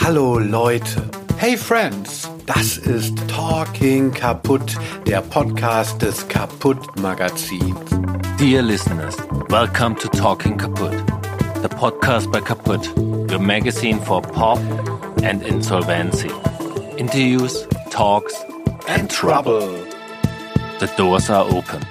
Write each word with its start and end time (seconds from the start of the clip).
Hallo 0.00 0.38
Leute. 0.38 1.02
Hey 1.38 1.56
Friends. 1.56 2.28
Das 2.46 2.78
ist 2.78 3.14
Talking 3.28 4.10
Kaputt, 4.10 4.76
der 5.06 5.20
Podcast 5.20 6.00
des 6.00 6.26
Kaputt 6.28 6.78
Magazins. 6.98 7.78
Dear 8.38 8.62
listeners, 8.62 9.16
welcome 9.50 9.94
to 9.96 10.08
Talking 10.08 10.56
Kaputt, 10.56 10.96
the 11.60 11.68
podcast 11.68 12.32
by 12.32 12.40
Kaputt, 12.40 12.88
your 13.30 13.38
magazine 13.38 14.00
for 14.00 14.22
pop 14.22 14.58
and 15.22 15.42
insolvency. 15.42 16.30
Interviews, 16.96 17.66
talks 17.90 18.34
and 18.88 19.10
trouble. 19.10 19.68
The 20.80 20.90
doors 20.96 21.28
are 21.28 21.44
open. 21.44 21.82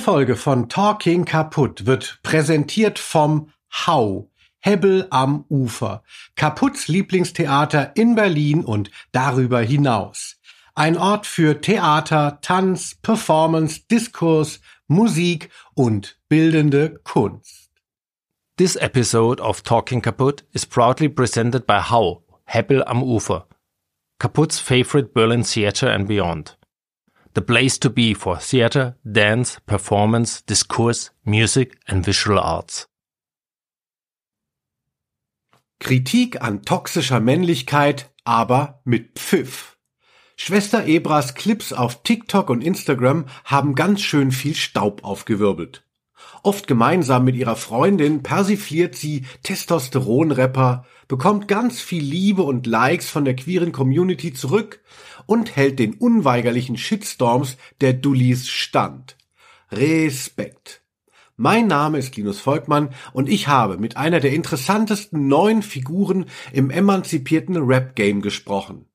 Folge 0.00 0.34
von 0.34 0.70
Talking 0.70 1.26
Kaputt 1.26 1.84
wird 1.84 2.20
präsentiert 2.22 2.98
vom 2.98 3.52
Hau. 3.70 4.30
Hebbel 4.60 5.06
am 5.10 5.44
Ufer. 5.50 6.02
Kaputts 6.36 6.88
Lieblingstheater 6.88 7.92
in 7.96 8.14
Berlin 8.14 8.64
und 8.64 8.90
darüber 9.12 9.60
hinaus. 9.60 10.38
Ein 10.74 10.96
Ort 10.96 11.26
für 11.26 11.60
Theater, 11.60 12.38
Tanz, 12.40 12.94
Performance, 13.02 13.82
Diskurs, 13.90 14.60
Musik 14.88 15.50
und 15.74 16.18
bildende 16.30 16.98
Kunst. 17.04 17.70
This 18.56 18.76
episode 18.76 19.42
of 19.42 19.62
Talking 19.62 20.00
Kaputt 20.00 20.44
is 20.52 20.64
proudly 20.64 21.10
presented 21.10 21.66
by 21.66 21.80
Hau, 21.80 22.24
Hebbel 22.46 22.82
am 22.86 23.02
Ufer, 23.02 23.46
Kaputt's 24.18 24.58
favorite 24.58 25.12
Berlin 25.12 25.44
theater 25.44 25.88
and 25.88 26.08
beyond. 26.08 26.56
The 27.34 27.42
place 27.42 27.78
to 27.80 27.90
be 27.90 28.14
for 28.14 28.38
theater, 28.38 28.96
dance, 29.04 29.60
performance, 29.66 30.42
discourse, 30.42 31.10
music 31.24 31.78
and 31.86 32.04
visual 32.04 32.38
arts. 32.38 32.88
Kritik 35.78 36.42
an 36.42 36.62
toxischer 36.62 37.20
Männlichkeit, 37.20 38.10
aber 38.24 38.80
mit 38.84 39.18
Pfiff. 39.18 39.78
Schwester 40.36 40.86
Ebras 40.86 41.34
Clips 41.34 41.72
auf 41.72 42.02
TikTok 42.02 42.50
und 42.50 42.64
Instagram 42.64 43.26
haben 43.44 43.74
ganz 43.74 44.02
schön 44.02 44.32
viel 44.32 44.54
Staub 44.54 45.04
aufgewirbelt. 45.04 45.84
Oft 46.42 46.66
gemeinsam 46.66 47.24
mit 47.24 47.36
ihrer 47.36 47.56
Freundin 47.56 48.22
persifliert 48.22 48.94
sie 48.94 49.26
Testosteronrapper, 49.42 50.86
bekommt 51.06 51.48
ganz 51.48 51.80
viel 51.80 52.02
Liebe 52.02 52.42
und 52.42 52.66
Likes 52.66 53.10
von 53.10 53.24
der 53.24 53.36
queeren 53.36 53.72
Community 53.72 54.32
zurück 54.32 54.80
und 55.26 55.56
hält 55.56 55.78
den 55.78 55.94
unweigerlichen 55.94 56.78
Shitstorms 56.78 57.58
der 57.80 57.92
Dullis 57.92 58.48
stand. 58.48 59.16
Respekt. 59.70 60.82
Mein 61.36 61.66
Name 61.66 61.98
ist 61.98 62.16
Linus 62.16 62.40
Volkmann 62.40 62.90
und 63.12 63.28
ich 63.28 63.48
habe 63.48 63.78
mit 63.78 63.96
einer 63.96 64.20
der 64.20 64.32
interessantesten 64.32 65.28
neuen 65.28 65.62
Figuren 65.62 66.26
im 66.52 66.70
emanzipierten 66.70 67.56
Rap-Game 67.56 68.22
gesprochen. 68.22 68.86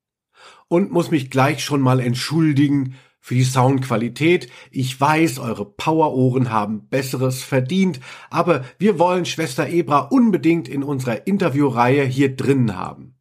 Und 0.68 0.92
muss 0.92 1.12
mich 1.12 1.30
gleich 1.30 1.64
schon 1.64 1.82
mal 1.82 2.00
entschuldigen 2.00 2.96
für 3.26 3.34
die 3.34 3.44
Soundqualität. 3.44 4.52
Ich 4.70 5.02
weiß, 5.02 5.40
eure 5.40 5.66
Powerohren 5.66 6.52
haben 6.52 6.88
Besseres 6.90 7.42
verdient, 7.42 8.00
aber 8.30 8.64
wir 8.78 9.00
wollen 9.00 9.26
Schwester 9.26 9.68
Ebra 9.68 10.02
unbedingt 10.02 10.68
in 10.68 10.84
unserer 10.84 11.26
Interviewreihe 11.26 12.04
hier 12.04 12.36
drin 12.36 12.78
haben. 12.78 13.16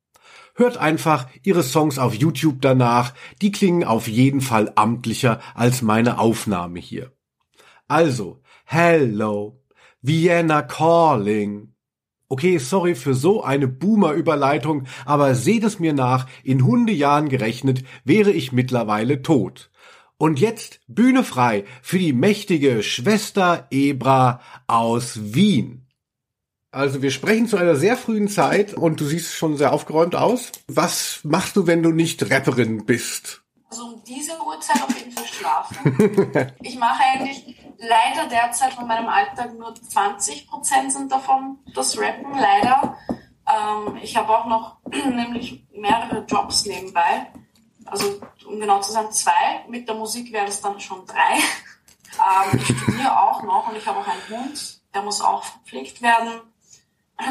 Hört 0.57 0.77
einfach 0.77 1.27
ihre 1.43 1.63
Songs 1.63 1.99
auf 1.99 2.15
YouTube 2.15 2.61
danach, 2.61 3.15
die 3.41 3.51
klingen 3.51 3.83
auf 3.83 4.07
jeden 4.07 4.43
Fall 4.43 4.73
amtlicher 4.75 5.41
als 5.55 5.81
meine 5.81 6.19
Aufnahme 6.19 6.81
hier. 6.81 7.13
Also, 7.89 8.43
Hello, 8.67 9.63
Vienna 10.03 10.61
Calling. 10.61 11.73
Okay, 12.29 12.59
sorry 12.59 12.95
für 12.95 13.15
so 13.15 13.43
eine 13.43 13.69
Boomer-Überleitung, 13.69 14.85
aber 15.07 15.35
seht 15.35 15.65
es 15.65 15.79
mir 15.79 15.95
nach, 15.95 16.27
in 16.43 16.63
Hundejahren 16.63 17.31
gerechnet 17.31 17.85
wäre 18.05 18.33
ich 18.33 18.53
mittlerweile 18.53 19.23
tot. 19.23 19.71
Und 20.17 20.39
jetzt 20.39 20.81
Bühne 20.87 21.25
frei 21.25 21.65
für 21.83 21.99
die 21.99 22.13
mächtige 22.13 22.83
Schwester 22.83 23.67
Ebra 23.71 24.41
aus 24.67 25.35
Wien. 25.35 25.87
Also 26.71 27.03
wir 27.03 27.13
sprechen 27.13 27.47
zu 27.47 27.57
einer 27.57 27.77
sehr 27.77 27.97
frühen 27.97 28.29
Zeit 28.29 28.75
und 28.75 29.01
du 29.01 29.05
siehst 29.05 29.35
schon 29.35 29.57
sehr 29.57 29.73
aufgeräumt 29.73 30.17
aus. 30.17 30.51
Was 30.67 31.21
machst 31.23 31.57
du, 31.57 31.67
wenn 31.67 31.83
du 31.83 31.91
nicht 31.91 32.31
Rapperin 32.31 32.85
bist? 32.85 33.43
Also 33.71 33.85
um 33.87 34.03
diese 34.05 34.33
Uhrzeit 34.45 34.83
auf 34.83 34.97
jeden 34.97 35.13
Fall 35.13 35.27
schlafen. 35.27 36.53
ich 36.63 36.77
mache 36.79 37.03
eigentlich 37.13 37.57
leider 37.79 38.29
derzeit 38.29 38.73
von 38.73 38.87
meinem 38.87 39.09
Alltag 39.09 39.57
nur 39.57 39.75
20 39.75 40.49
Prozent 40.49 40.93
sind 40.93 41.13
davon 41.13 41.59
das 41.75 41.99
Rappen, 41.99 42.33
leider. 42.39 42.97
Ähm, 43.47 43.99
ich 44.03 44.17
habe 44.17 44.37
auch 44.37 44.47
noch 44.47 44.79
nämlich 44.91 45.67
mehrere 45.73 46.25
Jobs 46.25 46.67
nebenbei. 46.67 47.31
Also 47.87 48.21
um 48.47 48.61
genau 48.61 48.81
zu 48.81 48.93
sein, 48.93 49.11
zwei. 49.13 49.65
Mit 49.69 49.89
der 49.89 49.95
Musik 49.95 50.33
wäre 50.33 50.47
es 50.47 50.61
dann 50.61 50.81
schon 50.81 51.07
drei. 51.07 51.39
Ähm, 52.15 52.61
ich 52.61 52.79
studiere 52.79 53.21
auch 53.21 53.43
noch 53.43 53.69
und 53.69 53.77
ich 53.77 53.85
habe 53.89 53.99
auch 53.99 54.07
einen 54.07 54.29
Hund, 54.29 54.79
der 54.95 55.03
muss 55.03 55.21
auch 55.21 55.43
verpflegt 55.43 56.01
werden. 56.01 56.43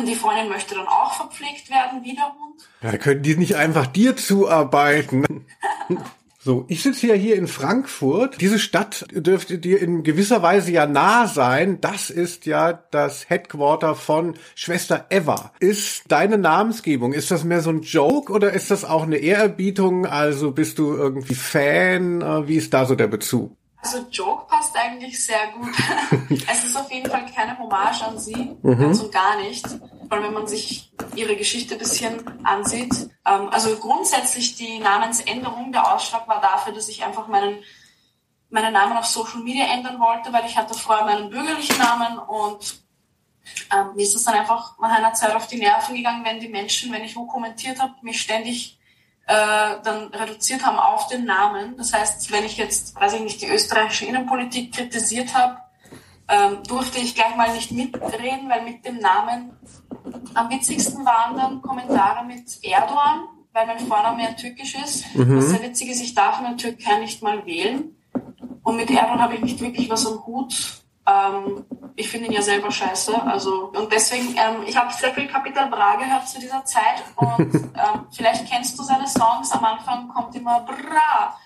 Die 0.06 0.16
Freundin 0.16 0.50
möchte 0.50 0.76
dann 0.76 0.88
auch 0.88 1.14
verpflegt 1.14 1.70
werden, 1.70 2.04
wie 2.04 2.16
der 2.16 2.26
Hund. 2.26 2.70
Ja, 2.82 2.98
können 2.98 3.24
die 3.24 3.38
nicht 3.38 3.56
einfach 3.56 3.88
dir 3.88 4.18
zuarbeiten? 4.18 5.46
So, 6.46 6.66
ich 6.68 6.84
sitze 6.84 7.08
ja 7.08 7.14
hier 7.14 7.38
in 7.38 7.48
Frankfurt. 7.48 8.42
Diese 8.42 8.60
Stadt 8.60 9.06
dürfte 9.12 9.60
dir 9.60 9.82
in 9.82 10.04
gewisser 10.04 10.42
Weise 10.42 10.74
ja 10.74 10.86
nah 10.86 11.26
sein. 11.26 11.80
Das 11.80 12.10
ist 12.10 12.46
ja 12.46 12.74
das 12.92 13.30
Headquarter 13.30 13.96
von 13.96 14.34
Schwester 14.54 15.06
Eva. 15.10 15.54
Ist 15.62 16.04
deine 16.10 16.38
Namensgebung, 16.38 17.14
ist 17.14 17.32
das 17.32 17.46
mehr 17.46 17.62
so 17.62 17.70
ein 17.70 17.84
Joke 17.84 18.34
oder 18.34 18.52
ist 18.52 18.72
das 18.72 18.84
auch 18.84 19.04
eine 19.04 19.20
Ehrerbietung? 19.20 20.06
Also 20.06 20.52
bist 20.52 20.80
du 20.80 20.94
irgendwie 20.94 21.36
Fan? 21.36 22.22
Äh, 22.22 22.46
wie 22.46 22.58
ist 22.58 22.74
da 22.74 22.86
so 22.86 22.96
der 22.96 23.08
Bezug? 23.08 23.56
Also 23.78 24.06
Joke 24.12 24.46
passt 24.50 24.76
eigentlich 24.76 25.24
sehr 25.24 25.48
gut. 25.58 25.72
es 26.52 26.66
ist 26.66 26.76
auf 26.76 26.92
jeden 26.92 27.10
Fall 27.10 27.26
keine 27.34 27.58
Hommage 27.58 28.02
an 28.02 28.20
sie, 28.20 28.56
mhm. 28.62 28.80
ganz 28.80 29.00
und 29.00 29.14
gar 29.14 29.38
nicht. 29.42 29.66
Allem 30.10 30.24
wenn 30.24 30.34
man 30.34 30.48
sich 30.48 30.92
ihre 31.16 31.36
Geschichte 31.36 31.76
ein 31.76 31.80
bisschen 31.80 32.46
ansieht. 32.46 32.94
Ähm, 33.26 33.50
also 33.50 33.76
grundsätzlich 33.78 34.56
die 34.56 34.80
Namensänderung, 34.80 35.72
der 35.72 35.94
Ausschlag 35.94 36.28
war 36.28 36.42
dafür, 36.42 36.74
dass 36.74 36.90
ich 36.90 37.04
einfach 37.04 37.28
meinen, 37.28 37.60
meinen 38.50 38.74
Namen 38.74 38.98
auf 38.98 39.06
Social 39.06 39.42
Media 39.42 39.66
ändern 39.66 40.00
wollte, 40.00 40.32
weil 40.34 40.46
ich 40.46 40.58
hatte 40.58 40.74
vorher 40.74 41.06
meinen 41.06 41.30
bürgerlichen 41.30 41.78
Namen 41.78 42.20
und 42.20 42.84
ähm, 43.74 43.96
mir 43.96 44.04
ist 44.04 44.16
es 44.16 44.24
dann 44.24 44.36
einfach 44.36 44.78
nach 44.80 44.92
einer 44.92 45.14
Zeit 45.14 45.36
auf 45.36 45.48
die 45.48 45.58
Nerven 45.58 45.96
gegangen, 45.96 46.24
wenn 46.24 46.40
die 46.40 46.48
Menschen, 46.48 46.92
wenn 46.92 47.04
ich 47.04 47.16
wo 47.16 47.26
kommentiert 47.26 47.80
habe, 47.82 47.94
mich 48.02 48.22
ständig 48.22 48.80
äh, 49.26 49.76
dann 49.84 50.08
reduziert 50.14 50.66
haben 50.66 50.78
auf 50.78 51.08
den 51.08 51.26
Namen. 51.26 51.78
Das 51.78 51.94
heißt, 51.94 52.32
wenn 52.32 52.46
ich 52.46 52.58
jetzt, 52.58 52.96
weiß 52.96 53.14
ich 53.14 53.22
nicht, 53.22 53.42
die 53.42 53.48
österreichische 53.48 54.06
Innenpolitik 54.06 54.74
kritisiert 54.74 55.34
habe, 55.34 55.63
ähm, 56.34 56.64
durfte 56.68 57.00
ich 57.00 57.14
gleich 57.14 57.36
mal 57.36 57.54
nicht 57.54 57.72
mitreden, 57.72 58.50
weil 58.50 58.64
mit 58.64 58.84
dem 58.86 58.98
Namen 58.98 59.52
am 60.34 60.50
witzigsten 60.50 61.06
waren 61.06 61.38
dann 61.38 61.62
Kommentare 61.62 62.26
mit 62.26 62.60
Erdogan, 62.64 63.26
weil 63.52 63.68
mein 63.68 63.80
Vorname 63.80 64.24
ja 64.24 64.32
türkisch 64.32 64.76
ist. 64.76 65.16
Mhm. 65.16 65.36
Das 65.36 65.50
sehr 65.50 65.62
witzig 65.62 65.90
ist, 65.90 66.02
ich 66.02 66.16
darf 66.16 66.40
in 66.40 66.46
der 66.46 66.58
Türkei 66.58 67.00
nicht 67.00 67.22
mal 67.22 67.46
wählen. 67.46 67.96
Und 68.64 68.78
mit 68.78 68.90
Erdogan 68.90 69.22
habe 69.22 69.36
ich 69.36 69.42
nicht 69.42 69.62
wirklich 69.62 69.90
was 69.90 70.08
am 70.08 70.26
Hut. 70.26 70.84
Ähm, 71.06 71.66
ich 71.96 72.10
finde 72.10 72.28
ihn 72.28 72.34
ja 72.34 72.42
selber 72.42 72.72
scheiße. 72.72 73.22
Also, 73.24 73.72
und 73.76 73.92
deswegen, 73.92 74.30
ähm, 74.30 74.64
ich 74.66 74.76
habe 74.76 74.92
sehr 74.92 75.14
viel 75.14 75.28
Capital 75.28 75.70
Bra 75.70 75.96
gehört 75.96 76.28
zu 76.28 76.40
dieser 76.40 76.66
Zeit 76.66 77.04
und 77.16 77.54
ähm, 77.56 78.08
vielleicht 78.12 78.50
kennst 78.50 78.80
du 78.80 78.84
seine 78.84 79.08
Songs. 79.08 79.52
Am 79.52 79.64
Anfang 79.64 80.08
kommt 80.08 80.34
immer 80.36 80.62
Bra. 80.62 81.38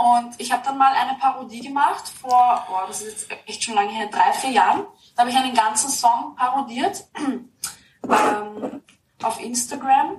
Und 0.00 0.40
ich 0.40 0.50
habe 0.50 0.62
dann 0.64 0.78
mal 0.78 0.94
eine 0.94 1.18
Parodie 1.18 1.60
gemacht 1.60 2.08
vor, 2.08 2.66
oh, 2.70 2.86
das 2.86 3.02
ist 3.02 3.28
jetzt 3.28 3.40
echt 3.46 3.62
schon 3.62 3.74
lange 3.74 3.90
her, 3.90 4.06
drei, 4.06 4.32
vier 4.32 4.50
Jahren. 4.50 4.86
Da 5.14 5.20
habe 5.20 5.30
ich 5.30 5.36
einen 5.36 5.52
ganzen 5.52 5.90
Song 5.90 6.34
parodiert 6.36 7.04
ähm, 7.18 8.82
auf 9.22 9.38
Instagram. 9.42 10.12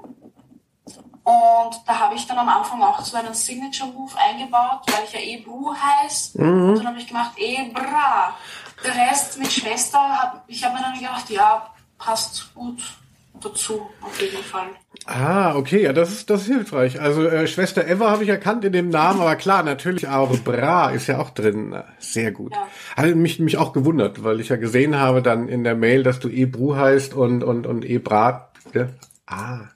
Und 1.23 1.81
da 1.87 1.97
habe 1.97 2.13
ich 2.13 2.27
dann 2.27 2.37
am 2.37 2.49
Anfang 2.49 2.83
auch 2.83 3.01
so 3.01 3.17
einen 3.17 3.33
Signature-Move 3.33 4.13
eingebaut, 4.19 4.81
weil 4.85 5.03
ich 5.05 5.13
ja 5.13 5.19
eh 5.19 5.37
Bru 5.37 5.73
heiße. 5.73 6.39
Mhm. 6.39 6.69
Und 6.69 6.75
dann 6.77 6.87
habe 6.89 6.99
ich 6.99 7.07
gemacht, 7.07 7.31
eh 7.37 7.69
bra. 7.69 8.35
Der 8.83 8.95
Rest 8.95 9.39
mit 9.39 9.51
Schwester, 9.51 9.97
hab, 9.97 10.43
ich 10.45 10.63
habe 10.63 10.75
mir 10.75 10.83
dann 10.83 10.93
gedacht, 10.93 11.27
ja, 11.31 11.73
passt 11.97 12.53
gut 12.53 12.83
dazu, 13.43 13.89
auf 14.01 14.21
jeden 14.21 14.43
Fall. 14.43 14.67
Ah, 15.05 15.55
okay, 15.55 15.83
ja, 15.83 15.93
das 15.93 16.11
ist, 16.11 16.29
das 16.29 16.41
ist 16.41 16.47
hilfreich. 16.47 17.01
Also 17.01 17.27
äh, 17.27 17.47
Schwester 17.47 17.87
Eva 17.87 18.11
habe 18.11 18.23
ich 18.23 18.29
erkannt 18.29 18.63
in 18.65 18.73
dem 18.73 18.89
Namen, 18.89 19.21
aber 19.21 19.35
klar, 19.35 19.63
natürlich 19.63 20.07
auch 20.07 20.37
Bra 20.39 20.91
ist 20.91 21.07
ja 21.07 21.19
auch 21.19 21.31
drin. 21.31 21.75
Sehr 21.99 22.31
gut. 22.31 22.53
Ja. 22.53 22.67
Hat 22.97 23.15
mich, 23.15 23.39
mich 23.39 23.57
auch 23.57 23.73
gewundert, 23.73 24.23
weil 24.23 24.39
ich 24.39 24.49
ja 24.49 24.57
gesehen 24.57 24.95
habe 24.95 25.21
dann 25.21 25.47
in 25.49 25.63
der 25.63 25.75
Mail, 25.75 26.03
dass 26.03 26.19
du 26.19 26.29
Ebru 26.29 26.75
heißt 26.75 27.13
und, 27.13 27.43
und, 27.43 27.65
und 27.65 27.83
Ebra. 27.83 28.51
Ja? 28.73 28.89
Ah, 29.25 29.69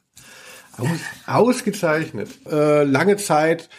aus, 0.77 0.89
ausgezeichnet. 1.25 2.29
Äh, 2.49 2.83
lange 2.83 3.17
Zeit 3.17 3.69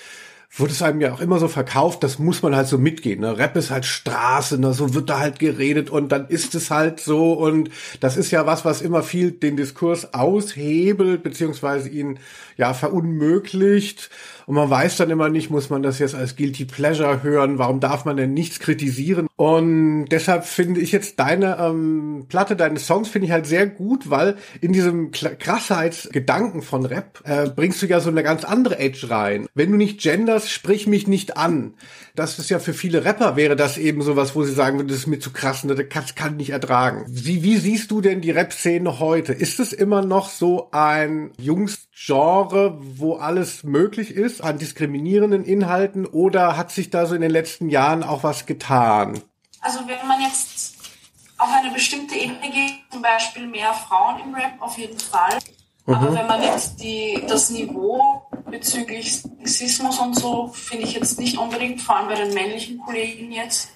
wurde 0.58 0.72
es 0.72 0.82
einem 0.82 1.00
ja 1.00 1.12
auch 1.12 1.20
immer 1.20 1.38
so 1.38 1.48
verkauft, 1.48 2.02
das 2.02 2.18
muss 2.18 2.42
man 2.42 2.56
halt 2.56 2.66
so 2.66 2.78
mitgehen. 2.78 3.20
Ne? 3.20 3.36
Rap 3.36 3.56
ist 3.56 3.70
halt 3.70 3.84
Straße, 3.84 4.58
ne? 4.58 4.72
so 4.72 4.94
wird 4.94 5.10
da 5.10 5.18
halt 5.18 5.38
geredet 5.38 5.90
und 5.90 6.10
dann 6.10 6.28
ist 6.28 6.54
es 6.54 6.70
halt 6.70 7.00
so 7.00 7.34
und 7.34 7.70
das 8.00 8.16
ist 8.16 8.30
ja 8.30 8.46
was, 8.46 8.64
was 8.64 8.80
immer 8.80 9.02
viel 9.02 9.32
den 9.32 9.56
Diskurs 9.56 10.14
aushebelt, 10.14 11.22
beziehungsweise 11.22 11.88
ihn 11.88 12.18
ja 12.56 12.72
verunmöglicht. 12.72 14.10
Und 14.46 14.54
man 14.54 14.70
weiß 14.70 14.96
dann 14.96 15.10
immer 15.10 15.28
nicht, 15.28 15.50
muss 15.50 15.70
man 15.70 15.82
das 15.82 15.98
jetzt 15.98 16.14
als 16.14 16.36
Guilty 16.36 16.66
Pleasure 16.66 17.24
hören, 17.24 17.58
warum 17.58 17.80
darf 17.80 18.04
man 18.04 18.16
denn 18.16 18.32
nichts 18.32 18.60
kritisieren? 18.60 19.26
Und 19.34 20.06
deshalb 20.06 20.44
finde 20.44 20.80
ich 20.80 20.92
jetzt 20.92 21.18
deine 21.18 21.58
ähm, 21.58 22.26
Platte, 22.28 22.54
deine 22.54 22.78
Songs 22.78 23.08
finde 23.08 23.26
ich 23.26 23.32
halt 23.32 23.46
sehr 23.46 23.66
gut, 23.66 24.08
weil 24.08 24.36
in 24.60 24.72
diesem 24.72 25.10
Krassheitsgedanken 25.10 26.62
von 26.62 26.86
Rap 26.86 27.22
äh, 27.24 27.48
bringst 27.48 27.82
du 27.82 27.86
ja 27.86 27.98
so 27.98 28.08
eine 28.08 28.22
ganz 28.22 28.44
andere 28.44 28.78
Edge 28.78 29.10
rein. 29.10 29.46
Wenn 29.54 29.72
du 29.72 29.76
nicht 29.76 30.00
genders, 30.00 30.48
sprich 30.48 30.86
mich 30.86 31.08
nicht 31.08 31.36
an. 31.36 31.74
Das 32.16 32.38
ist 32.38 32.48
ja 32.48 32.58
für 32.58 32.74
viele 32.74 33.04
Rapper 33.04 33.36
wäre 33.36 33.56
das 33.56 33.76
eben 33.76 34.02
sowas, 34.02 34.34
wo 34.34 34.42
sie 34.42 34.54
sagen, 34.54 34.86
das 34.88 34.96
ist 34.96 35.06
mir 35.06 35.18
zu 35.18 35.32
krass, 35.32 35.64
ne, 35.64 35.74
das 35.74 36.14
kann 36.14 36.32
ich 36.32 36.36
nicht 36.38 36.50
ertragen. 36.50 37.04
Wie, 37.08 37.42
wie 37.42 37.56
siehst 37.56 37.90
du 37.90 38.00
denn 38.00 38.22
die 38.22 38.30
Rap-Szene 38.30 38.98
heute? 38.98 39.32
Ist 39.32 39.60
es 39.60 39.72
immer 39.72 40.02
noch 40.02 40.30
so 40.30 40.70
ein 40.72 41.32
Jungs-Genre, 41.38 42.78
wo 42.80 43.16
alles 43.16 43.62
möglich 43.62 44.14
ist? 44.14 44.46
an 44.46 44.58
diskriminierenden 44.58 45.44
Inhalten 45.44 46.06
oder 46.06 46.56
hat 46.56 46.70
sich 46.70 46.90
da 46.90 47.06
so 47.06 47.14
in 47.14 47.20
den 47.20 47.30
letzten 47.30 47.68
Jahren 47.68 48.02
auch 48.02 48.22
was 48.22 48.46
getan? 48.46 49.20
Also 49.60 49.80
wenn 49.80 50.06
man 50.06 50.20
jetzt 50.22 50.76
auf 51.38 51.48
eine 51.52 51.72
bestimmte 51.72 52.14
Ebene 52.14 52.50
geht, 52.50 52.72
zum 52.90 53.02
Beispiel 53.02 53.46
mehr 53.46 53.72
Frauen 53.74 54.20
im 54.24 54.34
Rap, 54.34 54.52
auf 54.60 54.78
jeden 54.78 54.98
Fall. 54.98 55.38
Mhm. 55.86 55.94
Aber 55.94 56.14
wenn 56.14 56.26
man 56.26 56.42
jetzt 56.42 56.80
die, 56.80 57.22
das 57.28 57.50
Niveau 57.50 58.25
bezüglich 58.50 59.22
Sexismus 59.44 59.98
und 59.98 60.14
so, 60.14 60.48
finde 60.48 60.84
ich 60.84 60.94
jetzt 60.94 61.18
nicht 61.18 61.38
unbedingt, 61.38 61.80
vor 61.80 61.96
allem 61.96 62.08
bei 62.08 62.14
den 62.14 62.34
männlichen 62.34 62.78
Kollegen 62.78 63.32
jetzt. 63.32 63.70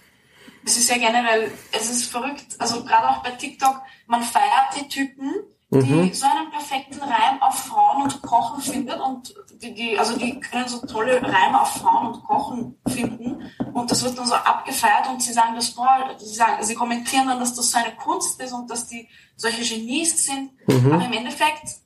Es 0.65 0.77
ist 0.77 0.91
ja 0.91 0.99
generell, 0.99 1.51
es 1.73 1.91
ist 1.91 2.11
verrückt, 2.11 2.57
also 2.59 2.85
gerade 2.85 3.09
auch 3.09 3.23
bei 3.23 3.31
TikTok, 3.31 3.81
man 4.07 4.23
feiert 4.23 4.77
die 4.79 4.89
Typen, 4.89 5.33
die 5.73 5.79
mhm. 5.79 6.13
so 6.13 6.27
einen 6.27 6.51
perfekten 6.51 6.99
Reim 7.01 7.41
auf 7.41 7.55
Frauen 7.55 8.03
und 8.03 8.21
Kochen 8.23 8.61
findet 8.61 9.01
und 9.01 9.33
die, 9.63 9.73
die, 9.73 9.99
also 9.99 10.19
die 10.19 10.41
können 10.41 10.69
so 10.69 10.85
tolle 10.85 11.23
Reime 11.23 11.61
auf 11.61 11.75
Frauen 11.75 12.09
und 12.09 12.25
Kochen 12.25 12.77
finden 12.89 13.51
und 13.73 13.91
das 13.91 14.03
wird 14.03 14.19
dann 14.19 14.27
so 14.27 14.35
abgefeiert 14.35 15.09
und 15.09 15.23
sie 15.23 15.33
sagen 15.33 15.55
das 15.55 15.71
boah, 15.71 16.17
sie 16.19 16.35
sagen, 16.35 16.63
sie 16.65 16.75
kommentieren 16.75 17.29
dann, 17.29 17.39
dass 17.39 17.55
das 17.55 17.71
so 17.71 17.79
eine 17.79 17.95
Kunst 17.95 18.41
ist 18.41 18.53
und 18.53 18.69
dass 18.69 18.89
die 18.89 19.09
solche 19.37 19.63
Genies 19.63 20.25
sind, 20.25 20.51
mhm. 20.67 20.93
aber 20.93 21.05
im 21.05 21.13
Endeffekt 21.13 21.77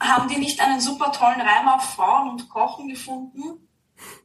haben 0.00 0.28
die 0.28 0.38
nicht 0.38 0.60
einen 0.60 0.80
super 0.80 1.12
tollen 1.12 1.40
Reim 1.40 1.68
auf 1.68 1.82
Frauen 1.94 2.30
und 2.30 2.48
Kochen 2.48 2.88
gefunden, 2.88 3.68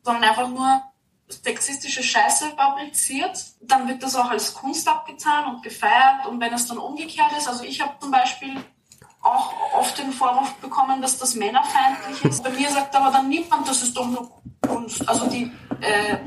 sondern 0.04 0.24
einfach 0.24 0.48
nur 0.50 0.82
sexistische 1.28 2.04
Scheiße 2.04 2.52
fabriziert, 2.52 3.40
dann 3.62 3.88
wird 3.88 4.04
das 4.04 4.16
auch 4.16 4.30
als 4.30 4.54
Kunst 4.54 4.88
abgetan 4.88 5.56
und 5.56 5.64
gefeiert. 5.64 6.28
Und 6.28 6.40
wenn 6.40 6.54
es 6.54 6.68
dann 6.68 6.78
umgekehrt 6.78 7.32
ist, 7.38 7.48
also 7.48 7.64
ich 7.64 7.82
habe 7.82 7.94
zum 8.00 8.12
Beispiel 8.12 8.64
auch 9.22 9.54
oft 9.74 9.98
den 9.98 10.12
Vorwurf 10.12 10.54
bekommen, 10.56 11.02
dass 11.02 11.18
das 11.18 11.36
männerfeindlich 11.36 12.26
ist. 12.26 12.44
Bei 12.44 12.50
mir 12.50 12.70
sagt 12.70 12.96
aber 12.96 13.12
dann 13.12 13.30
niemand, 13.30 13.68
das 13.68 13.82
ist 13.82 13.96
doch 13.96 14.08
nur 14.08 14.30
Kunst. 14.68 15.08
Also 15.08 15.28
die, 15.28 15.52
äh, 15.80 16.18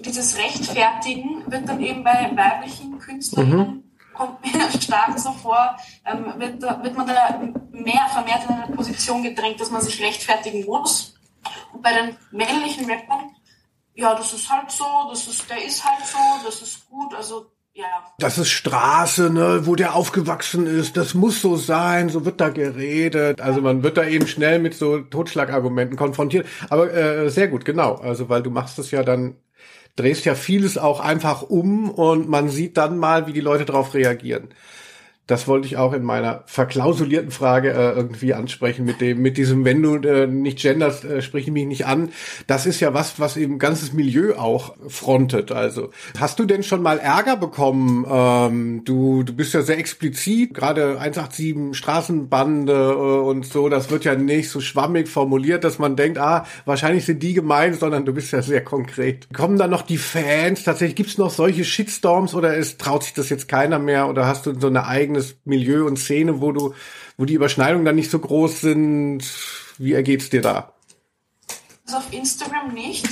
dieses 0.00 0.36
Rechtfertigen 0.36 1.50
wird 1.50 1.68
dann 1.68 1.80
eben 1.80 2.04
bei 2.04 2.30
weiblichen 2.34 2.98
Künstlerinnen 2.98 3.58
mhm. 3.58 3.84
kommt 4.12 4.44
mir 4.44 4.70
stark 4.80 5.18
so 5.18 5.32
vor, 5.32 5.76
ähm, 6.04 6.34
wird, 6.36 6.60
wird 6.60 6.96
man 6.96 7.06
da 7.06 7.40
mehr 7.84 8.08
vermehrt 8.12 8.44
in 8.48 8.54
eine 8.54 8.74
Position 8.74 9.22
gedrängt, 9.22 9.60
dass 9.60 9.70
man 9.70 9.82
sich 9.82 10.02
rechtfertigen 10.02 10.64
muss. 10.64 11.14
Und 11.72 11.82
bei 11.82 11.92
den 11.92 12.16
männlichen 12.30 12.90
Rappern 12.90 13.30
ja, 13.96 14.14
das 14.14 14.32
ist 14.34 14.50
halt 14.50 14.70
so, 14.70 14.84
das 15.10 15.26
ist, 15.26 15.48
der 15.50 15.64
ist 15.64 15.84
halt 15.84 16.06
so, 16.06 16.18
das 16.44 16.62
ist 16.62 16.88
gut, 16.88 17.14
also 17.14 17.46
ja. 17.72 17.84
Das 18.18 18.38
ist 18.38 18.50
Straße, 18.50 19.28
ne, 19.30 19.66
wo 19.66 19.74
der 19.74 19.94
aufgewachsen 19.94 20.66
ist, 20.66 20.96
das 20.96 21.12
muss 21.12 21.42
so 21.42 21.56
sein, 21.56 22.08
so 22.08 22.24
wird 22.24 22.40
da 22.40 22.48
geredet. 22.48 23.42
Also 23.42 23.60
man 23.60 23.82
wird 23.82 23.98
da 23.98 24.06
eben 24.06 24.26
schnell 24.26 24.60
mit 24.60 24.74
so 24.74 25.00
Totschlagargumenten 25.00 25.96
konfrontiert. 25.96 26.46
Aber 26.70 26.92
äh, 26.92 27.28
sehr 27.28 27.48
gut, 27.48 27.66
genau. 27.66 27.96
Also 27.96 28.30
weil 28.30 28.42
du 28.42 28.50
machst 28.50 28.78
es 28.78 28.92
ja 28.92 29.02
dann, 29.02 29.36
drehst 29.94 30.24
ja 30.24 30.34
vieles 30.34 30.78
auch 30.78 31.00
einfach 31.00 31.42
um 31.42 31.90
und 31.90 32.30
man 32.30 32.48
sieht 32.48 32.78
dann 32.78 32.96
mal, 32.96 33.26
wie 33.26 33.34
die 33.34 33.40
Leute 33.40 33.66
darauf 33.66 33.92
reagieren. 33.92 34.48
Das 35.26 35.48
wollte 35.48 35.66
ich 35.66 35.76
auch 35.76 35.92
in 35.92 36.02
meiner 36.02 36.42
verklausulierten 36.46 37.30
Frage 37.30 37.72
äh, 37.72 37.92
irgendwie 37.92 38.34
ansprechen 38.34 38.84
mit 38.84 39.00
dem, 39.00 39.22
mit 39.22 39.36
diesem, 39.36 39.64
wenn 39.64 39.82
du 39.82 39.96
äh, 39.96 40.26
nicht 40.26 40.60
genderst, 40.60 41.04
äh, 41.04 41.20
sprich 41.22 41.50
mich 41.50 41.66
nicht 41.66 41.86
an. 41.86 42.10
Das 42.46 42.66
ist 42.66 42.80
ja 42.80 42.94
was, 42.94 43.18
was 43.18 43.36
eben 43.36 43.58
ganzes 43.58 43.92
Milieu 43.92 44.36
auch 44.36 44.76
frontet. 44.86 45.50
Also 45.50 45.90
hast 46.18 46.38
du 46.38 46.44
denn 46.44 46.62
schon 46.62 46.82
mal 46.82 46.98
Ärger 46.98 47.36
bekommen? 47.36 48.06
Ähm, 48.08 48.82
du, 48.84 49.24
du 49.24 49.32
bist 49.32 49.52
ja 49.54 49.62
sehr 49.62 49.78
explizit, 49.78 50.54
gerade 50.54 51.00
187 51.00 51.76
Straßenbande 51.76 52.72
äh, 52.72 53.28
und 53.28 53.46
so. 53.46 53.68
Das 53.68 53.90
wird 53.90 54.04
ja 54.04 54.14
nicht 54.14 54.50
so 54.50 54.60
schwammig 54.60 55.08
formuliert, 55.08 55.64
dass 55.64 55.78
man 55.78 55.96
denkt, 55.96 56.18
ah, 56.18 56.46
wahrscheinlich 56.64 57.04
sind 57.04 57.22
die 57.22 57.34
gemeint, 57.34 57.78
sondern 57.80 58.04
du 58.04 58.12
bist 58.12 58.32
ja 58.32 58.42
sehr 58.42 58.62
konkret. 58.62 59.28
Kommen 59.34 59.58
dann 59.58 59.70
noch 59.70 59.82
die 59.82 59.98
Fans? 59.98 60.64
Tatsächlich 60.64 60.96
gibt's 60.96 61.18
noch 61.18 61.30
solche 61.30 61.64
Shitstorms 61.64 62.34
oder 62.34 62.54
ist, 62.54 62.80
traut 62.80 63.04
sich 63.04 63.14
das 63.14 63.28
jetzt 63.28 63.48
keiner 63.48 63.78
mehr? 63.78 64.08
Oder 64.08 64.26
hast 64.26 64.46
du 64.46 64.58
so 64.58 64.68
eine 64.68 64.86
eigene 64.86 65.15
eigenes 65.16 65.36
Milieu 65.44 65.86
und 65.86 65.98
Szene, 65.98 66.40
wo 66.40 66.52
du, 66.52 66.74
wo 67.16 67.24
die 67.24 67.34
Überschneidungen 67.34 67.84
dann 67.84 67.96
nicht 67.96 68.10
so 68.10 68.18
groß 68.18 68.60
sind. 68.60 69.22
Wie 69.78 69.92
ergeht's 69.92 70.30
dir 70.30 70.42
da? 70.42 70.72
Also 71.86 71.98
auf 71.98 72.12
Instagram 72.12 72.72
nicht. 72.74 73.06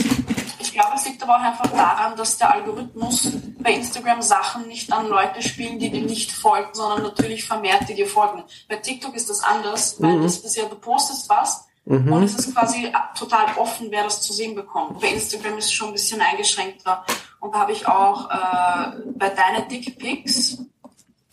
Ich 0.58 0.72
glaube, 0.72 0.92
es 0.96 1.06
liegt 1.06 1.22
aber 1.22 1.36
auch 1.36 1.42
einfach 1.42 1.70
daran, 1.70 2.16
dass 2.16 2.38
der 2.38 2.52
Algorithmus 2.52 3.32
bei 3.60 3.74
Instagram 3.74 4.22
Sachen 4.22 4.66
nicht 4.66 4.92
an 4.92 5.08
Leute 5.08 5.42
spielen, 5.42 5.78
die 5.78 5.90
dir 5.90 6.02
nicht 6.02 6.32
folgen, 6.32 6.70
sondern 6.72 7.02
natürlich 7.02 7.44
vermehrt, 7.44 7.88
die 7.88 7.94
dir 7.94 8.08
folgen. 8.08 8.42
Bei 8.68 8.76
TikTok 8.76 9.14
ist 9.14 9.30
das 9.30 9.40
anders, 9.44 10.00
weil 10.00 10.16
mhm. 10.16 10.22
das 10.22 10.38
ist 10.38 10.56
ja, 10.56 10.64
du 10.64 10.74
postest 10.74 11.28
was 11.28 11.66
mhm. 11.84 12.12
und 12.12 12.24
es 12.24 12.34
ist 12.34 12.52
quasi 12.52 12.90
total 13.16 13.46
offen, 13.56 13.86
wer 13.90 14.02
das 14.02 14.22
zu 14.22 14.32
sehen 14.32 14.56
bekommt. 14.56 15.00
Bei 15.00 15.08
Instagram 15.08 15.58
ist 15.58 15.66
es 15.66 15.72
schon 15.72 15.88
ein 15.88 15.94
bisschen 15.94 16.20
eingeschränkter. 16.20 17.04
Und 17.38 17.54
da 17.54 17.60
habe 17.60 17.72
ich 17.72 17.86
auch 17.86 18.28
äh, 18.30 19.12
bei 19.14 19.28
deinen 19.28 19.68
Dickpics 19.68 20.58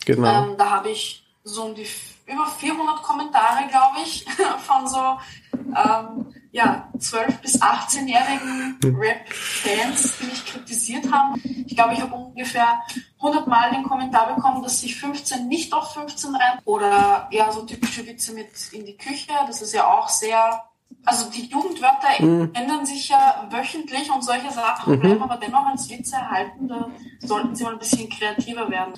Genau. 0.04 0.44
Ähm, 0.44 0.56
da 0.56 0.70
habe 0.70 0.90
ich 0.90 1.24
so 1.44 1.64
um 1.64 1.74
die 1.74 1.86
über 2.26 2.46
400 2.46 3.02
Kommentare, 3.02 3.68
glaube 3.68 3.98
ich, 4.04 4.24
von 4.58 4.86
so 4.86 5.18
ähm, 5.52 6.34
ja, 6.52 6.88
12- 6.98 7.40
bis 7.40 7.60
18-jährigen 7.60 8.78
hm. 8.82 8.96
Rap-Fans, 8.96 10.18
die 10.18 10.26
mich 10.26 10.44
kritisiert 10.44 11.10
haben. 11.10 11.40
Ich 11.66 11.74
glaube, 11.74 11.94
ich 11.94 12.00
habe 12.00 12.14
ungefähr 12.14 12.82
100 13.18 13.46
Mal 13.46 13.70
den 13.70 13.82
Kommentar 13.82 14.34
bekommen, 14.34 14.62
dass 14.62 14.80
sich 14.80 14.96
15 15.00 15.48
nicht 15.48 15.72
auf 15.72 15.94
15 15.94 16.34
rennt. 16.34 16.60
Oder 16.64 17.28
eher 17.30 17.50
so 17.52 17.62
typische 17.62 18.06
Witze 18.06 18.32
mit 18.32 18.50
in 18.72 18.84
die 18.84 18.96
Küche. 18.96 19.32
Das 19.46 19.62
ist 19.62 19.72
ja 19.72 19.86
auch 19.86 20.08
sehr 20.08 20.64
also 21.04 21.30
die 21.30 21.46
Jugendwörter 21.46 22.22
mhm. 22.22 22.50
ändern 22.52 22.86
sich 22.86 23.08
ja 23.08 23.48
wöchentlich 23.50 24.10
und 24.10 24.22
solche 24.22 24.50
Sachen 24.52 24.94
mhm. 24.94 25.00
bleiben 25.00 25.22
aber 25.22 25.36
dennoch 25.36 25.66
als 25.66 25.88
Witze 25.88 26.16
erhalten. 26.16 26.68
Da 26.68 26.90
sollten 27.18 27.56
sie 27.56 27.64
mal 27.64 27.72
ein 27.72 27.78
bisschen 27.78 28.08
kreativer 28.08 28.70
werden 28.70 28.92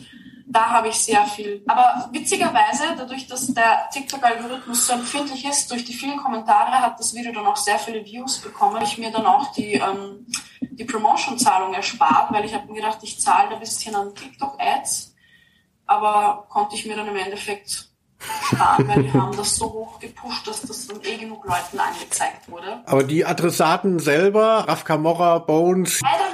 da 0.47 0.71
habe 0.71 0.89
ich 0.89 0.97
sehr 0.97 1.25
viel. 1.27 1.63
Aber 1.67 2.09
witzigerweise, 2.13 2.95
dadurch, 2.97 3.27
dass 3.27 3.47
der 3.49 3.89
TikTok-Algorithmus 3.93 4.87
so 4.87 4.93
empfindlich 4.93 5.45
ist, 5.45 5.71
durch 5.71 5.85
die 5.85 5.95
vielen 5.95 6.19
Kommentare 6.19 6.73
hat 6.83 6.99
das 6.99 7.15
Video 7.15 7.33
dann 7.33 7.47
auch 7.47 7.57
sehr 7.57 7.79
viele 7.79 8.05
Views 8.05 8.39
bekommen. 8.39 8.83
Ich 8.83 8.99
mir 8.99 9.11
dann 9.11 9.27
auch 9.27 9.53
die, 9.53 9.75
ähm, 9.75 10.27
die 10.61 10.85
Promotion-Zahlung 10.85 11.75
erspart, 11.75 12.33
weil 12.33 12.45
ich 12.45 12.55
habe 12.55 12.67
mir 12.67 12.75
gedacht, 12.75 12.99
ich 13.03 13.21
zahle 13.21 13.49
da 13.49 13.55
ein 13.55 13.61
bisschen 13.61 13.95
an 13.95 14.15
TikTok-Ads, 14.15 15.15
aber 15.87 16.47
konnte 16.49 16.75
ich 16.77 16.87
mir 16.87 16.97
dann 16.97 17.09
im 17.09 17.17
Endeffekt 17.17 17.89
sparen, 18.19 18.89
weil 18.89 19.03
die 19.03 19.13
haben 19.13 19.37
das 19.37 19.57
so 19.57 19.67
hoch 19.73 19.99
gepusht, 19.99 20.47
dass 20.47 20.63
das 20.63 20.87
dann 20.87 21.01
eh 21.03 21.17
genug 21.17 21.45
Leuten 21.45 21.79
angezeigt 21.79 22.51
wurde. 22.51 22.83
Aber 22.87 23.03
die 23.03 23.25
Adressaten 23.25 23.99
selber, 23.99 24.65
Raf 24.67 24.85
Camorra, 24.85 25.39
Bones? 25.39 26.01
Leider 26.01 26.34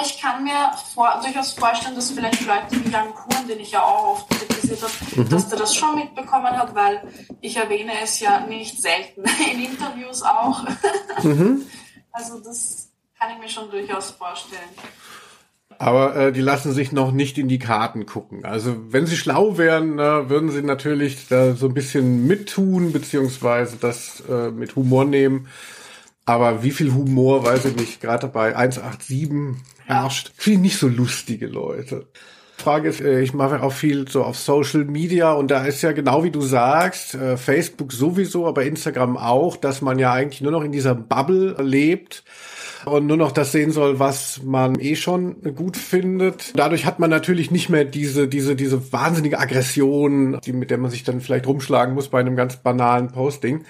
aber 0.00 0.06
ich 0.06 0.20
kann 0.20 0.44
mir 0.44 0.72
vor, 0.94 1.20
durchaus 1.22 1.52
vorstellen, 1.52 1.94
dass 1.94 2.10
vielleicht 2.10 2.46
Leute 2.46 2.84
wie 2.84 2.90
Jan 2.90 3.14
Kuhn, 3.14 3.46
den 3.48 3.60
ich 3.60 3.72
ja 3.72 3.82
auch 3.82 4.12
oft 4.12 4.30
kritisiert 4.30 4.82
habe, 4.82 5.20
mhm. 5.20 5.28
dass 5.28 5.48
der 5.48 5.58
das 5.58 5.74
schon 5.74 5.94
mitbekommen 5.96 6.56
hat, 6.56 6.74
weil 6.74 7.02
ich 7.40 7.56
erwähne 7.56 7.92
es 8.02 8.20
ja 8.20 8.40
nicht 8.40 8.80
selten 8.80 9.24
in 9.52 9.64
Interviews 9.64 10.22
auch. 10.22 10.64
Mhm. 11.22 11.62
Also 12.12 12.40
das 12.40 12.88
kann 13.16 13.30
ich 13.32 13.38
mir 13.38 13.48
schon 13.48 13.70
durchaus 13.70 14.10
vorstellen. 14.10 14.68
Aber 15.78 16.16
äh, 16.16 16.32
die 16.32 16.40
lassen 16.40 16.72
sich 16.72 16.90
noch 16.90 17.12
nicht 17.12 17.38
in 17.38 17.46
die 17.46 17.60
Karten 17.60 18.04
gucken. 18.04 18.44
Also 18.44 18.76
wenn 18.92 19.06
sie 19.06 19.16
schlau 19.16 19.58
wären, 19.58 20.00
äh, 20.00 20.28
würden 20.28 20.50
sie 20.50 20.62
natürlich 20.62 21.28
da 21.28 21.54
so 21.54 21.66
ein 21.66 21.74
bisschen 21.74 22.26
mittun, 22.26 22.90
beziehungsweise 22.90 23.76
das 23.76 24.24
äh, 24.28 24.50
mit 24.50 24.74
Humor 24.74 25.04
nehmen. 25.04 25.46
Aber 26.30 26.62
wie 26.62 26.70
viel 26.70 26.94
Humor, 26.94 27.44
weiß 27.44 27.64
ich 27.64 27.74
nicht, 27.74 28.00
gerade 28.00 28.28
bei 28.28 28.54
187 28.54 29.56
herrscht. 29.84 30.30
Viel 30.36 30.58
nicht 30.58 30.78
so 30.78 30.86
lustige 30.86 31.48
Leute. 31.48 32.06
Frage 32.56 32.88
ist, 32.88 33.00
äh, 33.00 33.20
ich 33.20 33.34
mache 33.34 33.60
auch 33.64 33.72
viel 33.72 34.06
so 34.08 34.22
auf 34.22 34.38
Social 34.38 34.84
Media 34.84 35.32
und 35.32 35.50
da 35.50 35.64
ist 35.64 35.82
ja 35.82 35.90
genau 35.90 36.22
wie 36.22 36.30
du 36.30 36.40
sagst, 36.40 37.16
äh, 37.16 37.36
Facebook 37.36 37.90
sowieso, 37.90 38.46
aber 38.46 38.62
Instagram 38.62 39.16
auch, 39.16 39.56
dass 39.56 39.80
man 39.80 39.98
ja 39.98 40.12
eigentlich 40.12 40.40
nur 40.40 40.52
noch 40.52 40.62
in 40.62 40.70
dieser 40.70 40.94
Bubble 40.94 41.56
lebt 41.58 42.22
und 42.84 43.06
nur 43.06 43.16
noch 43.16 43.32
das 43.32 43.52
sehen 43.52 43.70
soll, 43.70 43.98
was 43.98 44.40
man 44.44 44.78
eh 44.80 44.96
schon 44.96 45.54
gut 45.54 45.76
findet. 45.76 46.52
Dadurch 46.56 46.86
hat 46.86 46.98
man 46.98 47.10
natürlich 47.10 47.50
nicht 47.50 47.68
mehr 47.68 47.84
diese, 47.84 48.28
diese, 48.28 48.56
diese 48.56 48.92
wahnsinnige 48.92 49.38
Aggression, 49.38 50.40
die, 50.44 50.52
mit 50.52 50.70
der 50.70 50.78
man 50.78 50.90
sich 50.90 51.04
dann 51.04 51.20
vielleicht 51.20 51.46
rumschlagen 51.46 51.94
muss 51.94 52.08
bei 52.08 52.20
einem 52.20 52.36
ganz 52.36 52.56
banalen 52.56 53.08
Posting. 53.08 53.64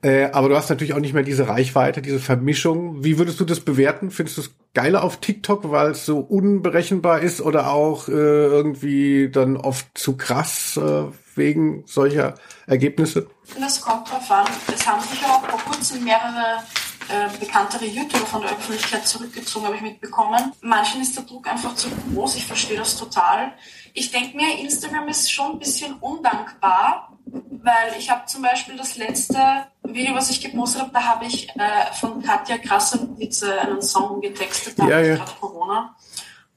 Äh, 0.00 0.30
aber 0.30 0.48
du 0.48 0.56
hast 0.56 0.70
natürlich 0.70 0.94
auch 0.94 1.00
nicht 1.00 1.14
mehr 1.14 1.24
diese 1.24 1.48
Reichweite, 1.48 2.02
diese 2.02 2.20
Vermischung. 2.20 3.02
Wie 3.02 3.18
würdest 3.18 3.40
du 3.40 3.44
das 3.44 3.60
bewerten? 3.60 4.10
Findest 4.10 4.36
du 4.38 4.42
es 4.42 4.54
geiler 4.74 5.02
auf 5.02 5.16
TikTok, 5.16 5.70
weil 5.70 5.90
es 5.90 6.06
so 6.06 6.18
unberechenbar 6.18 7.20
ist 7.20 7.40
oder 7.40 7.72
auch 7.72 8.08
äh, 8.08 8.12
irgendwie 8.12 9.28
dann 9.28 9.56
oft 9.56 9.86
zu 9.94 10.16
krass 10.16 10.76
äh, 10.76 11.04
wegen 11.34 11.82
solcher 11.86 12.34
Ergebnisse? 12.66 13.26
Das 13.58 13.80
kommt 13.80 14.08
drauf 14.08 14.30
an. 14.30 14.46
Es 14.72 14.86
haben 14.86 15.02
sich 15.02 15.24
auch 15.24 15.44
vor 15.48 15.60
kurzem 15.72 16.04
mehrere 16.04 16.62
äh, 17.08 17.28
bekanntere 17.38 17.86
YouTuber 17.86 18.26
von 18.26 18.42
der 18.42 18.50
Öffentlichkeit 18.50 19.06
zurückgezogen, 19.06 19.66
habe 19.66 19.76
ich 19.76 19.82
mitbekommen. 19.82 20.52
Manchen 20.60 21.00
ist 21.00 21.16
der 21.16 21.24
Druck 21.24 21.48
einfach 21.48 21.74
zu 21.74 21.88
groß, 21.90 22.36
ich 22.36 22.46
verstehe 22.46 22.76
das 22.76 22.96
total. 22.96 23.52
Ich 23.94 24.10
denke 24.10 24.36
mir, 24.36 24.58
Instagram 24.58 25.08
ist 25.08 25.30
schon 25.30 25.52
ein 25.52 25.58
bisschen 25.58 25.94
undankbar, 25.94 27.12
weil 27.26 27.94
ich 27.98 28.10
habe 28.10 28.26
zum 28.26 28.42
Beispiel 28.42 28.76
das 28.76 28.96
letzte 28.96 29.38
Video, 29.82 30.14
was 30.14 30.30
ich 30.30 30.40
gepostet 30.40 30.82
habe, 30.82 30.92
da 30.92 31.02
habe 31.02 31.24
ich 31.26 31.48
äh, 31.50 31.92
von 31.98 32.22
Katja 32.22 32.58
Krasowitze 32.58 33.60
einen 33.60 33.82
Song 33.82 34.20
getextet, 34.20 34.78
da 34.78 34.86
ja, 34.86 35.00
ja. 35.00 35.16
gerade 35.16 35.32
Corona. 35.40 35.96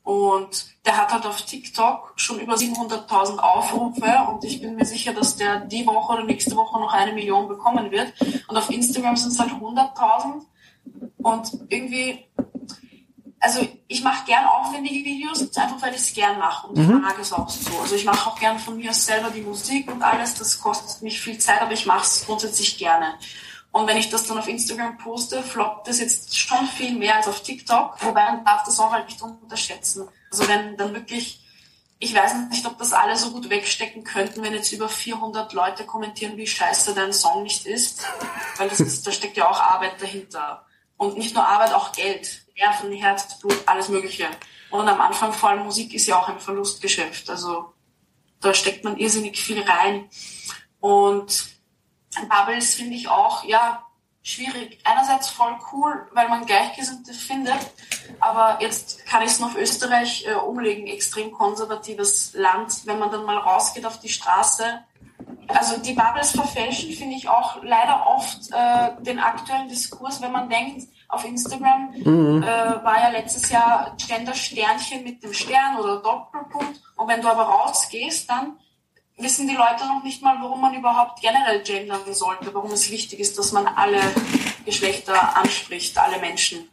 Und 0.03 0.65
der 0.85 0.97
hat 0.97 1.13
halt 1.13 1.25
auf 1.27 1.43
TikTok 1.43 2.13
schon 2.15 2.39
über 2.39 2.55
700.000 2.55 3.37
Aufrufe 3.37 4.11
und 4.29 4.43
ich 4.43 4.59
bin 4.59 4.75
mir 4.75 4.85
sicher, 4.85 5.13
dass 5.13 5.35
der 5.35 5.59
die 5.61 5.85
Woche 5.85 6.13
oder 6.13 6.23
nächste 6.23 6.55
Woche 6.55 6.79
noch 6.79 6.91
eine 6.91 7.13
Million 7.13 7.47
bekommen 7.47 7.91
wird. 7.91 8.13
Und 8.47 8.57
auf 8.57 8.69
Instagram 8.71 9.15
sind 9.15 9.31
es 9.31 9.39
halt 9.39 9.51
100.000 9.51 10.41
und 11.17 11.51
irgendwie, 11.69 12.25
also 13.39 13.67
ich 13.87 14.03
mache 14.03 14.25
gern 14.25 14.45
aufwendige 14.45 15.05
Videos, 15.05 15.55
einfach 15.55 15.81
weil 15.81 15.93
ich 15.93 16.01
es 16.01 16.13
gern 16.13 16.39
mache 16.39 16.67
und 16.67 16.77
mhm. 16.77 16.83
ich 16.83 17.01
mag 17.01 17.19
es 17.19 17.31
auch 17.31 17.47
so. 17.47 17.77
Also 17.79 17.95
ich 17.95 18.05
mache 18.05 18.27
auch 18.27 18.39
gern 18.39 18.57
von 18.57 18.77
mir 18.77 18.93
selber 18.93 19.29
die 19.29 19.41
Musik 19.41 19.91
und 19.91 20.01
alles, 20.01 20.33
das 20.33 20.59
kostet 20.59 21.03
mich 21.03 21.21
viel 21.21 21.37
Zeit, 21.37 21.61
aber 21.61 21.73
ich 21.73 21.85
mache 21.85 22.05
es 22.05 22.25
grundsätzlich 22.25 22.79
gerne. 22.79 23.13
Und 23.71 23.87
wenn 23.87 23.97
ich 23.97 24.09
das 24.09 24.27
dann 24.27 24.37
auf 24.37 24.47
Instagram 24.47 24.97
poste, 24.97 25.41
floppt 25.41 25.87
das 25.87 25.99
jetzt 25.99 26.37
schon 26.37 26.65
viel 26.67 26.93
mehr 26.97 27.15
als 27.15 27.27
auf 27.27 27.41
TikTok. 27.41 28.03
Wobei 28.03 28.25
man 28.25 28.43
darf 28.43 28.63
das 28.65 28.79
auch 28.79 28.91
halt 28.91 29.05
nicht 29.05 29.21
unterschätzen. 29.21 30.09
Also 30.29 30.47
wenn 30.47 30.75
dann 30.75 30.93
wirklich, 30.93 31.41
ich 31.99 32.13
weiß 32.13 32.33
nicht, 32.49 32.65
ob 32.65 32.77
das 32.77 32.91
alle 32.91 33.15
so 33.15 33.31
gut 33.31 33.49
wegstecken 33.49 34.03
könnten, 34.03 34.43
wenn 34.43 34.53
jetzt 34.53 34.73
über 34.73 34.89
400 34.89 35.53
Leute 35.53 35.85
kommentieren, 35.85 36.35
wie 36.35 36.47
scheiße 36.47 36.93
dein 36.93 37.13
Song 37.13 37.43
nicht 37.43 37.65
ist. 37.65 38.05
Weil 38.57 38.67
das 38.67 38.81
ist, 38.81 39.07
da 39.07 39.11
steckt 39.11 39.37
ja 39.37 39.49
auch 39.49 39.59
Arbeit 39.59 40.01
dahinter. 40.01 40.65
Und 40.97 41.17
nicht 41.17 41.33
nur 41.33 41.47
Arbeit, 41.47 41.73
auch 41.73 41.93
Geld. 41.93 42.41
Nerven, 42.57 42.91
Herz, 42.91 43.39
Blut, 43.39 43.57
alles 43.65 43.87
Mögliche. 43.87 44.27
Und 44.69 44.87
am 44.87 44.99
Anfang 44.99 45.31
vor 45.31 45.49
allem 45.49 45.63
Musik 45.63 45.93
ist 45.93 46.07
ja 46.07 46.19
auch 46.19 46.27
ein 46.27 46.39
Verlustgeschäft. 46.39 47.29
Also 47.29 47.73
da 48.41 48.53
steckt 48.53 48.83
man 48.83 48.97
irrsinnig 48.97 49.39
viel 49.39 49.61
rein. 49.61 50.09
Und 50.81 51.45
Bubbles 52.29 52.75
finde 52.75 52.95
ich 52.95 53.07
auch, 53.07 53.43
ja, 53.43 53.85
schwierig. 54.23 54.79
Einerseits 54.83 55.29
voll 55.29 55.55
cool, 55.71 56.07
weil 56.13 56.29
man 56.29 56.45
Gleichgesinnte 56.45 57.13
findet, 57.13 57.59
aber 58.19 58.61
jetzt 58.61 59.05
kann 59.05 59.23
ich 59.23 59.29
es 59.29 59.39
noch 59.39 59.49
auf 59.49 59.57
Österreich 59.57 60.25
äh, 60.27 60.33
umlegen, 60.35 60.87
extrem 60.87 61.31
konservatives 61.31 62.33
Land, 62.33 62.85
wenn 62.85 62.99
man 62.99 63.11
dann 63.11 63.25
mal 63.25 63.37
rausgeht 63.37 63.85
auf 63.85 63.99
die 63.99 64.09
Straße. 64.09 64.83
Also 65.47 65.77
die 65.77 65.93
Bubbles 65.93 66.31
verfälschen, 66.31 66.91
finde 66.91 67.15
ich 67.15 67.27
auch 67.27 67.61
leider 67.63 68.07
oft 68.07 68.39
äh, 68.51 69.03
den 69.03 69.19
aktuellen 69.19 69.67
Diskurs, 69.67 70.21
wenn 70.21 70.31
man 70.31 70.49
denkt, 70.49 70.87
auf 71.09 71.25
Instagram 71.25 71.91
mhm. 71.91 72.43
äh, 72.43 72.45
war 72.45 73.01
ja 73.01 73.09
letztes 73.09 73.49
Jahr 73.49 73.95
Gender 73.97 74.33
Sternchen 74.33 75.03
mit 75.03 75.21
dem 75.23 75.33
Stern 75.33 75.77
oder 75.77 75.97
Doppelpunkt 75.97 76.81
und 76.95 77.07
wenn 77.07 77.21
du 77.21 77.27
aber 77.27 77.43
rausgehst, 77.43 78.29
dann 78.29 78.57
wissen 79.21 79.47
die 79.47 79.55
Leute 79.55 79.85
noch 79.87 80.03
nicht 80.03 80.21
mal, 80.21 80.37
warum 80.41 80.61
man 80.61 80.73
überhaupt 80.73 81.21
generell 81.21 81.61
gendern 81.61 82.01
sollte, 82.13 82.53
warum 82.53 82.71
es 82.71 82.89
wichtig 82.89 83.19
ist, 83.19 83.37
dass 83.37 83.51
man 83.51 83.67
alle 83.67 83.99
Geschlechter 84.65 85.37
anspricht, 85.37 85.97
alle 85.97 86.19
Menschen. 86.19 86.69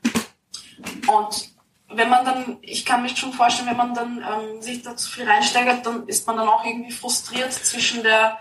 Und 1.06 1.50
wenn 1.90 2.08
man 2.08 2.24
dann, 2.24 2.58
ich 2.60 2.84
kann 2.84 3.02
mir 3.02 3.08
schon 3.16 3.32
vorstellen, 3.32 3.68
wenn 3.68 3.76
man 3.76 3.94
dann 3.94 4.18
ähm, 4.18 4.62
sich 4.62 4.82
da 4.82 4.96
zu 4.96 5.10
viel 5.10 5.28
reinsteigert, 5.28 5.86
dann 5.86 6.06
ist 6.06 6.26
man 6.26 6.36
dann 6.36 6.48
auch 6.48 6.64
irgendwie 6.64 6.92
frustriert 6.92 7.52
zwischen 7.52 8.02
der 8.02 8.38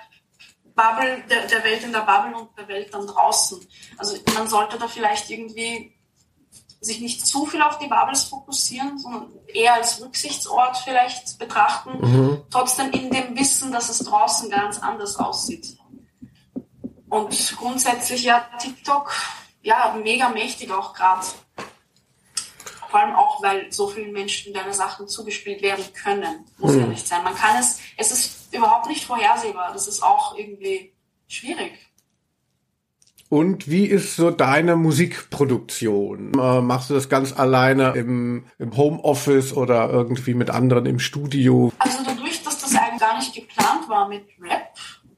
Bubble, 0.75 1.23
der, 1.29 1.47
der 1.47 1.63
Welt 1.63 1.83
in 1.83 1.91
der 1.91 2.01
Bubble 2.01 2.37
und 2.37 2.57
der 2.57 2.67
Welt 2.67 2.93
dann 2.93 3.07
draußen. 3.07 3.65
Also 3.97 4.17
man 4.35 4.47
sollte 4.47 4.77
da 4.77 4.87
vielleicht 4.87 5.29
irgendwie 5.29 5.96
sich 6.79 6.99
nicht 6.99 7.25
zu 7.25 7.45
viel 7.45 7.61
auf 7.61 7.79
die 7.79 7.87
Bubbles 7.87 8.23
fokussieren, 8.25 8.97
sondern 8.97 9.31
eher 9.47 9.73
als 9.73 10.01
Rücksichtsort 10.01 10.77
vielleicht 10.77 11.39
betrachten, 11.39 11.97
mhm. 11.99 12.43
trotzdem 12.51 12.91
in 12.91 13.09
dem 13.09 13.35
Wissen, 13.37 13.71
dass 13.71 13.89
es 13.89 13.99
draußen 13.99 14.49
ganz 14.49 14.79
anders 14.79 15.17
aussieht. 15.17 15.77
Und 17.09 17.55
grundsätzlich 17.57 18.23
ja 18.23 18.47
TikTok, 18.59 19.13
ja, 19.61 19.95
mega 20.01 20.29
mächtig 20.29 20.71
auch 20.71 20.93
gerade. 20.93 21.25
Vor 22.89 22.99
allem 22.99 23.15
auch, 23.15 23.41
weil 23.41 23.71
so 23.71 23.87
vielen 23.87 24.13
Menschen 24.13 24.53
deine 24.53 24.73
Sachen 24.73 25.07
zugespielt 25.07 25.61
werden 25.61 25.85
können. 25.93 26.45
Muss 26.57 26.73
mhm. 26.73 26.81
ja 26.81 26.87
nicht 26.87 27.07
sein. 27.07 27.23
Man 27.23 27.35
kann 27.35 27.57
es, 27.57 27.79
es 27.97 28.11
ist 28.11 28.53
überhaupt 28.53 28.87
nicht 28.87 29.05
vorhersehbar. 29.05 29.73
Das 29.73 29.87
ist 29.87 30.01
auch 30.01 30.37
irgendwie 30.37 30.93
schwierig. 31.27 31.86
Und 33.29 33.69
wie 33.69 33.85
ist 33.85 34.15
so 34.15 34.31
deine 34.31 34.77
Musikproduktion? 34.77 36.31
Äh, 36.39 36.61
machst 36.61 36.89
du 36.89 36.93
das 36.93 37.09
ganz 37.09 37.37
alleine 37.37 37.91
im, 37.91 38.45
im 38.57 38.77
Homeoffice 38.77 39.55
oder 39.55 39.89
irgendwie 39.89 40.33
mit 40.33 40.49
anderen 40.49 40.85
im 40.85 40.99
Studio? 40.99 41.73
Also 41.79 41.97
dadurch, 42.05 42.41
dass 42.43 42.59
das 42.59 42.73
eigentlich 42.75 43.01
gar 43.01 43.17
nicht 43.17 43.33
geplant 43.35 43.89
war 43.89 44.07
mit 44.07 44.25
Rap, 44.41 44.73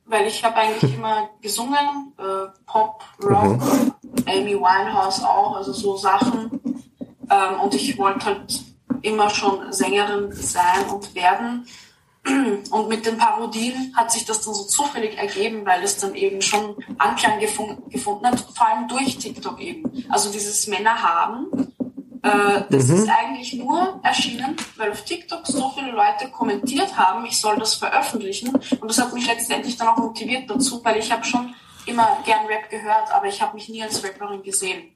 weil 0.06 0.26
ich 0.26 0.44
habe 0.44 0.56
eigentlich 0.56 0.96
immer 0.96 1.30
gesungen, 1.42 2.14
äh, 2.18 2.48
Pop, 2.66 3.04
Rock, 3.24 3.62
mhm. 3.62 3.94
Amy 4.26 4.56
Winehouse 4.56 5.24
auch, 5.24 5.56
also 5.58 5.72
so 5.72 5.96
Sachen. 5.96 6.60
Ähm, 7.30 7.60
und 7.62 7.76
ich 7.76 7.96
wollte 7.98 8.26
halt 8.26 8.64
immer 9.04 9.30
schon 9.30 9.72
Sängerin 9.72 10.32
sein 10.32 10.90
und 10.92 11.14
werden. 11.14 11.66
Und 12.70 12.90
mit 12.90 13.06
den 13.06 13.18
Parodien 13.18 13.94
hat 13.96 14.12
sich 14.12 14.26
das 14.26 14.42
dann 14.42 14.54
so 14.54 14.64
zufällig 14.66 15.18
ergeben, 15.18 15.66
weil 15.66 15.84
es 15.84 15.98
dann 15.98 16.16
eben 16.16 16.42
schon 16.42 16.76
Anklang 16.98 17.40
gefun 17.40 17.82
gefunden 17.90 18.28
hat, 18.28 18.40
vor 18.40 18.68
allem 18.68 18.88
durch 18.88 19.18
TikTok 19.18 19.60
eben. 19.60 19.84
Also 20.10 20.32
dieses 20.32 20.68
Männer 20.68 21.02
haben, 21.02 21.48
äh, 22.22 22.64
das 22.70 22.88
mhm. 22.88 22.96
ist 22.96 23.10
eigentlich 23.10 23.54
nur 23.54 24.00
erschienen, 24.04 24.58
weil 24.76 24.92
auf 24.92 25.04
TikTok 25.04 25.48
so 25.48 25.70
viele 25.70 25.92
Leute 25.92 26.30
kommentiert 26.32 26.98
haben, 26.98 27.26
ich 27.26 27.40
soll 27.40 27.58
das 27.58 27.76
veröffentlichen. 27.76 28.54
Und 28.54 28.90
das 28.90 29.00
hat 29.00 29.14
mich 29.14 29.26
letztendlich 29.26 29.78
dann 29.78 29.88
auch 29.88 29.98
motiviert 29.98 30.50
dazu, 30.50 30.84
weil 30.84 30.98
ich 30.98 31.12
habe 31.12 31.24
schon 31.24 31.56
immer 31.86 32.18
gern 32.26 32.46
Rap 32.48 32.70
gehört, 32.70 33.12
aber 33.14 33.28
ich 33.28 33.42
habe 33.42 33.56
mich 33.56 33.70
nie 33.70 33.82
als 33.82 34.04
Rapperin 34.04 34.44
gesehen. 34.44 34.92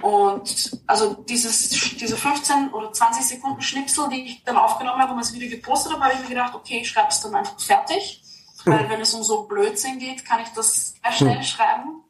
Und 0.00 0.75
also 0.86 1.14
dieses, 1.14 1.70
diese 1.70 2.16
15 2.16 2.70
oder 2.72 2.92
20 2.92 3.24
Sekunden 3.24 3.60
Schnipsel, 3.60 4.08
die 4.08 4.24
ich 4.24 4.44
dann 4.44 4.56
aufgenommen 4.56 5.00
habe 5.00 5.12
und 5.12 5.18
das 5.18 5.32
Video 5.32 5.50
gepostet 5.50 5.92
habe, 5.92 6.04
habe 6.04 6.14
ich 6.14 6.20
mir 6.20 6.28
gedacht, 6.28 6.54
okay, 6.54 6.80
ich 6.80 6.88
schreibe 6.88 7.08
es 7.08 7.20
dann 7.20 7.34
einfach 7.34 7.58
fertig. 7.58 8.22
Weil 8.64 8.88
wenn 8.88 9.00
es 9.00 9.14
um 9.14 9.22
so 9.22 9.44
Blödsinn 9.44 9.98
geht, 9.98 10.24
kann 10.24 10.40
ich 10.40 10.48
das 10.48 10.94
sehr 11.02 11.12
schnell 11.12 11.42
schreiben. 11.44 12.02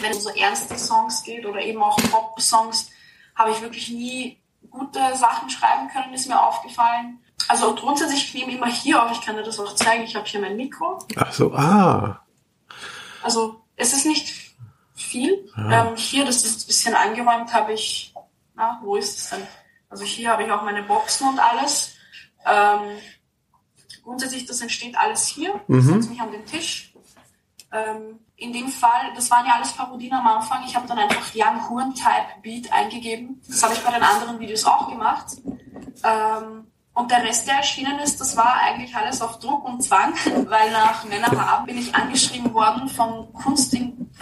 Wenn 0.00 0.10
es 0.10 0.18
um 0.18 0.22
so 0.22 0.30
ernste 0.30 0.78
Songs 0.78 1.22
geht 1.22 1.44
oder 1.44 1.60
eben 1.60 1.82
auch 1.82 1.96
Pop-Songs, 2.10 2.88
habe 3.34 3.50
ich 3.50 3.60
wirklich 3.60 3.90
nie 3.90 4.40
gute 4.70 5.00
Sachen 5.16 5.50
schreiben 5.50 5.88
können, 5.88 6.14
ist 6.14 6.28
mir 6.28 6.40
aufgefallen. 6.40 7.18
Also 7.48 7.74
grundsätzlich, 7.74 8.24
ich 8.24 8.34
nehme 8.34 8.56
immer 8.56 8.68
hier 8.68 9.02
auf, 9.02 9.12
ich 9.12 9.20
kann 9.20 9.36
dir 9.36 9.42
das 9.42 9.60
auch 9.60 9.74
zeigen, 9.74 10.04
ich 10.04 10.16
habe 10.16 10.26
hier 10.26 10.40
mein 10.40 10.56
Mikro. 10.56 10.98
Ach 11.16 11.32
so, 11.32 11.52
ah. 11.52 12.24
Also 13.22 13.62
es 13.76 13.92
ist 13.92 14.06
nicht 14.06 14.28
viel. 15.12 15.48
Ja. 15.56 15.88
Ähm, 15.88 15.96
hier, 15.96 16.24
das 16.24 16.44
ist 16.44 16.64
ein 16.64 16.66
bisschen 16.66 16.94
angeräumt, 16.94 17.52
habe 17.52 17.74
ich, 17.74 18.14
na, 18.54 18.80
wo 18.82 18.96
ist 18.96 19.18
es 19.18 19.30
denn? 19.30 19.46
Also 19.88 20.04
hier 20.04 20.30
habe 20.30 20.44
ich 20.44 20.50
auch 20.50 20.62
meine 20.62 20.82
Boxen 20.82 21.28
und 21.28 21.38
alles. 21.38 21.94
Ähm, 22.46 22.98
grundsätzlich, 24.02 24.46
das 24.46 24.60
entsteht 24.62 24.96
alles 24.96 25.26
hier. 25.26 25.60
Mhm. 25.68 25.78
Ich 25.78 25.84
setze 25.84 26.08
mich 26.08 26.20
an 26.20 26.32
den 26.32 26.46
Tisch. 26.46 26.94
Ähm, 27.70 28.18
in 28.36 28.52
dem 28.52 28.68
Fall, 28.68 29.12
das 29.14 29.30
waren 29.30 29.46
ja 29.46 29.54
alles 29.54 29.72
Parodien 29.72 30.14
am 30.14 30.26
Anfang. 30.26 30.64
Ich 30.66 30.74
habe 30.74 30.88
dann 30.88 30.98
einfach 30.98 31.30
Young 31.34 31.68
Horn 31.68 31.94
Type 31.94 32.40
Beat 32.42 32.72
eingegeben. 32.72 33.40
Das 33.46 33.62
habe 33.62 33.74
ich 33.74 33.80
bei 33.80 33.92
den 33.92 34.02
anderen 34.02 34.40
Videos 34.40 34.64
auch 34.64 34.88
gemacht. 34.88 35.26
Ähm, 36.02 36.66
und 36.94 37.10
der 37.10 37.22
Rest, 37.22 37.46
der 37.46 37.56
erschienen 37.56 37.98
ist, 38.00 38.20
das 38.20 38.36
war 38.36 38.56
eigentlich 38.60 38.94
alles 38.94 39.22
auf 39.22 39.38
Druck 39.38 39.64
und 39.64 39.82
Zwang, 39.82 40.14
weil 40.48 40.70
nach 40.70 41.04
Männerabend 41.04 41.66
bin 41.66 41.78
ich 41.78 41.94
angeschrieben 41.94 42.52
worden 42.52 42.88
vom 42.88 43.28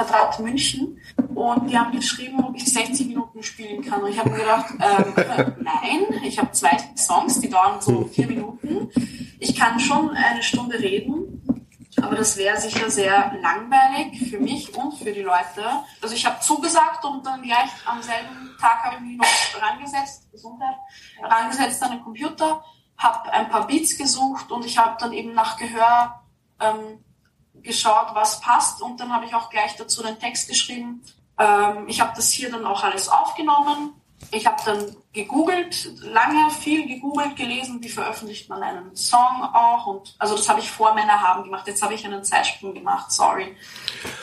Kunstinquadrat 0.00 0.40
München 0.40 1.00
und 1.34 1.70
die 1.70 1.78
haben 1.78 1.92
geschrieben, 1.92 2.44
ob 2.44 2.56
ich 2.56 2.72
60 2.72 3.08
Minuten 3.08 3.42
spielen 3.42 3.82
kann. 3.82 4.02
Und 4.02 4.10
ich 4.10 4.18
habe 4.18 4.30
mir 4.30 4.38
gedacht, 4.38 4.66
ähm, 4.70 5.14
äh, 5.16 5.52
nein, 5.62 6.22
ich 6.24 6.38
habe 6.38 6.52
zwei 6.52 6.76
Songs, 6.96 7.40
die 7.40 7.48
dauern 7.48 7.80
so 7.80 8.04
vier 8.04 8.26
Minuten. 8.26 8.90
Ich 9.38 9.54
kann 9.56 9.78
schon 9.78 10.10
eine 10.10 10.42
Stunde 10.42 10.78
reden, 10.78 11.42
aber 12.00 12.16
das 12.16 12.36
wäre 12.36 12.58
sicher 12.58 12.90
sehr 12.90 13.32
langweilig 13.42 14.30
für 14.30 14.38
mich 14.38 14.74
und 14.76 14.94
für 14.94 15.12
die 15.12 15.22
Leute. 15.22 15.64
Also 16.02 16.14
ich 16.14 16.24
habe 16.26 16.40
zugesagt 16.40 17.04
und 17.04 17.24
dann 17.24 17.42
gleich 17.42 17.70
am 17.86 18.02
selben 18.02 18.50
Tag 18.60 18.82
habe 18.84 18.96
ich 18.96 19.02
mich 19.02 19.18
noch 19.18 19.62
rangesetzt, 19.62 20.30
Gesundheit, 20.30 20.76
rangesetzt 21.22 21.82
an 21.82 21.92
den 21.92 22.02
Computer, 22.02 22.62
habe 22.96 23.32
ein 23.32 23.48
paar 23.48 23.66
Beats 23.66 23.96
gesucht 23.96 24.50
und 24.52 24.64
ich 24.64 24.76
habe 24.76 24.96
dann 24.98 25.12
eben 25.12 25.32
nach 25.32 25.56
Gehör 25.56 26.22
ähm, 26.60 27.02
geschaut, 27.62 28.14
was 28.14 28.40
passt 28.40 28.82
und 28.82 29.00
dann 29.00 29.14
habe 29.14 29.26
ich 29.26 29.34
auch 29.34 29.50
gleich 29.50 29.76
dazu 29.76 30.02
den 30.02 30.18
Text 30.18 30.48
geschrieben. 30.48 31.02
Ähm, 31.38 31.88
ich 31.88 32.00
habe 32.00 32.12
das 32.14 32.30
hier 32.30 32.50
dann 32.50 32.66
auch 32.66 32.84
alles 32.84 33.08
aufgenommen. 33.08 33.94
Ich 34.32 34.46
habe 34.46 34.62
dann 34.64 34.96
gegoogelt, 35.12 35.90
lange 36.02 36.50
viel 36.50 36.86
gegoogelt, 36.86 37.36
gelesen, 37.36 37.82
wie 37.82 37.88
veröffentlicht 37.88 38.48
man 38.48 38.62
einen 38.62 38.94
Song 38.94 39.48
auch 39.52 39.86
und 39.86 40.14
also 40.18 40.36
das 40.36 40.48
habe 40.48 40.60
ich 40.60 40.70
vor 40.70 40.94
Männer 40.94 41.20
haben 41.20 41.42
gemacht. 41.44 41.66
Jetzt 41.66 41.82
habe 41.82 41.94
ich 41.94 42.04
einen 42.04 42.22
Zeitsprung 42.22 42.74
gemacht, 42.74 43.10
sorry. 43.10 43.56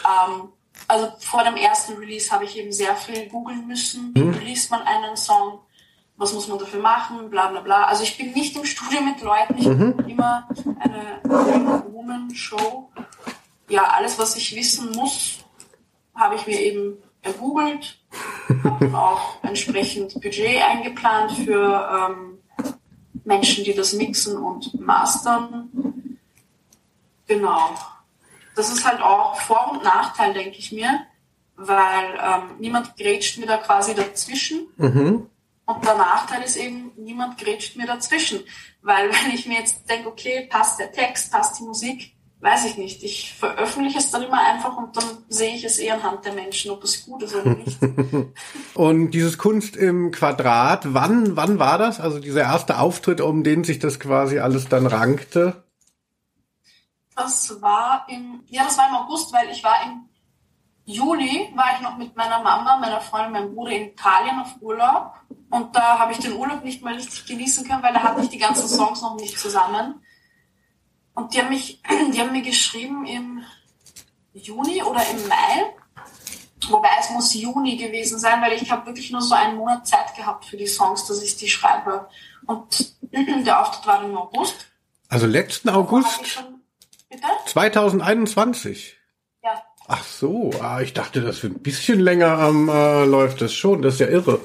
Ähm, 0.06 0.50
also 0.88 1.12
vor 1.20 1.44
dem 1.44 1.56
ersten 1.56 1.94
Release 1.94 2.32
habe 2.32 2.46
ich 2.46 2.58
eben 2.58 2.72
sehr 2.72 2.96
viel 2.96 3.27
googeln 3.27 3.67
müssen. 3.67 4.13
Wie 4.15 4.22
mhm. 4.22 4.39
liest 4.39 4.70
man 4.72 4.84
einen 4.84 5.17
Song? 5.17 5.60
Was 6.18 6.34
muss 6.34 6.48
man 6.48 6.58
dafür 6.58 6.82
machen? 6.82 7.30
Bla 7.30 7.48
bla 7.48 7.62
bla. 7.62 7.84
Also 7.84 8.04
ich 8.04 8.18
bin 8.18 8.34
nicht 8.34 8.56
im 8.56 8.66
Studio 8.66 9.02
mit 9.02 9.22
Leuten, 9.22 9.58
ich 9.58 9.68
mhm. 9.68 9.96
bin 9.96 10.10
immer 10.10 10.48
eine 10.80 11.84
Woman-Show 11.92 12.90
ja, 13.70 13.84
alles, 13.84 14.18
was 14.18 14.36
ich 14.36 14.56
wissen 14.56 14.92
muss, 14.92 15.40
habe 16.16 16.36
ich 16.36 16.48
mir 16.48 16.60
eben 16.60 16.98
ergoogelt, 17.22 18.00
habe 18.64 18.98
auch 18.98 19.44
entsprechend 19.44 20.14
Budget 20.22 20.62
eingeplant 20.62 21.34
für 21.34 22.10
ähm, 22.10 22.38
Menschen, 23.26 23.64
die 23.66 23.74
das 23.74 23.94
mixen 23.94 24.38
und 24.38 24.80
mastern. 24.80 25.70
Genau. 27.28 27.76
Das 28.56 28.72
ist 28.72 28.88
halt 28.88 29.02
auch 29.02 29.40
Vor- 29.42 29.74
und 29.74 29.84
Nachteil, 29.84 30.34
denke 30.34 30.58
ich 30.58 30.72
mir, 30.72 31.02
weil 31.58 32.18
ähm, 32.20 32.56
niemand 32.60 32.96
grätscht 32.96 33.38
mir 33.38 33.46
da 33.46 33.58
quasi 33.58 33.94
dazwischen. 33.94 34.68
Mhm. 34.78 35.30
Und 35.68 35.86
der 35.86 35.96
Nachteil 35.96 36.44
ist 36.44 36.56
eben, 36.56 36.92
niemand 36.96 37.38
grätscht 37.38 37.76
mir 37.76 37.86
dazwischen. 37.86 38.40
Weil 38.82 39.10
wenn 39.12 39.34
ich 39.34 39.46
mir 39.46 39.60
jetzt 39.60 39.88
denke, 39.90 40.08
okay, 40.08 40.48
passt 40.50 40.80
der 40.80 40.92
Text, 40.92 41.32
passt 41.32 41.60
die 41.60 41.64
Musik, 41.64 42.14
weiß 42.40 42.66
ich 42.66 42.78
nicht. 42.78 43.04
Ich 43.04 43.34
veröffentliche 43.34 44.00
es 44.00 44.10
dann 44.10 44.24
immer 44.24 44.42
einfach 44.48 44.78
und 44.78 44.96
dann 44.96 45.04
sehe 45.28 45.56
ich 45.56 45.66
es 45.66 45.78
eher 45.78 45.96
anhand 45.96 46.24
der 46.24 46.34
Menschen, 46.34 46.72
ob 46.72 46.84
es 46.86 47.06
gut 47.06 47.22
ist 47.22 47.36
oder 47.36 47.56
nicht. 47.56 47.78
und 48.76 49.12
dieses 49.12 49.38
Kunst 49.38 49.76
im 49.76 50.12
Quadrat, 50.12 50.94
wann, 50.94 51.36
wann 51.36 51.60
war 51.60 51.78
das? 51.78 52.00
Also 52.00 52.20
dieser 52.20 52.44
erste 52.44 52.80
Auftritt, 52.80 53.20
um 53.20 53.44
den 53.44 53.66
sich 53.66 53.80
das 53.80 54.00
quasi 54.00 54.40
alles 54.40 54.70
dann 54.70 54.88
rankte? 54.88 55.64
Das 57.14 57.62
war 57.62 58.06
im, 58.10 58.44
ja, 58.48 58.64
das 58.64 58.78
war 58.78 58.88
im 58.88 58.96
August, 58.96 59.34
weil 59.34 59.50
ich 59.50 59.64
war 59.66 59.76
im 59.86 60.07
Juli, 60.88 61.51
war 61.53 61.75
ich 61.75 61.82
noch 61.82 61.98
mit 61.98 62.15
meiner 62.15 62.41
Mama, 62.41 62.77
meiner 62.77 63.01
Freundin, 63.01 63.34
meinem 63.34 63.53
Bruder 63.53 63.72
in 63.72 63.89
Italien 63.89 64.39
auf 64.39 64.56
Urlaub. 64.62 65.15
Und 65.50 65.75
da 65.75 66.00
habe 66.00 66.13
ich 66.13 66.20
den 66.20 66.32
Urlaub 66.32 66.63
nicht 66.63 66.82
mal 66.82 66.94
richtig 66.94 67.25
genießen 67.25 67.67
können, 67.67 67.84
weil 67.84 67.94
da 67.94 68.03
hatte 68.03 68.22
ich 68.22 68.29
die 68.29 68.38
ganzen 68.38 68.70
Songs 68.70 69.01
noch 69.01 69.17
nicht 69.17 69.38
zusammen. 69.38 70.01
Und 71.13 71.34
die 71.34 71.41
haben, 71.41 71.50
mich, 71.50 71.82
die 72.13 72.22
haben 72.22 72.32
mir 72.32 72.41
geschrieben 72.41 73.06
im 73.06 73.44
Juni 74.32 74.82
oder 74.82 75.06
im 75.10 75.27
Mai. 75.27 75.74
Wobei 76.70 76.89
es 77.01 77.10
muss 77.10 77.34
Juni 77.34 77.75
gewesen 77.75 78.17
sein, 78.17 78.41
weil 78.41 78.53
ich 78.53 78.72
habe 78.72 78.86
wirklich 78.86 79.12
nur 79.12 79.22
so 79.22 79.36
einen 79.36 79.58
Monat 79.58 79.86
Zeit 79.86 80.15
gehabt 80.15 80.46
für 80.46 80.56
die 80.56 80.67
Songs, 80.67 81.06
dass 81.06 81.22
ich 81.22 81.36
die 81.36 81.50
schreibe. 81.50 82.08
Und 82.46 82.94
der 83.12 83.62
Auftritt 83.62 83.86
war 83.86 84.06
im 84.06 84.17
August. 84.17 84.67
Also 85.10 85.27
letzten 85.27 85.67
August? 85.67 86.25
Schon, 86.25 86.62
bitte? 87.10 87.27
2021. 87.46 88.97
Ach 89.89 90.03
so, 90.03 90.51
ah, 90.62 90.82
ich 90.82 90.94
dachte, 90.94 91.22
das 91.22 91.41
wird 91.44 91.56
ein 91.56 91.63
bisschen 91.63 92.01
länger 92.01 92.50
ähm, 92.50 92.67
äh, 92.67 93.06
läuft 93.06 93.39
das 93.41 93.53
schon. 93.53 93.82
Das 93.82 93.94
ist 93.94 94.00
ja 94.01 94.08
irre. 94.08 94.41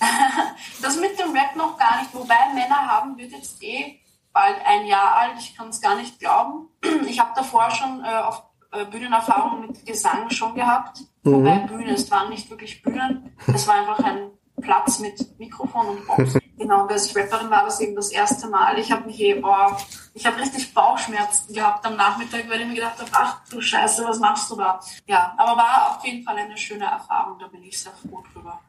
das 0.82 0.96
mit 0.96 1.16
dem 1.18 1.30
Rap 1.30 1.54
noch 1.56 1.78
gar 1.78 2.00
nicht. 2.00 2.12
Wobei 2.12 2.34
Männer 2.54 2.88
haben 2.88 3.16
wird 3.16 3.30
jetzt 3.30 3.62
eh 3.62 4.00
bald 4.32 4.56
ein 4.66 4.86
Jahr 4.86 5.16
alt. 5.16 5.34
Ich 5.38 5.56
kann 5.56 5.68
es 5.68 5.80
gar 5.80 5.96
nicht 5.96 6.18
glauben. 6.18 6.68
Ich 7.08 7.20
habe 7.20 7.30
davor 7.36 7.70
schon 7.70 8.04
äh, 8.04 8.18
auf 8.18 8.42
äh, 8.72 8.84
Bühnenerfahrung 8.84 9.60
mit 9.60 9.86
Gesang 9.86 10.30
schon 10.30 10.54
gehabt. 10.54 11.00
Mhm. 11.22 11.32
Wobei 11.32 11.58
Bühne, 11.58 11.92
es 11.92 12.10
waren 12.10 12.30
nicht 12.30 12.50
wirklich 12.50 12.82
Bühnen. 12.82 13.36
Es 13.46 13.68
war 13.68 13.76
einfach 13.76 14.00
ein 14.00 14.30
Platz 14.60 14.98
mit 14.98 15.38
Mikrofon 15.38 15.86
und 15.88 16.06
Box. 16.06 16.38
genau, 16.58 16.82
und 16.82 16.92
als 16.92 17.14
Rapperin 17.16 17.50
war 17.50 17.64
das 17.64 17.80
eben 17.80 17.94
das 17.94 18.10
erste 18.10 18.48
Mal. 18.48 18.78
Ich 18.78 18.90
habe 18.92 19.06
mich 19.06 19.20
eh, 19.20 19.40
oh, 19.42 19.76
ich 20.14 20.26
habe 20.26 20.40
richtig 20.40 20.72
Bauchschmerzen 20.74 21.54
gehabt 21.54 21.84
am 21.86 21.96
Nachmittag, 21.96 22.48
weil 22.48 22.60
ich 22.60 22.66
mir 22.66 22.74
gedacht 22.74 22.98
habe, 22.98 23.10
ach 23.12 23.40
du 23.50 23.60
Scheiße, 23.60 24.04
was 24.04 24.18
machst 24.18 24.50
du 24.50 24.56
da? 24.56 24.80
Ja, 25.06 25.34
aber 25.38 25.56
war 25.56 25.96
auf 25.96 26.04
jeden 26.04 26.24
Fall 26.24 26.36
eine 26.36 26.56
schöne 26.56 26.84
Erfahrung, 26.84 27.38
da 27.38 27.46
bin 27.46 27.62
ich 27.62 27.78
sehr 27.78 27.92
froh 27.92 28.22
drüber. 28.32 28.60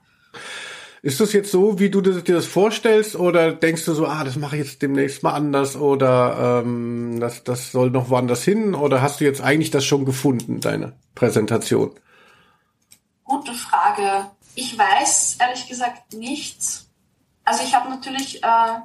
Ist 1.03 1.19
das 1.19 1.33
jetzt 1.33 1.51
so, 1.51 1.79
wie 1.79 1.89
du 1.89 1.99
dir 2.01 2.21
das 2.21 2.45
vorstellst, 2.45 3.15
oder 3.15 3.53
denkst 3.53 3.85
du 3.85 3.93
so, 3.93 4.05
ah, 4.05 4.23
das 4.23 4.35
mache 4.35 4.57
ich 4.57 4.63
jetzt 4.63 4.83
demnächst 4.83 5.23
mal 5.23 5.33
anders, 5.33 5.75
oder 5.75 6.61
ähm, 6.63 7.19
das, 7.19 7.43
das 7.43 7.71
soll 7.71 7.89
noch 7.89 8.11
woanders 8.11 8.43
hin, 8.43 8.75
oder 8.75 9.01
hast 9.01 9.19
du 9.19 9.25
jetzt 9.25 9.41
eigentlich 9.41 9.71
das 9.71 9.83
schon 9.83 10.05
gefunden, 10.05 10.59
deine 10.59 10.93
Präsentation? 11.15 11.91
Gute 13.23 13.53
Frage. 13.53 14.29
Ich 14.55 14.77
weiß 14.77 15.37
ehrlich 15.39 15.67
gesagt 15.67 16.13
nichts. 16.13 16.87
Also 17.43 17.63
ich 17.63 17.73
habe 17.73 17.89
natürlich 17.89 18.43
äh, 18.43 18.79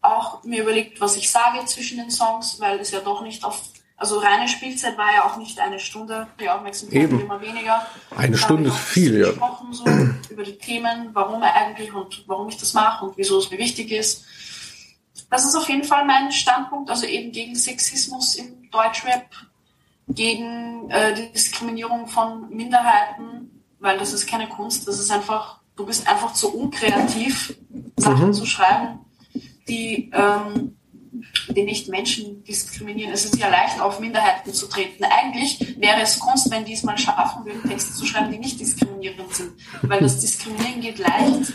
auch 0.00 0.42
mir 0.44 0.62
überlegt, 0.62 1.00
was 1.00 1.16
ich 1.16 1.30
sage 1.30 1.64
zwischen 1.66 1.98
den 1.98 2.10
Songs, 2.10 2.60
weil 2.60 2.80
es 2.80 2.90
ja 2.90 3.00
doch 3.00 3.22
nicht 3.22 3.44
auf 3.44 3.60
also 3.96 4.18
reine 4.18 4.48
Spielzeit 4.48 4.98
war 4.98 5.14
ja 5.14 5.24
auch 5.24 5.36
nicht 5.36 5.60
eine 5.60 5.78
Stunde, 5.78 6.26
die 6.40 6.48
Aufmerksamkeit 6.48 7.04
Eben. 7.04 7.20
immer 7.20 7.40
weniger. 7.40 7.86
Eine 8.16 8.36
Stunde 8.36 8.70
ist 8.70 8.78
viel, 8.78 9.20
ja. 9.20 9.28
Gesprochen, 9.28 9.72
so, 9.72 9.84
über 10.30 10.42
die 10.42 10.58
Themen, 10.58 11.10
warum 11.12 11.42
eigentlich 11.42 11.92
und 11.92 12.24
warum 12.26 12.48
ich 12.48 12.56
das 12.56 12.74
mache 12.74 13.06
und 13.06 13.16
wieso 13.16 13.38
es 13.38 13.50
mir 13.50 13.58
wichtig 13.58 13.92
ist. 13.92 14.24
Das 15.30 15.44
ist 15.44 15.54
auf 15.54 15.68
jeden 15.68 15.84
Fall 15.84 16.04
mein 16.04 16.32
Standpunkt, 16.32 16.90
also 16.90 17.06
eben 17.06 17.30
gegen 17.30 17.54
Sexismus 17.54 18.34
im 18.34 18.68
Deutschrap, 18.70 19.26
gegen 20.08 20.90
äh, 20.90 21.14
die 21.14 21.32
Diskriminierung 21.32 22.08
von 22.08 22.50
Minderheiten, 22.50 23.53
weil 23.84 23.98
das 23.98 24.14
ist 24.14 24.26
keine 24.26 24.48
Kunst, 24.48 24.88
das 24.88 24.98
ist 24.98 25.10
einfach, 25.10 25.60
du 25.76 25.84
bist 25.84 26.08
einfach 26.08 26.32
zu 26.32 26.52
unkreativ, 26.56 27.54
Sachen 27.96 28.28
mhm. 28.28 28.32
zu 28.32 28.46
schreiben, 28.46 29.00
die 29.68 30.10
ähm, 30.12 30.76
die 31.48 31.62
nicht 31.62 31.88
Menschen 31.88 32.42
diskriminieren. 32.44 33.12
Es 33.12 33.24
ist 33.24 33.36
ja 33.36 33.48
leicht, 33.48 33.80
auf 33.80 34.00
Minderheiten 34.00 34.52
zu 34.52 34.66
treten. 34.66 35.04
Eigentlich 35.04 35.76
wäre 35.78 36.00
es 36.00 36.18
Kunst, 36.18 36.50
wenn 36.50 36.64
die 36.64 36.72
es 36.72 36.82
mal 36.82 36.98
schaffen 36.98 37.44
würden, 37.44 37.68
Texte 37.68 37.92
zu 37.92 38.04
schreiben, 38.04 38.32
die 38.32 38.38
nicht 38.38 38.58
diskriminierend 38.58 39.32
sind. 39.32 39.52
Weil 39.82 40.00
das 40.00 40.18
Diskriminieren 40.20 40.80
geht 40.80 40.98
leicht. 40.98 41.52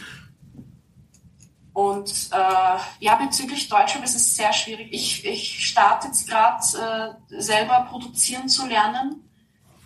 Und 1.74 2.30
äh, 2.32 2.78
ja, 3.00 3.16
bezüglich 3.16 3.68
Deutschrap 3.68 4.04
ist 4.04 4.16
es 4.16 4.36
sehr 4.36 4.54
schwierig. 4.54 4.90
Ich, 4.92 5.26
ich 5.26 5.68
starte 5.68 6.08
jetzt 6.08 6.28
gerade 6.28 7.18
äh, 7.30 7.42
selber 7.42 7.88
produzieren 7.90 8.48
zu 8.48 8.66
lernen. 8.66 9.29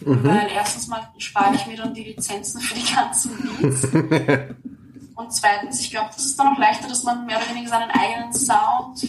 Mhm. 0.06 0.24
Weil 0.24 0.50
erstens 0.52 0.88
mal 0.88 1.08
spare 1.18 1.56
ich 1.56 1.66
mir 1.66 1.78
dann 1.78 1.94
die 1.94 2.04
Lizenzen 2.04 2.62
für 2.62 2.76
die 2.76 2.94
ganzen 2.94 3.32
Beats. 3.38 3.88
Und 5.16 5.32
zweitens, 5.32 5.80
ich 5.82 5.92
glaube, 5.92 6.10
das 6.16 6.26
ist 6.26 6.40
dann 6.40 6.54
auch 6.54 6.58
leichter, 6.58 6.88
dass 6.88 7.04
man 7.04 7.26
mehr 7.26 7.38
oder 7.38 7.50
weniger 7.50 7.70
seinen 7.70 7.92
eigenen 7.92 8.34
Sound 8.34 9.00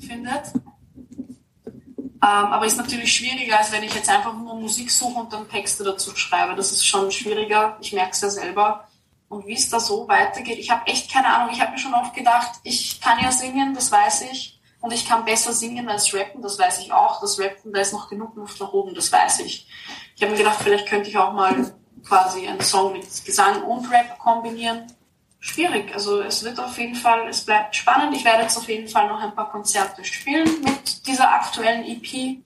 findet. 0.00 0.54
Ähm, 0.54 2.20
aber 2.20 2.66
ist 2.66 2.76
natürlich 2.76 3.12
schwieriger, 3.12 3.58
als 3.58 3.72
wenn 3.72 3.82
ich 3.82 3.94
jetzt 3.94 4.08
einfach 4.08 4.32
nur 4.32 4.54
Musik 4.54 4.90
suche 4.90 5.18
und 5.18 5.32
dann 5.32 5.48
Texte 5.48 5.82
dazu 5.84 6.14
schreibe. 6.14 6.54
Das 6.54 6.70
ist 6.70 6.86
schon 6.86 7.10
schwieriger. 7.10 7.76
Ich 7.80 7.92
merke 7.92 8.12
es 8.12 8.20
ja 8.20 8.30
selber. 8.30 8.88
Und 9.28 9.46
wie 9.46 9.54
es 9.54 9.68
da 9.68 9.80
so 9.80 10.06
weitergeht, 10.08 10.58
ich 10.58 10.70
habe 10.70 10.86
echt 10.86 11.10
keine 11.10 11.26
Ahnung. 11.26 11.52
Ich 11.52 11.60
habe 11.60 11.72
mir 11.72 11.78
schon 11.78 11.94
oft 11.94 12.14
gedacht, 12.14 12.60
ich 12.62 13.00
kann 13.00 13.18
ja 13.18 13.32
singen, 13.32 13.74
das 13.74 13.90
weiß 13.90 14.22
ich. 14.30 14.60
Und 14.80 14.92
ich 14.92 15.06
kann 15.06 15.24
besser 15.24 15.52
singen 15.52 15.88
als 15.88 16.12
rappen, 16.12 16.42
das 16.42 16.58
weiß 16.58 16.80
ich 16.80 16.92
auch. 16.92 17.20
Das 17.20 17.38
Rappen, 17.38 17.72
da 17.72 17.80
ist 17.80 17.92
noch 17.92 18.08
genug 18.08 18.36
Luft 18.36 18.60
nach 18.60 18.72
oben, 18.72 18.94
das 18.94 19.10
weiß 19.10 19.40
ich. 19.40 19.68
Ich 20.16 20.22
habe 20.22 20.32
mir 20.32 20.38
gedacht, 20.38 20.58
vielleicht 20.62 20.88
könnte 20.88 21.08
ich 21.08 21.18
auch 21.18 21.32
mal 21.32 21.72
quasi 22.06 22.46
einen 22.46 22.60
Song 22.60 22.92
mit 22.92 23.24
Gesang 23.24 23.62
und 23.64 23.90
Rap 23.90 24.18
kombinieren 24.18 24.86
schwierig. 25.42 25.92
Also 25.92 26.22
es 26.22 26.44
wird 26.44 26.58
auf 26.60 26.78
jeden 26.78 26.94
Fall, 26.94 27.28
es 27.28 27.44
bleibt 27.44 27.74
spannend. 27.74 28.16
Ich 28.16 28.24
werde 28.24 28.42
jetzt 28.42 28.56
auf 28.56 28.68
jeden 28.68 28.88
Fall 28.88 29.08
noch 29.08 29.20
ein 29.20 29.34
paar 29.34 29.50
Konzerte 29.50 30.04
spielen 30.04 30.48
mit 30.62 31.06
dieser 31.06 31.30
aktuellen 31.30 31.84
EP. 31.84 32.38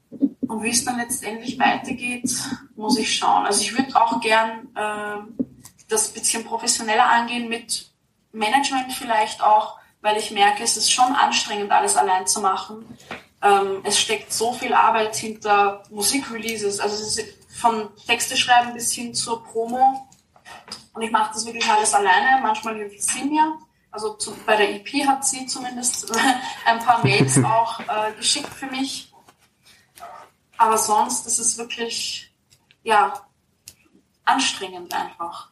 Und 0.49 0.63
wie 0.63 0.71
es 0.71 0.85
dann 0.85 0.99
letztendlich 0.99 1.59
weitergeht, 1.59 2.31
muss 2.75 2.99
ich 2.99 3.15
schauen. 3.15 3.45
Also 3.45 3.61
ich 3.61 3.77
würde 3.77 3.95
auch 4.01 4.21
gern 4.21 4.69
äh, 4.75 5.45
das 5.89 6.09
bisschen 6.09 6.45
professioneller 6.45 7.07
angehen 7.07 7.49
mit 7.49 7.91
Management 8.33 8.93
vielleicht 8.93 9.43
auch, 9.43 9.79
weil 10.01 10.17
ich 10.17 10.31
merke, 10.31 10.63
es 10.63 10.77
ist 10.77 10.91
schon 10.91 11.15
anstrengend, 11.15 11.71
alles 11.73 11.97
allein 11.97 12.27
zu 12.27 12.41
machen. 12.41 12.87
Ähm, 13.43 13.81
es 13.85 13.99
steckt 13.99 14.33
so 14.33 14.53
viel 14.53 14.73
Arbeit 14.73 15.17
hinter 15.17 15.83
Musikreleases. 15.91 16.81
Also 16.81 16.95
es 16.95 17.19
ist 17.19 17.19
von 17.57 17.91
Texte 18.07 18.37
schreiben 18.37 18.75
bis 18.75 18.93
hin 18.93 19.15
zur 19.15 19.45
Promo. 19.45 20.09
Und 20.93 21.03
ich 21.03 21.11
mache 21.11 21.35
das 21.35 21.45
wirklich 21.47 21.69
alles 21.69 21.95
alleine. 21.95 22.41
Manchmal 22.43 22.77
hilft 22.77 23.03
sie 23.03 23.25
mir. 23.25 23.59
Also 23.91 24.15
zu, 24.15 24.35
bei 24.47 24.57
der 24.57 24.75
EP 24.75 25.07
hat 25.07 25.27
sie 25.27 25.47
zumindest 25.47 26.13
ein 26.67 26.79
paar 26.81 27.03
Mails 27.03 27.39
auch 27.45 27.81
äh, 27.81 28.13
geschickt 28.17 28.53
für 28.53 28.67
mich. 28.67 29.13
Aber 30.59 30.79
sonst 30.79 31.27
ist 31.27 31.39
es 31.39 31.59
wirklich, 31.59 32.33
ja, 32.83 33.13
anstrengend 34.25 34.93
einfach 34.95 35.51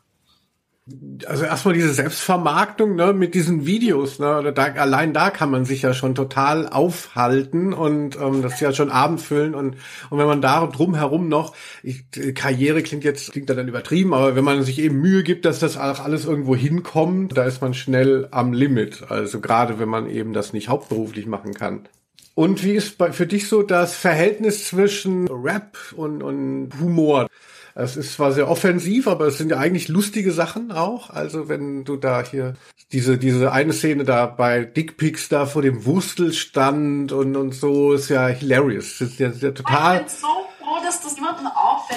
also 1.26 1.44
erstmal 1.44 1.72
diese 1.72 1.94
Selbstvermarktung 1.94 2.94
ne, 2.94 3.14
mit 3.14 3.34
diesen 3.34 3.64
Videos, 3.64 4.18
ne, 4.18 4.52
da, 4.54 4.64
allein 4.64 5.14
da 5.14 5.30
kann 5.30 5.50
man 5.50 5.64
sich 5.64 5.80
ja 5.80 5.94
schon 5.94 6.14
total 6.14 6.68
aufhalten 6.68 7.72
und 7.72 8.16
ähm, 8.16 8.42
das 8.42 8.54
ist 8.54 8.60
ja 8.60 8.72
schon 8.74 8.90
abendfüllen 8.90 9.54
und 9.54 9.76
und 10.10 10.18
wenn 10.18 10.26
man 10.26 10.42
da 10.42 10.66
drumherum 10.66 11.28
noch 11.28 11.54
ich, 11.82 12.04
Karriere 12.34 12.82
klingt 12.82 13.02
jetzt 13.02 13.32
klingt 13.32 13.48
da 13.48 13.54
dann 13.54 13.68
übertrieben, 13.68 14.12
aber 14.12 14.36
wenn 14.36 14.44
man 14.44 14.62
sich 14.62 14.78
eben 14.78 15.00
Mühe 15.00 15.22
gibt, 15.22 15.46
dass 15.46 15.58
das 15.58 15.78
auch 15.78 16.00
alles 16.00 16.26
irgendwo 16.26 16.54
hinkommt, 16.54 17.34
da 17.34 17.44
ist 17.44 17.62
man 17.62 17.72
schnell 17.72 18.28
am 18.30 18.52
Limit. 18.52 19.04
Also 19.08 19.40
gerade 19.40 19.78
wenn 19.78 19.88
man 19.88 20.08
eben 20.10 20.34
das 20.34 20.52
nicht 20.52 20.68
hauptberuflich 20.68 21.26
machen 21.26 21.54
kann. 21.54 21.88
Und 22.34 22.64
wie 22.64 22.72
ist 22.72 22.98
bei, 22.98 23.12
für 23.12 23.26
dich 23.26 23.48
so 23.48 23.62
das 23.62 23.94
Verhältnis 23.94 24.66
zwischen 24.66 25.28
Rap 25.28 25.78
und, 25.96 26.22
und 26.22 26.70
Humor? 26.80 27.28
Es 27.76 27.96
ist 27.96 28.12
zwar 28.12 28.32
sehr 28.32 28.48
offensiv, 28.48 29.08
aber 29.08 29.26
es 29.26 29.38
sind 29.38 29.50
ja 29.50 29.58
eigentlich 29.58 29.88
lustige 29.88 30.30
Sachen 30.30 30.70
auch. 30.70 31.10
Also 31.10 31.48
wenn 31.48 31.84
du 31.84 31.96
da 31.96 32.22
hier 32.22 32.54
diese, 32.92 33.18
diese 33.18 33.50
eine 33.50 33.72
Szene 33.72 34.04
da 34.04 34.26
bei 34.26 34.64
Dickpics 34.64 35.28
da 35.28 35.46
vor 35.46 35.62
dem 35.62 35.84
Wurstelstand 35.84 37.10
und, 37.10 37.36
und 37.36 37.52
so 37.52 37.94
ist 37.94 38.10
ja 38.10 38.28
hilarious. 38.28 38.98
Das 38.98 39.08
ist 39.08 39.18
ja, 39.18 39.30
ja 39.30 39.50
total. 39.50 39.96
Ich 39.96 40.02
bin 40.02 40.08
so 40.20 40.26
froh, 40.60 40.84
dass 40.84 41.02
das 41.02 41.16
niemandem 41.16 41.48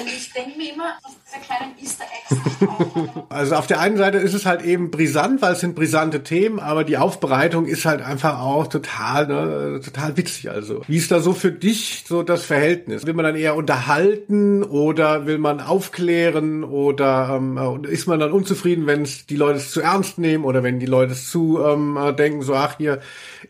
Ich 0.06 0.32
denke 0.32 0.56
mir 0.56 0.72
immer, 0.74 0.92
dass 1.02 1.16
diese 1.26 1.40
kleinen 1.44 1.78
Easter 1.78 2.04
Eggs 2.04 2.30
nicht. 2.30 3.24
Also 3.30 3.54
auf 3.56 3.66
der 3.66 3.80
einen 3.80 3.96
Seite 3.96 4.18
ist 4.18 4.34
es 4.34 4.46
halt 4.46 4.62
eben 4.62 4.90
brisant, 4.90 5.42
weil 5.42 5.52
es 5.52 5.60
sind 5.60 5.74
brisante 5.74 6.22
Themen, 6.22 6.58
aber 6.58 6.84
die 6.84 6.96
Aufbereitung 6.96 7.66
ist 7.66 7.84
halt 7.84 8.02
einfach 8.02 8.40
auch 8.40 8.66
total, 8.66 9.26
ne, 9.26 9.80
total 9.84 10.16
witzig. 10.16 10.50
Also 10.50 10.82
wie 10.86 10.96
ist 10.96 11.10
da 11.10 11.20
so 11.20 11.32
für 11.32 11.52
dich 11.52 12.04
so 12.06 12.22
das 12.22 12.44
Verhältnis? 12.44 13.06
Will 13.06 13.14
man 13.14 13.24
dann 13.24 13.36
eher 13.36 13.54
unterhalten 13.54 14.62
oder 14.62 15.26
will 15.26 15.38
man 15.38 15.60
aufklären 15.60 16.64
oder 16.64 17.36
ähm, 17.36 17.84
ist 17.84 18.06
man 18.06 18.20
dann 18.20 18.32
unzufrieden, 18.32 18.86
wenn 18.86 19.06
die 19.28 19.36
Leute 19.36 19.58
es 19.58 19.70
zu 19.70 19.80
ernst 19.80 20.18
nehmen 20.18 20.44
oder 20.44 20.62
wenn 20.62 20.80
die 20.80 20.86
Leute 20.86 21.12
es 21.12 21.30
zu 21.30 21.60
ähm, 21.64 21.98
denken, 22.16 22.42
so 22.42 22.54
ach 22.54 22.76
hier, 22.78 23.00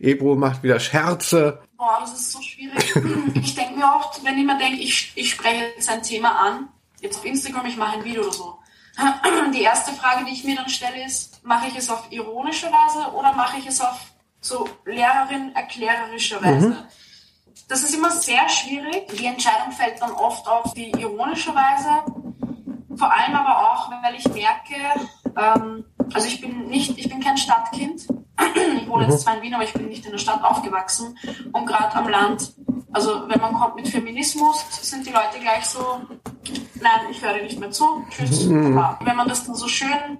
Ebro 0.00 0.36
macht 0.36 0.62
wieder 0.62 0.80
Scherze. 0.80 1.60
Boah, 1.78 1.98
das 2.00 2.12
ist 2.12 2.32
so 2.32 2.42
schwierig. 2.42 2.92
Ich 3.40 3.54
denke 3.54 3.78
mir 3.78 3.86
oft, 3.86 4.22
wenn 4.24 4.36
ich 4.36 4.44
mir 4.44 4.58
denke, 4.58 4.82
ich, 4.82 5.12
ich 5.14 5.30
spreche 5.30 5.66
jetzt 5.76 5.88
ein 5.88 6.02
Thema 6.02 6.32
an, 6.32 6.68
jetzt 7.00 7.18
auf 7.18 7.24
Instagram, 7.24 7.66
ich 7.66 7.76
mache 7.76 7.98
ein 7.98 8.04
Video 8.04 8.22
oder 8.22 8.32
so. 8.32 8.58
Die 9.54 9.62
erste 9.62 9.92
Frage, 9.92 10.24
die 10.24 10.32
ich 10.32 10.42
mir 10.42 10.56
dann 10.56 10.68
stelle, 10.68 11.04
ist, 11.04 11.44
mache 11.44 11.68
ich 11.68 11.76
es 11.76 11.88
auf 11.88 12.10
ironische 12.10 12.66
Weise 12.66 13.12
oder 13.12 13.32
mache 13.32 13.58
ich 13.58 13.66
es 13.66 13.80
auf 13.80 13.96
so 14.40 14.68
Lehrerin 14.84 15.54
erklärerische 15.54 16.42
Weise? 16.42 16.70
Mhm. 16.70 16.76
Das 17.68 17.84
ist 17.84 17.94
immer 17.94 18.10
sehr 18.10 18.48
schwierig. 18.48 19.06
Die 19.16 19.26
Entscheidung 19.26 19.70
fällt 19.70 20.02
dann 20.02 20.10
oft 20.10 20.48
auf 20.48 20.74
die 20.74 20.90
ironische 20.90 21.54
Weise. 21.54 22.02
Vor 22.96 23.12
allem 23.12 23.36
aber 23.36 23.70
auch, 23.70 23.90
weil 24.02 24.16
ich 24.16 24.26
merke, 24.28 24.74
ähm, 25.36 25.84
also 26.12 26.26
ich 26.26 26.40
bin 26.40 26.66
nicht, 26.66 26.98
ich 26.98 27.08
bin 27.08 27.20
kein 27.20 27.36
Stadtkind. 27.36 28.08
Ich 28.76 28.88
wohne 28.88 29.04
jetzt 29.04 29.14
mhm. 29.14 29.18
zwar 29.18 29.36
in 29.36 29.42
Wien, 29.42 29.54
aber 29.54 29.64
ich 29.64 29.72
bin 29.72 29.88
nicht 29.88 30.04
in 30.04 30.12
der 30.12 30.18
Stadt 30.18 30.42
aufgewachsen. 30.42 31.18
Und 31.52 31.66
gerade 31.66 31.94
am 31.94 32.08
Land, 32.08 32.54
also 32.92 33.28
wenn 33.28 33.40
man 33.40 33.54
kommt 33.54 33.76
mit 33.76 33.88
Feminismus, 33.88 34.64
sind 34.82 35.06
die 35.06 35.10
Leute 35.10 35.38
gleich 35.40 35.66
so, 35.66 36.00
nein, 36.80 37.00
ich 37.10 37.22
höre 37.22 37.42
nicht 37.42 37.58
mehr 37.58 37.70
zu, 37.70 38.04
tschüss. 38.10 38.46
Mhm. 38.46 38.82
Wenn 39.00 39.16
man 39.16 39.28
das 39.28 39.44
dann 39.44 39.54
so 39.54 39.68
schön 39.68 40.18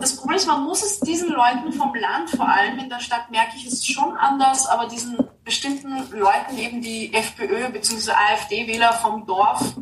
das 0.00 0.16
Problem 0.16 0.36
ist, 0.36 0.46
man 0.46 0.64
muss 0.64 0.82
es 0.82 1.00
diesen 1.00 1.30
Leuten 1.30 1.72
vom 1.72 1.94
Land, 1.94 2.30
vor 2.30 2.48
allem 2.48 2.78
in 2.78 2.88
der 2.88 3.00
Stadt, 3.00 3.30
merke 3.30 3.56
ich, 3.56 3.66
ist 3.66 3.90
schon 3.90 4.16
anders, 4.16 4.66
aber 4.66 4.86
diesen 4.86 5.18
bestimmten 5.44 5.90
Leuten, 6.10 6.58
eben 6.58 6.80
die 6.80 7.12
FPÖ 7.12 7.70
bzw. 7.70 8.12
AfD-Wähler 8.12 8.92
vom 8.94 9.24
Dorf, 9.26 9.74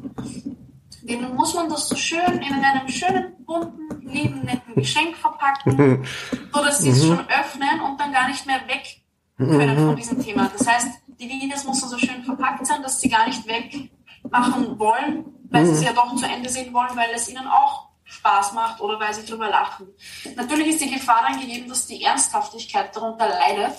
denen 1.02 1.34
muss 1.34 1.54
man 1.54 1.68
das 1.68 1.88
so 1.88 1.96
schön 1.96 2.42
in 2.42 2.64
einem 2.64 2.88
schönen, 2.88 3.32
bunten, 3.44 3.95
lieben, 4.06 4.40
netten 4.44 4.74
Geschenk 4.74 5.16
verpacken, 5.16 6.06
so 6.52 6.62
dass 6.62 6.78
sie 6.78 6.90
es 6.90 7.02
mhm. 7.02 7.08
schon 7.08 7.26
öffnen 7.28 7.80
und 7.80 8.00
dann 8.00 8.12
gar 8.12 8.28
nicht 8.28 8.46
mehr 8.46 8.60
weg 8.66 9.02
können 9.36 9.76
von 9.76 9.96
diesem 9.96 10.22
Thema. 10.22 10.50
Das 10.56 10.66
heißt, 10.66 10.88
die 11.06 11.28
Videos 11.28 11.64
müssen 11.64 11.88
so 11.88 11.98
schön 11.98 12.24
verpackt 12.24 12.66
sein, 12.66 12.82
dass 12.82 13.00
sie 13.00 13.08
gar 13.08 13.26
nicht 13.26 13.46
wegmachen 13.46 14.78
wollen, 14.78 15.24
weil 15.50 15.66
sie 15.66 15.72
es 15.72 15.82
ja 15.82 15.92
doch 15.92 16.14
zu 16.16 16.26
Ende 16.26 16.48
sehen 16.48 16.72
wollen, 16.72 16.96
weil 16.96 17.10
es 17.14 17.28
ihnen 17.28 17.46
auch 17.46 17.88
Spaß 18.04 18.52
macht 18.52 18.80
oder 18.80 19.00
weil 19.00 19.12
sie 19.12 19.24
drüber 19.26 19.48
lachen. 19.48 19.88
Natürlich 20.36 20.68
ist 20.68 20.80
die 20.80 20.90
Gefahr 20.90 21.24
dann 21.28 21.40
gegeben, 21.40 21.68
dass 21.68 21.86
die 21.86 22.02
Ernsthaftigkeit 22.02 22.94
darunter 22.94 23.28
leidet 23.28 23.76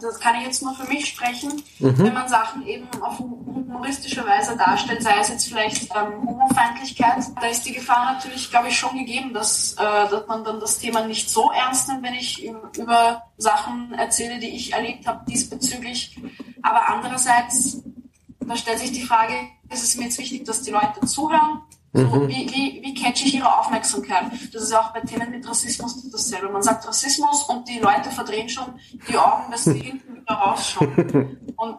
das 0.00 0.18
kann 0.20 0.36
ich 0.36 0.46
jetzt 0.46 0.62
nur 0.62 0.74
für 0.74 0.86
mich 0.88 1.06
sprechen, 1.06 1.62
mhm. 1.78 1.98
wenn 1.98 2.14
man 2.14 2.28
Sachen 2.28 2.66
eben 2.66 2.88
auf 3.00 3.18
humoristische 3.18 4.24
Weise 4.26 4.56
darstellt, 4.56 5.02
sei 5.02 5.18
es 5.20 5.28
jetzt 5.28 5.48
vielleicht 5.48 5.90
ähm, 5.94 6.26
Homofeindlichkeit, 6.26 7.24
da 7.40 7.46
ist 7.46 7.62
die 7.62 7.72
Gefahr 7.72 8.14
natürlich, 8.14 8.50
glaube 8.50 8.68
ich, 8.68 8.78
schon 8.78 8.96
gegeben, 8.96 9.32
dass, 9.32 9.74
äh, 9.74 10.08
dass 10.10 10.26
man 10.26 10.44
dann 10.44 10.60
das 10.60 10.78
Thema 10.78 11.06
nicht 11.06 11.30
so 11.30 11.50
ernst 11.50 11.88
nimmt, 11.88 12.02
wenn 12.02 12.14
ich 12.14 12.44
über 12.76 13.22
Sachen 13.36 13.92
erzähle, 13.94 14.38
die 14.38 14.50
ich 14.50 14.72
erlebt 14.72 15.06
habe 15.06 15.24
diesbezüglich. 15.30 16.20
Aber 16.62 16.88
andererseits, 16.88 17.82
da 18.40 18.56
stellt 18.56 18.78
sich 18.78 18.92
die 18.92 19.02
Frage, 19.02 19.34
ist 19.70 19.84
es 19.84 19.96
mir 19.96 20.04
jetzt 20.04 20.18
wichtig, 20.18 20.44
dass 20.44 20.62
die 20.62 20.72
Leute 20.72 21.06
zuhören 21.06 21.62
so, 21.92 22.06
mhm. 22.06 22.28
wie, 22.28 22.48
wie, 22.48 22.80
wie 22.82 22.94
catche 22.94 23.24
ich 23.24 23.34
ihre 23.34 23.58
Aufmerksamkeit? 23.58 24.30
Das 24.52 24.62
ist 24.62 24.72
auch 24.72 24.92
bei 24.92 25.00
Themen 25.00 25.30
mit 25.30 25.48
Rassismus 25.48 26.08
dasselbe. 26.10 26.48
Man 26.48 26.62
sagt 26.62 26.86
Rassismus 26.86 27.42
und 27.44 27.68
die 27.68 27.80
Leute 27.80 28.10
verdrehen 28.10 28.48
schon 28.48 28.78
die 29.08 29.16
Augen, 29.16 29.50
dass 29.50 29.64
sie 29.64 29.78
hinten 29.80 30.16
wieder 30.16 30.34
rausschauen. 30.34 31.52
Und 31.56 31.78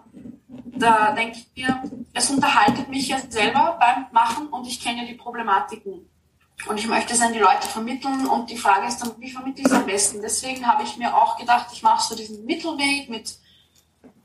da 0.78 1.14
denke 1.14 1.38
ich 1.38 1.64
mir, 1.64 1.82
es 2.14 2.30
unterhaltet 2.30 2.90
mich 2.90 3.08
ja 3.08 3.20
selber 3.30 3.78
beim 3.80 4.08
Machen 4.12 4.48
und 4.48 4.68
ich 4.68 4.82
kenne 4.82 5.04
ja 5.04 5.08
die 5.08 5.16
Problematiken. 5.16 6.10
Und 6.68 6.78
ich 6.78 6.88
möchte 6.88 7.14
es 7.14 7.22
an 7.22 7.34
die 7.34 7.40
Leute 7.40 7.68
vermitteln 7.68 8.28
und 8.28 8.50
die 8.50 8.58
Frage 8.58 8.88
ist 8.88 9.00
dann, 9.00 9.14
wie 9.18 9.32
vermittle 9.32 9.62
ich 9.62 9.68
es 9.68 9.72
am 9.72 9.86
besten? 9.86 10.22
Deswegen 10.22 10.68
habe 10.68 10.84
ich 10.84 10.98
mir 10.98 11.16
auch 11.16 11.38
gedacht, 11.38 11.68
ich 11.72 11.82
mache 11.82 12.08
so 12.08 12.16
diesen 12.16 12.46
Mittelweg 12.46 13.10
mit 13.10 13.40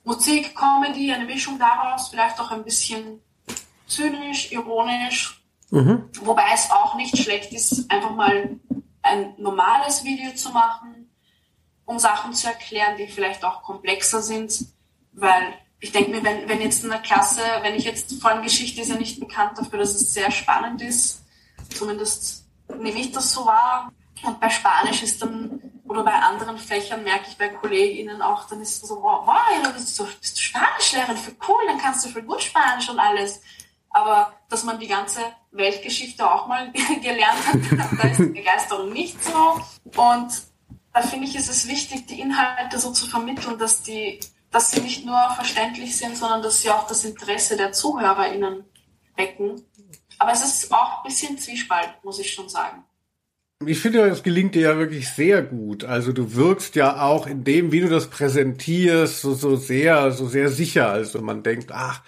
Musik, 0.05 0.55
Comedy, 0.55 1.13
eine 1.13 1.25
Mischung 1.25 1.59
daraus, 1.59 2.09
vielleicht 2.09 2.39
auch 2.41 2.51
ein 2.51 2.65
bisschen 2.65 3.23
zynisch, 3.87 4.53
ironisch 4.53 5.46
Mhm. 5.71 6.09
Wobei 6.23 6.45
es 6.55 6.71
auch 6.71 6.95
nicht 6.95 7.17
schlecht 7.19 7.53
ist, 7.53 7.91
einfach 7.91 8.11
mal 8.11 8.59
ein 9.03 9.35
normales 9.39 10.05
Video 10.05 10.35
zu 10.35 10.51
machen, 10.51 11.11
um 11.85 11.99
Sachen 11.99 12.33
zu 12.35 12.49
erklären, 12.49 12.97
die 12.97 13.07
vielleicht 13.07 13.45
auch 13.45 13.63
komplexer 13.63 14.23
sind, 14.23 14.67
weil 15.13 15.55
ich 15.81 15.93
denke 15.93 16.11
mir, 16.11 16.25
wenn, 16.25 16.49
wenn 16.49 16.61
jetzt 16.61 16.83
in 16.85 16.91
der 16.91 17.01
Klasse, 17.01 17.43
wenn 17.63 17.75
ich 17.75 17.85
jetzt, 17.85 18.21
vor 18.21 18.31
allem 18.31 18.43
Geschichte 18.43 18.81
ist 18.81 18.89
ja 18.89 18.97
nicht 18.97 19.21
bekannt 19.21 19.59
dafür, 19.59 19.79
dass 19.79 19.95
es 19.95 20.13
sehr 20.13 20.31
spannend 20.31 20.83
ist, 20.83 21.23
zumindest 21.75 22.47
nehme 22.69 22.99
ich 22.99 23.13
das 23.13 23.33
so 23.33 23.47
wahr. 23.47 23.93
Und 24.23 24.41
bei 24.41 24.49
Spanisch 24.49 25.03
ist 25.03 25.23
dann, 25.23 25.61
oder 25.85 26.03
bei 26.03 26.15
anderen 26.15 26.59
Fächern 26.59 27.05
merke 27.05 27.27
ich 27.29 27.37
bei 27.37 27.49
KollegInnen 27.49 28.23
auch, 28.23 28.49
dann 28.49 28.61
ist 28.61 28.83
es 28.83 28.89
so, 28.89 29.03
wow, 29.03 29.27
wow 29.27 29.73
bist, 29.75 29.99
du, 29.99 30.05
bist 30.21 30.37
du 30.37 30.41
Spanischlehrerin, 30.41 31.17
für 31.17 31.33
cool, 31.47 31.63
dann 31.67 31.79
kannst 31.79 32.05
du 32.05 32.09
für 32.09 32.23
gut 32.23 32.43
Spanisch 32.43 32.89
und 32.89 32.99
alles 32.99 33.43
aber 33.97 34.35
dass 34.51 34.63
man 34.63 34.79
die 34.79 34.89
ganze 34.89 35.21
Weltgeschichte 35.53 36.31
auch 36.31 36.47
mal 36.49 36.71
gelernt 37.03 37.47
hat, 37.47 37.99
da 37.99 38.09
ist 38.09 38.21
die 38.21 38.25
Begeisterung 38.41 38.93
nicht 38.93 39.17
so. 39.25 39.59
Und 39.99 40.29
da 40.93 41.01
finde 41.01 41.27
ich, 41.27 41.35
ist 41.35 41.49
es 41.49 41.67
wichtig, 41.67 42.07
die 42.07 42.21
Inhalte 42.21 42.79
so 42.79 42.93
zu 42.93 43.07
vermitteln, 43.07 43.59
dass 43.59 43.83
die, 43.83 44.21
dass 44.51 44.71
sie 44.71 44.83
nicht 44.83 45.07
nur 45.07 45.19
verständlich 45.35 45.97
sind, 45.97 46.15
sondern 46.15 46.43
dass 46.43 46.61
sie 46.61 46.69
auch 46.69 46.87
das 46.87 47.07
Interesse 47.07 47.57
der 47.57 47.73
ZuhörerInnen 47.73 48.65
wecken. 49.17 49.63
Aber 50.19 50.33
es 50.33 50.45
ist 50.45 50.71
auch 50.73 50.99
ein 50.99 51.09
bisschen 51.09 51.39
Zwiespalt, 51.39 51.95
muss 52.03 52.19
ich 52.19 52.35
schon 52.35 52.51
sagen. 52.51 52.85
Ich 53.65 53.81
finde, 53.81 54.01
es 54.01 54.23
gelingt 54.23 54.55
dir 54.55 54.61
ja 54.73 54.77
wirklich 54.77 55.09
sehr 55.09 55.43
gut. 55.43 55.85
Also 55.85 56.13
du 56.13 56.35
wirkst 56.35 56.77
ja 56.77 57.01
auch 57.01 57.27
in 57.27 57.45
dem, 57.45 57.73
wie 57.73 57.81
du 57.81 57.89
das 57.89 58.09
präsentierst, 58.09 59.23
so, 59.23 59.33
so 59.33 59.57
sehr, 59.57 60.13
so 60.13 60.29
sehr 60.29 60.51
sicher. 60.51 60.91
Also 60.91 61.23
man 61.23 61.43
denkt, 61.43 61.73
ach, 61.73 62.03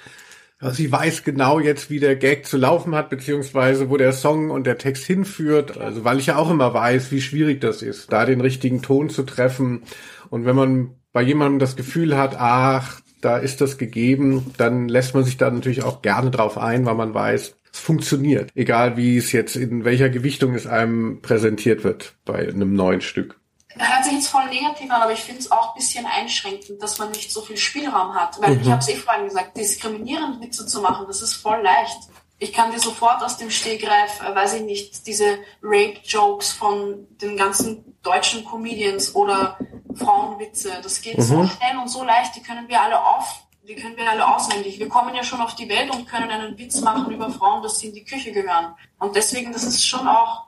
Sie 0.61 0.91
weiß 0.91 1.23
genau 1.23 1.61
jetzt, 1.61 1.89
wie 1.89 2.01
der 2.01 2.17
Gag 2.17 2.45
zu 2.45 2.57
laufen 2.57 2.95
hat, 2.95 3.11
beziehungsweise 3.11 3.91
wo 3.91 3.97
der 3.97 4.13
Song 4.13 4.51
und 4.51 4.67
der 4.67 4.77
Text 4.77 5.05
hinführt. 5.05 5.79
Also 5.79 6.05
weil 6.05 6.19
ich 6.19 6.27
ja 6.27 6.37
auch 6.37 6.51
immer 6.51 6.75
weiß, 6.75 7.13
wie 7.13 7.21
schwierig 7.21 7.61
das 7.61 7.81
ist, 7.83 8.13
da 8.13 8.25
den 8.25 8.41
richtigen 8.41 8.83
Ton 8.83 9.09
zu 9.09 9.23
treffen. 9.23 9.83
Und 10.31 10.47
wenn 10.47 10.57
man 10.57 10.95
bei 11.13 11.23
jemandem 11.23 11.61
das 11.61 11.77
Gefühl 11.77 12.17
hat, 12.17 12.35
ach, 12.39 13.01
da 13.21 13.39
ist 13.39 13.61
das 13.61 13.79
gegeben, 13.79 14.53
dann 14.57 14.89
lässt 14.89 15.15
man 15.15 15.25
sich 15.25 15.37
da 15.37 15.51
natürlich 15.51 15.85
auch 15.85 16.03
gerne 16.03 16.31
drauf 16.31 16.59
ein, 16.59 16.87
weil 16.87 16.95
man 16.97 17.15
weiß, 17.15 17.57
es 17.73 17.79
funktioniert. 17.79 18.51
Egal 18.57 18.97
wie 18.97 19.17
es 19.17 19.31
jetzt 19.31 19.55
in 19.55 19.85
welcher 19.85 20.09
Gewichtung 20.09 20.55
es 20.55 20.67
einem 20.67 21.23
präsentiert 21.23 21.85
wird 21.85 22.17
bei 22.25 22.49
einem 22.49 22.75
neuen 22.75 23.01
Stück 23.01 23.39
hört 23.79 24.05
sich 24.05 24.15
jetzt 24.15 24.29
voll 24.29 24.47
negativ 24.47 24.91
an, 24.91 25.03
aber 25.03 25.13
ich 25.13 25.21
finde 25.21 25.41
es 25.41 25.51
auch 25.51 25.75
ein 25.75 25.79
bisschen 25.79 26.07
einschränkend, 26.07 26.83
dass 26.83 26.99
man 26.99 27.11
nicht 27.11 27.33
so 27.33 27.43
viel 27.43 27.57
Spielraum 27.57 28.15
hat. 28.15 28.41
Weil 28.41 28.57
mhm. 28.57 28.63
ich 28.63 28.71
habe 28.71 28.81
es 28.81 28.89
eh 28.89 28.97
vorhin 28.97 29.25
gesagt, 29.25 29.57
diskriminierend 29.57 30.41
Witze 30.41 30.67
zu 30.67 30.81
machen, 30.81 31.07
das 31.07 31.23
ist 31.23 31.35
voll 31.35 31.61
leicht. 31.63 31.99
ich 32.41 32.53
kann 32.53 32.71
dir 32.71 32.79
sofort 32.79 33.23
aus 33.23 33.37
dem 33.37 33.51
Stegreif, 33.51 34.23
äh, 34.23 34.35
weiß 34.35 34.55
ich 34.55 34.63
nicht, 34.63 35.07
diese 35.07 35.39
Rape-Jokes 35.63 36.53
von 36.53 37.07
den 37.21 37.37
ganzen 37.37 37.97
deutschen 38.03 38.45
Comedians 38.45 39.15
oder 39.15 39.59
Frauenwitze, 39.95 40.79
das 40.83 41.01
geht 41.01 41.19
mhm. 41.19 41.23
so 41.23 41.47
schnell 41.47 41.79
und 41.81 41.89
so 41.89 42.05
leicht, 42.05 42.37
die 42.37 42.43
können 42.43 42.69
wir 42.69 42.81
alle 42.81 43.05
auf, 43.05 43.43
die 43.67 43.75
können 43.75 43.97
wir 43.97 44.11
alle 44.11 44.35
auswendig. 44.35 44.79
Wir 44.79 44.89
kommen 44.89 45.15
ja 45.15 45.23
schon 45.23 45.41
auf 45.41 45.55
die 45.55 45.69
Welt 45.69 45.91
und 45.91 46.07
können 46.07 46.31
einen 46.31 46.57
Witz 46.57 46.81
machen 46.81 47.13
über 47.13 47.31
Frauen, 47.31 47.63
dass 47.63 47.81
sie 47.81 47.89
in 47.89 47.95
die 47.95 48.05
Küche 48.05 48.33
gehören. 48.33 48.75
Und 48.99 49.15
deswegen, 49.15 49.53
das 49.53 49.65
ist 49.65 49.85
schon 49.85 50.09
auch, 50.09 50.48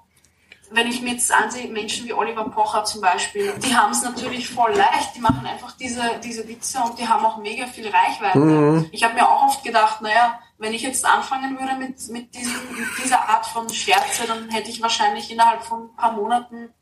wenn 0.70 0.86
ich 0.86 1.02
mir 1.02 1.12
jetzt 1.12 1.32
ansehe, 1.32 1.68
Menschen 1.68 2.06
wie 2.06 2.12
Oliver 2.12 2.44
Pocher 2.44 2.84
zum 2.84 3.00
Beispiel, 3.00 3.52
die 3.58 3.74
haben 3.74 3.90
es 3.90 4.02
natürlich 4.02 4.48
voll 4.48 4.72
leicht, 4.72 5.16
die 5.16 5.20
machen 5.20 5.44
einfach 5.44 5.72
diese, 5.76 6.02
diese 6.22 6.46
Witze 6.48 6.80
und 6.80 6.98
die 6.98 7.08
haben 7.08 7.24
auch 7.24 7.38
mega 7.38 7.66
viel 7.66 7.88
Reichweite. 7.88 8.38
Mhm. 8.38 8.88
Ich 8.92 9.02
habe 9.02 9.14
mir 9.14 9.28
auch 9.28 9.48
oft 9.48 9.64
gedacht, 9.64 10.00
naja, 10.00 10.38
wenn 10.58 10.72
ich 10.72 10.82
jetzt 10.82 11.04
anfangen 11.04 11.58
würde 11.58 11.74
mit, 11.74 12.08
mit, 12.10 12.34
diesem, 12.34 12.54
mit 12.78 12.88
dieser 13.02 13.28
Art 13.28 13.46
von 13.46 13.68
Scherze, 13.68 14.26
dann 14.26 14.48
hätte 14.50 14.70
ich 14.70 14.80
wahrscheinlich 14.80 15.30
innerhalb 15.30 15.62
von 15.64 15.84
ein 15.84 15.96
paar 15.96 16.12
Monaten 16.12 16.72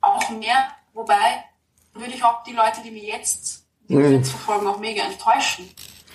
auch 0.00 0.30
mehr. 0.30 0.68
Wobei 0.94 1.44
würde 1.92 2.14
ich 2.14 2.24
auch 2.24 2.42
die 2.44 2.52
Leute, 2.52 2.80
die 2.82 2.90
mir 2.90 3.04
jetzt, 3.04 3.66
die 3.88 3.96
mich 3.96 4.10
jetzt 4.10 4.30
verfolgen, 4.30 4.66
auch 4.66 4.78
mega 4.78 5.02
enttäuschen. 5.02 5.68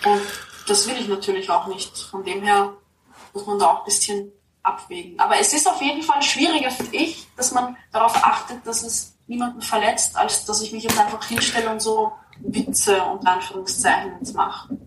Und 0.05 0.21
das 0.67 0.87
will 0.87 0.95
ich 0.97 1.07
natürlich 1.07 1.49
auch 1.49 1.67
nicht. 1.67 1.95
Von 1.97 2.23
dem 2.23 2.41
her 2.41 2.73
muss 3.33 3.45
man 3.45 3.59
da 3.59 3.67
auch 3.67 3.79
ein 3.79 3.85
bisschen 3.85 4.31
abwägen. 4.63 5.19
Aber 5.19 5.39
es 5.39 5.53
ist 5.53 5.67
auf 5.67 5.81
jeden 5.81 6.01
Fall 6.01 6.21
schwieriger, 6.21 6.71
finde 6.71 6.95
ich, 6.95 7.27
dass 7.35 7.51
man 7.51 7.77
darauf 7.91 8.15
achtet, 8.15 8.65
dass 8.65 8.83
es 8.83 9.17
niemanden 9.27 9.61
verletzt, 9.61 10.15
als 10.15 10.45
dass 10.45 10.61
ich 10.61 10.71
mich 10.71 10.83
jetzt 10.83 10.99
einfach 10.99 11.25
hinstelle 11.25 11.69
und 11.69 11.81
so 11.81 12.11
Witze 12.39 13.01
und 13.03 13.25
Anführungszeichen 13.27 14.13
mache. 14.33 14.77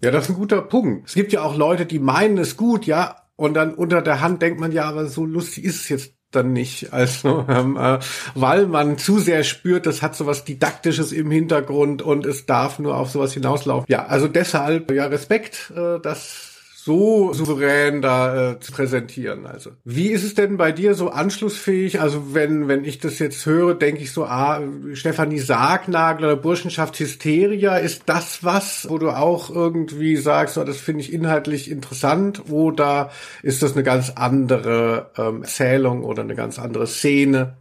Ja, 0.00 0.10
das 0.10 0.24
ist 0.24 0.30
ein 0.30 0.36
guter 0.36 0.62
Punkt. 0.62 1.08
Es 1.08 1.14
gibt 1.14 1.32
ja 1.32 1.42
auch 1.42 1.56
Leute, 1.56 1.86
die 1.86 2.00
meinen 2.00 2.38
es 2.38 2.56
gut, 2.56 2.86
ja, 2.86 3.22
und 3.36 3.54
dann 3.54 3.74
unter 3.74 4.02
der 4.02 4.20
Hand 4.20 4.42
denkt 4.42 4.60
man 4.60 4.72
ja, 4.72 4.84
aber 4.84 5.06
so 5.06 5.24
lustig 5.24 5.64
ist 5.64 5.82
es 5.82 5.88
jetzt 5.88 6.12
dann 6.32 6.52
nicht. 6.52 6.92
Also, 6.92 7.44
ähm, 7.48 7.76
äh, 7.76 7.98
weil 8.34 8.66
man 8.66 8.98
zu 8.98 9.18
sehr 9.18 9.44
spürt, 9.44 9.86
das 9.86 10.02
hat 10.02 10.16
sowas 10.16 10.44
Didaktisches 10.44 11.12
im 11.12 11.30
Hintergrund 11.30 12.02
und 12.02 12.26
es 12.26 12.46
darf 12.46 12.78
nur 12.78 12.96
auf 12.96 13.10
sowas 13.10 13.32
hinauslaufen. 13.32 13.86
Ja, 13.88 14.06
also 14.06 14.28
deshalb, 14.28 14.90
ja, 14.90 15.06
Respekt, 15.06 15.72
äh, 15.76 16.00
dass 16.00 16.51
so 16.84 17.32
souverän 17.32 18.02
da 18.02 18.52
äh, 18.52 18.60
zu 18.60 18.72
präsentieren. 18.72 19.46
Also 19.46 19.70
wie 19.84 20.08
ist 20.08 20.24
es 20.24 20.34
denn 20.34 20.56
bei 20.56 20.72
dir 20.72 20.94
so 20.94 21.10
anschlussfähig? 21.10 22.00
Also 22.00 22.34
wenn 22.34 22.66
wenn 22.66 22.84
ich 22.84 22.98
das 22.98 23.20
jetzt 23.20 23.46
höre, 23.46 23.74
denke 23.74 24.02
ich 24.02 24.12
so, 24.12 24.24
ah, 24.24 24.60
Stefanie 24.94 25.38
Sargnagel 25.38 26.24
oder 26.24 26.36
Burschenschaft 26.36 26.98
Hysteria, 26.98 27.76
ist 27.76 28.02
das 28.06 28.42
was, 28.42 28.88
wo 28.90 28.98
du 28.98 29.10
auch 29.10 29.48
irgendwie 29.48 30.16
sagst, 30.16 30.58
oh, 30.58 30.64
das 30.64 30.78
finde 30.78 31.02
ich 31.02 31.12
inhaltlich 31.12 31.70
interessant, 31.70 32.50
oder 32.50 33.10
ist 33.42 33.62
das 33.62 33.74
eine 33.74 33.84
ganz 33.84 34.10
andere 34.10 35.12
ähm, 35.16 35.42
Erzählung 35.42 36.02
oder 36.02 36.22
eine 36.22 36.34
ganz 36.34 36.58
andere 36.58 36.88
Szene? 36.88 37.56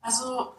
Also 0.00 0.54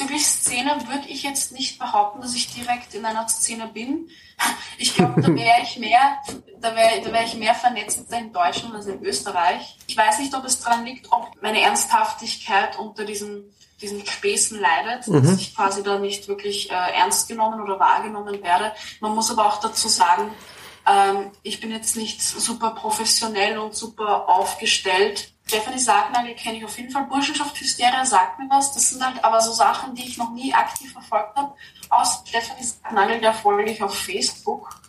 bezüglich 0.00 0.26
Szene 0.26 0.70
würde 0.88 1.08
ich 1.08 1.22
jetzt 1.22 1.52
nicht 1.52 1.78
behaupten, 1.78 2.20
dass 2.22 2.34
ich 2.34 2.52
direkt 2.54 2.94
in 2.94 3.04
einer 3.04 3.28
Szene 3.28 3.68
bin. 3.68 4.08
Ich 4.78 4.94
glaube, 4.94 5.20
da 5.20 5.28
wäre 5.28 5.62
ich 5.62 5.78
mehr, 5.78 6.16
da 6.62 6.74
wäre 6.74 7.02
da 7.04 7.12
wär 7.12 7.24
ich 7.24 7.34
mehr 7.34 7.54
vernetzt 7.54 8.10
in 8.10 8.32
Deutschland 8.32 8.74
als 8.74 8.86
in 8.86 9.04
Österreich. 9.04 9.76
Ich 9.86 9.94
weiß 9.94 10.18
nicht, 10.20 10.34
ob 10.34 10.42
es 10.46 10.58
daran 10.60 10.86
liegt, 10.86 11.12
ob 11.12 11.30
meine 11.42 11.60
Ernsthaftigkeit 11.60 12.78
unter 12.78 13.04
diesen 13.04 13.54
diesen 13.82 14.06
Späßen 14.06 14.58
leidet, 14.58 15.06
mhm. 15.06 15.22
dass 15.22 15.38
ich 15.38 15.54
quasi 15.54 15.82
da 15.82 15.98
nicht 15.98 16.28
wirklich 16.28 16.70
äh, 16.70 16.74
ernst 16.74 17.28
genommen 17.28 17.60
oder 17.60 17.78
wahrgenommen 17.78 18.42
werde. 18.42 18.72
Man 19.00 19.14
muss 19.14 19.30
aber 19.30 19.44
auch 19.44 19.60
dazu 19.60 19.88
sagen, 19.88 20.30
ähm, 20.86 21.30
ich 21.42 21.60
bin 21.60 21.70
jetzt 21.70 21.96
nicht 21.96 22.22
super 22.22 22.70
professionell 22.70 23.58
und 23.58 23.74
super 23.74 24.26
aufgestellt 24.28 25.34
Stephanie 25.50 25.80
Sargnagel 25.80 26.36
kenne 26.36 26.58
ich 26.58 26.64
auf 26.64 26.78
jeden 26.78 26.92
Fall. 26.92 27.06
Burschenschaft 27.06 27.58
Hysteria 27.58 28.04
sagt 28.04 28.38
mir 28.38 28.48
was. 28.48 28.72
Das 28.72 28.88
sind 28.90 29.04
halt 29.04 29.24
aber 29.24 29.40
so 29.40 29.50
Sachen, 29.50 29.96
die 29.96 30.06
ich 30.06 30.16
noch 30.16 30.30
nie 30.30 30.54
aktiv 30.54 30.92
verfolgt 30.92 31.36
habe. 31.36 31.54
Aus 31.88 32.22
Stephanie 32.24 32.62
Sargnagel, 32.62 33.20
der 33.20 33.34
folge 33.34 33.72
ich 33.72 33.82
auf 33.82 33.92
Facebook. 33.92 34.80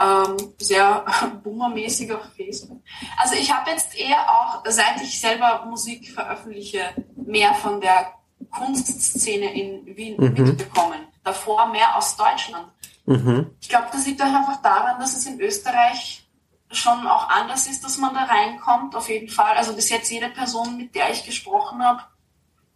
Ähm, 0.00 0.36
sehr 0.58 1.04
boomermäßig 1.44 2.12
auf 2.12 2.24
Facebook. 2.36 2.82
Also 3.16 3.36
ich 3.36 3.52
habe 3.52 3.70
jetzt 3.70 3.96
eher 3.96 4.28
auch, 4.28 4.64
seit 4.66 5.00
ich 5.00 5.20
selber 5.20 5.64
Musik 5.66 6.10
veröffentliche, 6.10 6.80
mehr 7.14 7.54
von 7.54 7.80
der 7.80 8.14
Kunstszene 8.50 9.54
in 9.54 9.96
Wien 9.96 10.16
mhm. 10.18 10.42
mitbekommen. 10.42 11.06
Davor 11.22 11.68
mehr 11.68 11.96
aus 11.96 12.16
Deutschland. 12.16 12.66
Mhm. 13.06 13.52
Ich 13.60 13.68
glaube, 13.68 13.86
das 13.92 14.06
liegt 14.06 14.20
auch 14.20 14.26
einfach 14.26 14.60
daran, 14.60 14.98
dass 14.98 15.16
es 15.16 15.24
in 15.26 15.40
Österreich 15.40 16.23
schon 16.70 17.06
auch 17.06 17.28
anders 17.28 17.66
ist, 17.66 17.84
dass 17.84 17.98
man 17.98 18.14
da 18.14 18.24
reinkommt, 18.24 18.96
auf 18.96 19.08
jeden 19.08 19.28
Fall. 19.28 19.56
Also 19.56 19.74
bis 19.74 19.90
jetzt 19.90 20.10
jede 20.10 20.28
Person, 20.28 20.76
mit 20.76 20.94
der 20.94 21.10
ich 21.12 21.24
gesprochen 21.24 21.82
habe, 21.82 22.02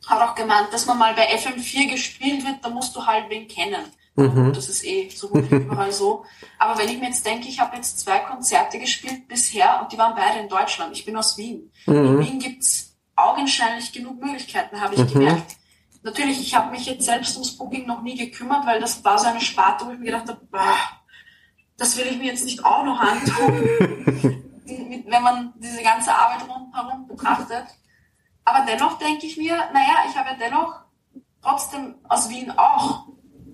hat 0.07 0.21
auch 0.21 0.35
gemeint, 0.35 0.73
dass 0.73 0.87
man 0.87 0.99
mal 0.99 1.15
bei 1.15 1.35
FM4 1.35 1.91
gespielt 1.91 2.45
wird, 2.45 2.65
da 2.65 2.71
musst 2.71 2.95
du 2.95 3.05
halt 3.05 3.29
wen 3.29 3.49
kennen. 3.49 3.85
Mhm. 4.15 4.53
Das 4.53 4.69
ist 4.69 4.85
eh 4.85 5.09
so 5.11 5.29
gut 5.29 5.51
wie 5.51 5.57
überall 5.57 5.93
so. 5.93 6.25
Aber 6.59 6.79
wenn 6.79 6.89
ich 6.89 6.99
mir 6.99 7.07
jetzt 7.07 7.25
denke, 7.25 7.49
ich 7.49 7.61
habe 7.61 7.77
jetzt 7.77 8.01
zwei 8.01 8.19
Konzerte 8.21 8.79
gespielt 8.79 9.29
bisher 9.29 9.81
und 9.81 9.93
die 9.93 9.99
waren 9.99 10.15
beide 10.17 10.41
in 10.41 10.49
Deutschland. 10.49 10.97
Ich 10.97 11.05
bin 11.05 11.17
aus 11.17 11.37
Wien. 11.37 11.71
Mhm. 11.87 11.95
In 11.95 12.19
Wien 12.21 12.39
gibt's 12.41 12.97
augenscheinlich 13.15 13.93
genug 13.93 14.21
Möglichkeiten, 14.21 14.81
habe 14.81 14.95
ich 14.95 15.01
mhm. 15.01 15.13
gemerkt. 15.13 15.57
Natürlich, 16.03 16.41
ich 16.41 16.55
habe 16.55 16.71
mich 16.71 16.87
jetzt 16.87 17.05
selbst 17.05 17.35
ums 17.35 17.57
Booking 17.57 17.87
noch 17.87 18.03
nie 18.03 18.17
gekümmert, 18.17 18.67
weil 18.67 18.81
das 18.81 19.05
war 19.05 19.19
so 19.19 19.27
eine 19.27 19.41
Sparte, 19.41 19.87
wo 19.87 19.91
ich 19.91 19.99
mir 19.99 20.07
gedacht 20.07 20.29
habe, 20.29 20.41
das 21.79 21.97
will 21.97 22.07
ich 22.07 22.19
mir 22.19 22.27
jetzt 22.27 22.45
nicht 22.45 22.65
auch 22.65 22.85
noch 22.85 23.01
antun, 23.01 23.63
wenn 25.07 25.23
man 25.23 25.55
diese 25.57 25.83
ganze 25.83 26.13
Arbeit 26.13 26.47
rundherum 26.49 27.07
betrachtet. 27.07 27.65
Aber 28.45 28.67
dennoch 28.67 28.99
denke 28.99 29.27
ich 29.27 29.37
mir, 29.37 29.55
naja, 29.73 30.05
ich 30.09 30.17
habe 30.17 30.31
ja 30.31 30.37
dennoch 30.39 30.81
trotzdem 31.41 31.95
aus 32.09 32.29
Wien 32.29 32.51
auch 32.51 33.07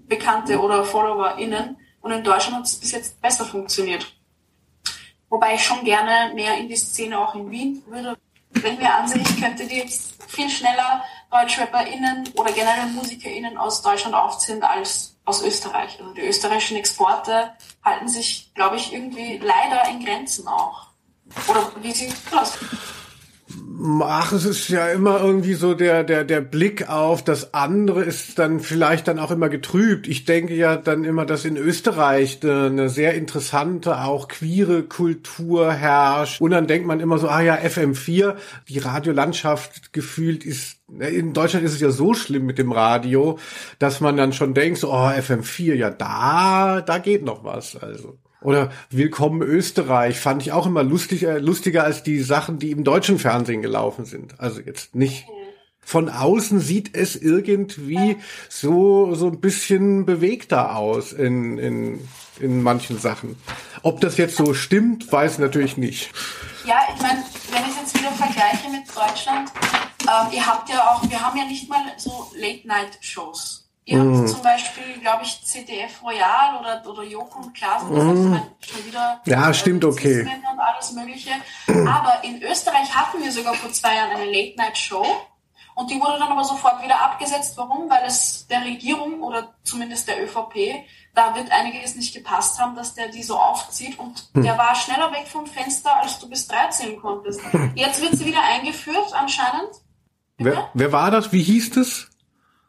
Bekannte 0.07 0.61
oder 0.61 0.85
FollowerInnen 0.85 1.77
und 2.01 2.11
in 2.11 2.25
Deutschland 2.25 2.57
hat 2.59 2.65
es 2.65 2.77
bis 2.77 2.93
jetzt 2.93 3.21
besser 3.21 3.45
funktioniert. 3.45 4.17
Wobei 5.29 5.55
ich 5.55 5.65
schon 5.65 5.85
gerne 5.85 6.35
mehr 6.35 6.57
in 6.59 6.69
die 6.69 6.77
Szene 6.77 7.19
auch 7.19 7.35
in 7.35 7.51
Wien 7.51 7.83
würde. 7.87 8.17
Wenn 8.61 8.79
wir 8.79 8.95
ansehen, 8.95 9.23
ich 9.23 9.41
könnte 9.41 9.67
die 9.67 9.77
jetzt 9.77 10.15
viel 10.29 10.49
schneller 10.49 11.05
DeutschrapperInnen 11.31 12.31
oder 12.37 12.53
generell 12.53 12.87
MusikerInnen 12.87 13.57
aus 13.59 13.83
Deutschland 13.83 14.15
aufziehen 14.15 14.63
als 14.63 15.17
aus 15.25 15.43
Österreich. 15.43 15.99
Also 16.01 16.13
die 16.15 16.23
österreichischen 16.23 16.77
Exporte 16.77 17.53
halten 17.85 18.09
sich, 18.09 18.53
glaube 18.55 18.77
ich, 18.77 18.93
irgendwie 18.93 19.39
leider 19.39 19.89
in 19.89 20.05
Grenzen 20.05 20.47
auch. 20.47 20.89
Oder 21.49 21.71
wie 21.81 21.93
sieht 21.93 22.15
das? 22.31 22.59
Ach, 24.03 24.33
es 24.33 24.45
ist 24.45 24.69
ja 24.69 24.89
immer 24.89 25.21
irgendwie 25.21 25.55
so 25.55 25.75
der, 25.75 26.05
der, 26.05 26.25
der 26.25 26.41
Blick 26.41 26.89
auf 26.89 27.25
das 27.25 27.55
andere 27.55 28.05
ist 28.05 28.39
dann 28.39 28.61
vielleicht 28.61 29.09
dann 29.09 29.19
auch 29.19 29.31
immer 29.31 29.49
getrübt. 29.49 30.07
Ich 30.07 30.25
denke 30.25 30.55
ja 30.55 30.77
dann 30.77 31.03
immer, 31.05 31.25
dass 31.27 31.45
in 31.45 31.57
Österreich 31.57 32.39
eine 32.43 32.89
sehr 32.89 33.15
interessante, 33.15 34.01
auch 34.01 34.29
queere 34.29 34.85
Kultur 34.85 35.73
herrscht. 35.73 36.41
Und 36.41 36.53
dann 36.53 36.67
denkt 36.67 36.87
man 36.87 37.01
immer 37.01 37.19
so, 37.19 37.29
ah 37.29 37.41
ja, 37.41 37.57
FM4, 37.57 38.37
die 38.69 38.79
Radiolandschaft 38.79 39.93
gefühlt 39.93 40.45
ist, 40.45 40.79
in 40.99 41.33
Deutschland 41.33 41.65
ist 41.65 41.73
es 41.73 41.81
ja 41.81 41.91
so 41.91 42.15
schlimm 42.15 42.47
mit 42.47 42.59
dem 42.59 42.71
Radio, 42.71 43.39
dass 43.79 44.01
man 44.01 44.17
dann 44.17 44.33
schon 44.33 44.55
denkt, 44.55 44.79
so, 44.79 44.93
oh, 44.93 45.09
FM4, 45.09 45.75
ja, 45.75 45.91
da, 45.91 46.81
da 46.81 46.99
geht 46.99 47.25
noch 47.25 47.43
was, 47.43 47.77
also. 47.77 48.19
Oder 48.45 48.71
Willkommen 48.91 49.41
Österreich 49.41 50.21
fand 50.21 50.43
ich 50.43 50.53
auch 50.53 50.67
immer 50.67 50.83
lustig, 50.83 51.23
äh, 51.23 51.39
lustiger 51.39 51.83
als 51.83 52.03
die 52.03 52.21
Sachen, 52.21 52.59
die 52.59 52.73
im 52.73 52.85
deutschen 52.85 53.19
Fernsehen 53.19 53.63
gelaufen 53.63 54.05
sind. 54.05 54.39
Also 54.39 54.61
jetzt 54.61 54.95
nicht. 54.95 55.25
Von 55.81 56.11
außen 56.11 56.61
sieht 56.61 56.95
es 56.95 57.17
irgendwie 57.17 58.19
so, 58.51 59.15
so 59.15 59.29
ein 59.29 59.41
bisschen 59.41 60.05
bewegter 60.05 60.77
aus 60.77 61.13
in, 61.13 61.59
in, 61.59 62.09
in 62.39 62.63
manchen 62.63 62.99
Sachen. 62.99 63.37
Ob 63.83 64.03
das 64.03 64.19
jetzt 64.19 64.37
so 64.37 64.53
stimmt, 64.53 65.11
weiß 65.11 65.35
ich 65.35 65.39
natürlich 65.39 65.79
nicht. 65.79 66.11
Ja, 66.67 66.81
ich 66.95 67.01
meine, 67.01 67.23
wenn 67.51 67.63
ich 67.63 67.77
jetzt 67.81 67.99
wieder 67.99 68.13
vergleiche 68.13 68.69
mit 68.71 68.87
Deutschland, 68.95 69.51
ähm, 70.03 70.33
ihr 70.33 70.47
habt 70.47 70.69
ja 70.69 70.87
auch, 70.87 71.09
wir 71.09 71.19
haben 71.19 71.37
ja 71.39 71.45
nicht 71.47 71.69
mal 71.71 71.81
so 71.97 72.31
Late-Night-Shows. 72.37 73.64
Ihr 73.87 73.99
mm. 73.99 74.19
habt 74.19 74.29
zum 74.31 74.43
Beispiel, 74.43 74.99
glaube 75.01 75.25
ich, 75.25 75.45
CDF 75.45 76.03
Royal 76.03 76.59
oder, 76.61 76.83
oder 76.89 77.03
und 77.37 77.55
Klaas, 77.55 77.83
das 77.83 78.05
mm. 78.05 78.35
schon 78.61 78.87
wieder 78.87 79.21
ja, 79.27 79.51
äh, 79.51 79.55
stimmt, 79.55 79.85
okay. 79.85 80.23
und 80.23 80.61
alles 80.61 80.93
Mögliche. 80.93 81.31
Aber 81.69 82.25
in 82.25 82.43
Österreich 82.43 82.95
hatten 82.95 83.23
wir 83.23 83.31
sogar 83.31 83.55
vor 83.55 83.71
zwei 83.73 83.97
Jahren 83.97 84.13
eine 84.13 84.25
Late-Night-Show 84.25 85.05
und 85.75 85.91
die 85.91 86.01
wurde 86.01 86.19
dann 86.19 86.31
aber 86.31 86.45
sofort 86.45 86.83
wieder 86.83 87.01
abgesetzt. 87.01 87.57
Warum? 87.57 87.91
Weil 87.91 88.05
es 88.07 88.47
der 88.47 88.65
Regierung 88.65 89.23
oder 89.23 89.55
zumindest 89.65 90.09
der 90.09 90.23
ÖVP, 90.23 90.85
da 91.15 91.35
wird 91.35 91.51
einiges 91.51 91.97
nicht 91.97 92.15
gepasst 92.15 92.61
haben, 92.61 92.77
dass 92.77 92.95
der 92.95 93.09
die 93.09 93.23
so 93.23 93.37
aufzieht 93.37 93.99
und 93.99 94.31
hm. 94.35 94.45
der 94.45 94.57
war 94.57 94.75
schneller 94.75 95.13
weg 95.13 95.27
vom 95.27 95.47
Fenster, 95.47 96.01
als 96.01 96.19
du 96.19 96.29
bis 96.29 96.47
13 96.47 97.01
konntest. 97.01 97.41
Jetzt 97.75 98.01
wird 98.01 98.17
sie 98.17 98.25
wieder 98.25 98.43
eingeführt 98.43 99.13
anscheinend. 99.13 99.71
Wer, 100.39 100.71
wer 100.75 100.93
war 100.93 101.11
das? 101.11 101.33
Wie 101.33 101.43
hieß 101.43 101.71
das? 101.73 102.09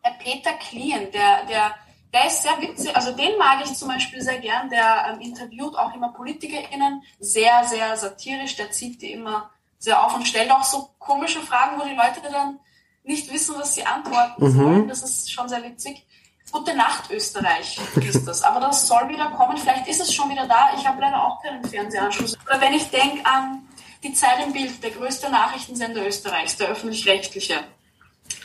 Der 0.06 0.12
Peter 0.12 0.54
Klien, 0.54 1.12
der, 1.12 1.46
der, 1.46 1.76
der 2.14 2.28
ist 2.28 2.44
sehr 2.44 2.60
witzig, 2.62 2.96
also 2.96 3.12
den 3.12 3.38
mag 3.38 3.60
ich 3.66 3.74
zum 3.74 3.88
Beispiel 3.88 4.22
sehr 4.22 4.40
gern, 4.40 4.70
der 4.70 5.12
ähm, 5.12 5.22
interviewt 5.22 5.76
auch 5.76 5.94
immer 5.96 6.14
PolitikerInnen, 6.14 7.02
sehr, 7.20 7.64
sehr 7.66 7.98
satirisch, 7.98 8.56
der 8.56 8.72
zieht 8.72 9.02
die 9.02 9.12
immer 9.12 9.50
sehr 9.80 10.04
auf 10.04 10.16
und 10.16 10.28
stellt 10.28 10.52
auch 10.52 10.64
so 10.64 10.90
komische 11.00 11.42
Fragen, 11.42 11.80
wo 11.80 11.86
die 11.86 11.96
Leute 11.96 12.22
dann 12.32 12.60
nicht 13.04 13.32
wissen, 13.32 13.56
was 13.58 13.76
sie 13.76 13.86
antworten 13.86 14.44
mhm. 14.44 14.52
sollen. 14.52 14.88
Das 14.88 15.04
ist 15.04 15.32
schon 15.32 15.48
sehr 15.50 15.64
witzig. 15.64 16.06
Gute 16.52 16.76
Nacht 16.76 17.12
Österreich 17.12 17.78
ist 17.98 18.28
das. 18.28 18.42
Aber 18.44 18.60
das 18.60 18.88
soll 18.88 19.10
wieder 19.10 19.30
kommen. 19.32 19.58
Vielleicht 19.58 19.88
ist 19.88 20.00
es 20.00 20.14
schon 20.14 20.30
wieder 20.30 20.48
da. 20.48 20.70
Ich 20.78 20.88
habe 20.88 21.02
leider 21.02 21.22
auch 21.22 21.42
keinen 21.42 21.64
Fernsehanschluss. 21.66 22.38
Oder 22.46 22.62
wenn 22.62 22.74
ich 22.74 22.90
denke 22.90 23.26
an 23.26 23.68
die 24.04 24.14
Zeit 24.14 24.44
im 24.46 24.54
Bild, 24.54 24.82
der 24.82 24.92
größte 24.92 25.30
Nachrichtensender 25.30 26.08
Österreichs, 26.08 26.56
der 26.56 26.70
öffentlich-rechtliche. 26.70 27.64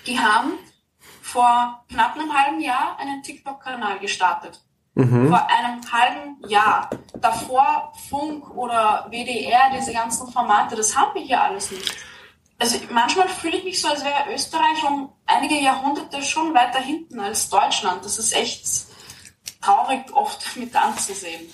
Die 0.07 0.18
haben 0.18 0.53
vor 1.23 1.85
knapp 1.89 2.15
einem 2.15 2.33
halben 2.33 2.61
Jahr 2.61 2.97
einen 2.99 3.23
TikTok-Kanal 3.23 3.99
gestartet. 3.99 4.61
Mhm. 4.95 5.29
Vor 5.29 5.47
einem 5.49 5.81
halben 5.93 6.49
Jahr. 6.49 6.91
Davor 7.15 7.93
Funk 8.09 8.51
oder 8.57 9.07
WDR, 9.11 9.71
diese 9.77 9.93
ganzen 9.93 10.31
Formate, 10.33 10.77
das 10.77 10.97
haben 10.97 11.15
wir 11.15 11.23
hier 11.23 11.41
alles 11.41 11.71
nicht. 11.71 11.95
Also 12.59 12.79
manchmal 12.91 13.29
fühle 13.29 13.57
ich 13.57 13.65
mich 13.65 13.81
so, 13.81 13.89
als 13.89 14.05
wäre 14.05 14.33
Österreich 14.35 14.85
um 14.87 15.11
einige 15.27 15.55
Jahrhunderte 15.55 16.23
schon 16.23 16.53
weiter 16.53 16.81
hinten 16.81 17.19
als 17.19 17.49
Deutschland. 17.49 18.05
Das 18.05 18.19
ist 18.19 18.35
echt 18.35 18.67
traurig 19.63 20.13
oft 20.13 20.57
mit 20.57 20.75
anzusehen. 20.77 21.51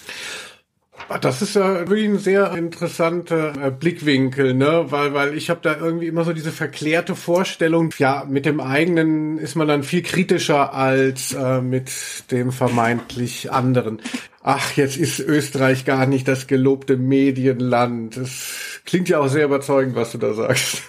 Das 1.20 1.40
ist 1.40 1.54
ja 1.54 1.88
wirklich 1.88 2.08
ein 2.08 2.18
sehr 2.18 2.52
interessanter 2.52 3.52
äh, 3.66 3.70
Blickwinkel, 3.70 4.54
ne? 4.54 4.86
Weil, 4.88 5.14
weil 5.14 5.36
ich 5.36 5.50
habe 5.50 5.60
da 5.62 5.76
irgendwie 5.76 6.06
immer 6.08 6.24
so 6.24 6.32
diese 6.32 6.50
verklärte 6.50 7.14
Vorstellung, 7.14 7.90
ja, 7.98 8.24
mit 8.28 8.44
dem 8.44 8.60
eigenen 8.60 9.38
ist 9.38 9.54
man 9.54 9.68
dann 9.68 9.84
viel 9.84 10.02
kritischer 10.02 10.74
als 10.74 11.32
äh, 11.32 11.60
mit 11.60 11.90
dem 12.32 12.50
vermeintlich 12.50 13.52
anderen. 13.52 14.00
Ach, 14.42 14.72
jetzt 14.76 14.96
ist 14.96 15.20
Österreich 15.20 15.84
gar 15.84 16.06
nicht 16.06 16.26
das 16.28 16.46
gelobte 16.46 16.96
Medienland. 16.96 18.16
Das 18.16 18.80
klingt 18.84 19.08
ja 19.08 19.20
auch 19.20 19.28
sehr 19.28 19.44
überzeugend, 19.44 19.94
was 19.96 20.12
du 20.12 20.18
da 20.18 20.34
sagst. 20.34 20.82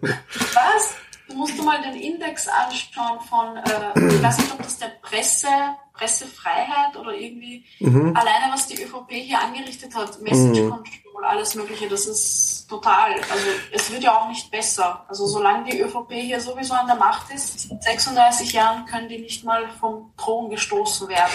Was? 0.00 0.96
Musst 1.34 1.58
du 1.58 1.62
mal 1.62 1.82
den 1.82 1.94
Index 1.94 2.48
anschauen 2.48 3.20
von, 3.28 3.56
äh, 3.56 4.16
ich 4.16 4.22
weiß 4.22 4.38
nicht, 4.38 4.52
ob 4.52 4.62
das 4.62 4.78
der 4.78 4.92
Presse 5.02 5.48
Pressefreiheit 5.94 6.96
oder 6.98 7.12
irgendwie 7.12 7.64
mhm. 7.78 8.16
alleine, 8.16 8.52
was 8.52 8.66
die 8.66 8.82
ÖVP 8.82 9.10
hier 9.12 9.40
angerichtet 9.40 9.94
hat, 9.94 10.20
Message 10.20 10.60
mhm. 10.60 10.70
Control, 10.70 11.24
alles 11.24 11.54
Mögliche, 11.54 11.88
das 11.88 12.06
ist 12.06 12.66
total. 12.68 13.12
Also 13.14 13.46
es 13.72 13.92
wird 13.92 14.02
ja 14.02 14.18
auch 14.18 14.28
nicht 14.28 14.50
besser. 14.50 15.04
Also 15.08 15.26
solange 15.26 15.70
die 15.70 15.80
ÖVP 15.80 16.12
hier 16.14 16.40
sowieso 16.40 16.74
an 16.74 16.88
der 16.88 16.96
Macht 16.96 17.32
ist, 17.32 17.70
in 17.70 17.80
36 17.80 18.52
Jahren 18.52 18.84
können 18.86 19.08
die 19.08 19.18
nicht 19.18 19.44
mal 19.44 19.68
vom 19.78 20.12
Thron 20.16 20.50
gestoßen 20.50 21.08
werden. 21.08 21.32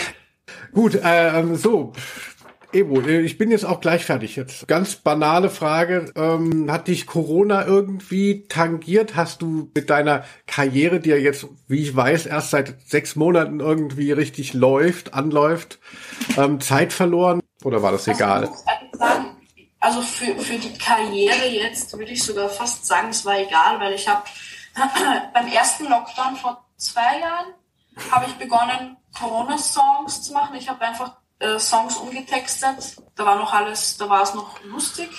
Gut, 0.74 0.96
äh, 0.96 1.56
so, 1.56 1.94
Ebo, 2.72 3.02
äh, 3.02 3.22
ich 3.22 3.38
bin 3.38 3.50
jetzt 3.52 3.66
auch 3.66 3.82
gleich 3.82 4.06
fertig. 4.06 4.36
Jetzt 4.36 4.68
ganz 4.68 4.96
banale 4.96 5.50
Frage. 5.50 6.12
Ähm, 6.16 6.72
hat 6.72 6.88
dich 6.88 7.08
Corona 7.08 7.66
irgendwie 7.66 8.46
tangiert? 8.48 9.16
Hast 9.16 9.42
du 9.42 9.72
mit 9.74 9.90
deiner 9.90 10.24
Karriere, 10.46 11.00
die 11.00 11.10
ja 11.10 11.16
jetzt, 11.16 11.48
wie 11.68 11.82
ich 11.82 11.96
weiß, 11.96 12.28
erst 12.28 12.52
seit 12.52 12.76
sechs 12.88 13.16
Monaten 13.16 13.60
irgendwie 13.60 14.12
richtig 14.12 14.54
läuft, 14.54 15.14
anläuft, 15.14 15.80
ähm, 16.38 16.62
Zeit 16.62 16.94
verloren? 16.94 17.42
Oder 17.64 17.82
war 17.82 17.92
das 17.92 18.08
also, 18.08 18.20
egal? 18.20 18.50
Sagen, 18.94 19.38
also 19.80 20.02
für, 20.02 20.38
für 20.38 20.58
die 20.58 20.78
Karriere 20.78 21.48
jetzt 21.48 21.98
würde 21.98 22.12
ich 22.12 22.24
sogar 22.24 22.50
fast 22.50 22.86
sagen, 22.86 23.10
es 23.10 23.26
war 23.26 23.40
egal, 23.40 23.80
weil 23.80 23.94
ich 23.94 24.08
habe 24.08 24.24
beim 25.34 25.48
ersten 25.48 25.86
Lockdown 25.86 26.36
vor 26.36 26.64
zwei 26.78 27.20
Jahren 27.20 27.54
habe 28.12 28.26
ich 28.28 28.34
begonnen, 28.36 28.98
Corona-Songs 29.18 30.22
zu 30.22 30.34
machen. 30.34 30.56
Ich 30.56 30.70
habe 30.70 30.82
einfach 30.82 31.19
äh, 31.40 31.58
Songs 31.58 31.96
umgetextet. 31.96 32.98
Da 33.16 33.26
war 33.26 33.38
noch 33.38 33.54
alles, 33.54 33.98
da 33.98 34.10
war 34.10 34.24
es 34.24 34.34
noch 34.34 34.62
lustig, 34.64 35.10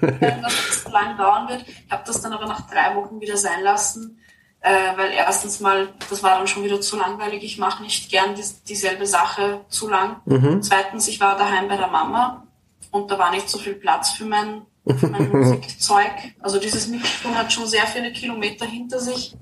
dass 0.00 0.52
es 0.70 0.84
so 0.84 0.90
lange 0.90 1.16
dauern 1.16 1.48
wird. 1.48 1.66
Ich 1.68 1.90
habe 1.90 2.02
das 2.06 2.20
dann 2.22 2.32
aber 2.32 2.46
nach 2.46 2.68
drei 2.68 2.94
Wochen 2.96 3.20
wieder 3.20 3.36
sein 3.36 3.62
lassen, 3.62 4.18
äh, 4.60 4.96
weil 4.96 5.12
erstens 5.12 5.60
mal, 5.60 5.88
das 6.08 6.22
war 6.22 6.38
dann 6.38 6.46
schon 6.46 6.64
wieder 6.64 6.80
zu 6.80 6.96
langweilig. 6.96 7.44
Ich 7.44 7.58
mache 7.58 7.82
nicht 7.82 8.10
gern 8.10 8.34
die, 8.34 8.44
dieselbe 8.68 9.06
Sache 9.06 9.60
zu 9.68 9.88
lang. 9.88 10.22
Mhm. 10.24 10.62
Zweitens, 10.62 11.08
ich 11.08 11.20
war 11.20 11.36
daheim 11.36 11.68
bei 11.68 11.76
der 11.76 11.88
Mama 11.88 12.46
und 12.90 13.10
da 13.10 13.18
war 13.18 13.30
nicht 13.30 13.48
so 13.48 13.58
viel 13.58 13.74
Platz 13.74 14.12
für 14.12 14.24
mein, 14.24 14.62
für 14.96 15.08
mein 15.08 15.30
Musikzeug. 15.32 16.12
Also 16.40 16.58
dieses 16.58 16.88
Mikrofon 16.88 17.36
hat 17.36 17.52
schon 17.52 17.66
sehr 17.66 17.86
viele 17.86 18.12
Kilometer 18.12 18.64
hinter 18.64 18.98
sich. 18.98 19.36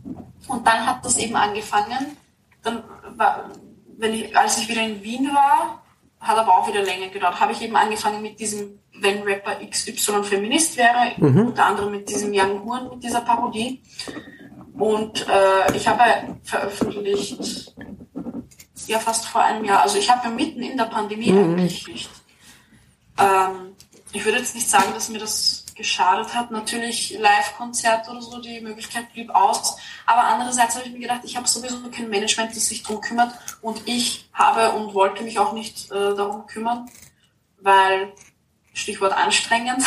Und 0.49 0.67
dann 0.67 0.87
hat 0.87 1.05
das 1.05 1.17
eben 1.17 1.37
angefangen. 1.37 2.17
Dann 2.62 2.83
war, 3.17 3.51
wenn 3.99 4.15
ich, 4.15 4.37
als 4.37 4.59
ich 4.59 4.69
wieder 4.69 4.83
in 4.83 5.03
Wien 5.03 5.31
war, 5.33 5.83
hat 6.21 6.39
aber 6.39 6.59
auch 6.59 6.69
wieder 6.69 6.83
länger 6.83 7.09
gedauert, 7.09 7.39
habe 7.39 7.53
ich 7.53 7.63
eben 7.63 7.77
angefangen 7.77 8.23
mit 8.23 8.41
diesem, 8.41 8.79
wenn 8.99 9.23
Rapper 9.23 9.57
XY 9.69 10.25
Feminist 10.25 10.77
wäre, 10.77 11.13
mhm. 11.19 11.49
unter 11.49 11.67
anderem 11.67 11.93
mit 11.93 12.09
diesem 12.09 12.33
Young 12.33 12.65
Horn, 12.65 12.89
mit 12.91 13.03
dieser 13.03 13.21
Parodie. 13.21 13.83
Und 14.79 15.27
äh, 15.29 15.77
ich 15.77 15.87
habe 15.87 16.03
veröffentlicht, 16.43 17.75
ja 18.87 18.99
fast 18.99 19.27
vor 19.27 19.43
einem 19.43 19.65
Jahr, 19.65 19.83
also 19.83 19.99
ich 19.99 20.11
habe 20.11 20.29
mitten 20.31 20.63
in 20.63 20.77
der 20.77 20.85
Pandemie 20.85 21.31
mhm. 21.31 21.55
eigentlich. 21.55 22.09
Ähm, 23.19 23.75
ich 24.13 24.25
würde 24.25 24.39
jetzt 24.39 24.55
nicht 24.55 24.69
sagen, 24.69 24.93
dass 24.95 25.09
mir 25.09 25.19
das 25.19 25.63
geschadet 25.75 26.35
hat. 26.35 26.51
Natürlich 26.51 27.19
Live-Konzerte 27.19 28.11
oder 28.11 28.23
so, 28.23 28.41
die 28.41 28.61
Möglichkeit 28.61 29.13
blieb 29.13 29.31
aus. 29.35 29.77
Aber 30.07 30.25
andererseits 30.25 30.77
habe 30.77 30.87
ich 30.87 30.93
mir 30.93 31.01
gedacht, 31.01 31.21
ich 31.25 31.37
habe 31.37 31.49
sowieso 31.49 31.77
kein 31.91 32.09
Management, 32.09 32.55
das 32.55 32.69
sich 32.69 32.83
darum 32.83 33.01
kümmert. 33.01 33.33
Und 33.61 33.83
ich 33.87 34.29
habe 34.33 34.73
und 34.73 34.95
wollte 34.95 35.25
mich 35.25 35.39
auch 35.39 35.53
nicht 35.53 35.91
äh, 35.91 36.15
darum 36.15 36.47
kümmern, 36.47 36.89
weil, 37.61 38.13
Stichwort 38.73 39.13
anstrengend. 39.13 39.83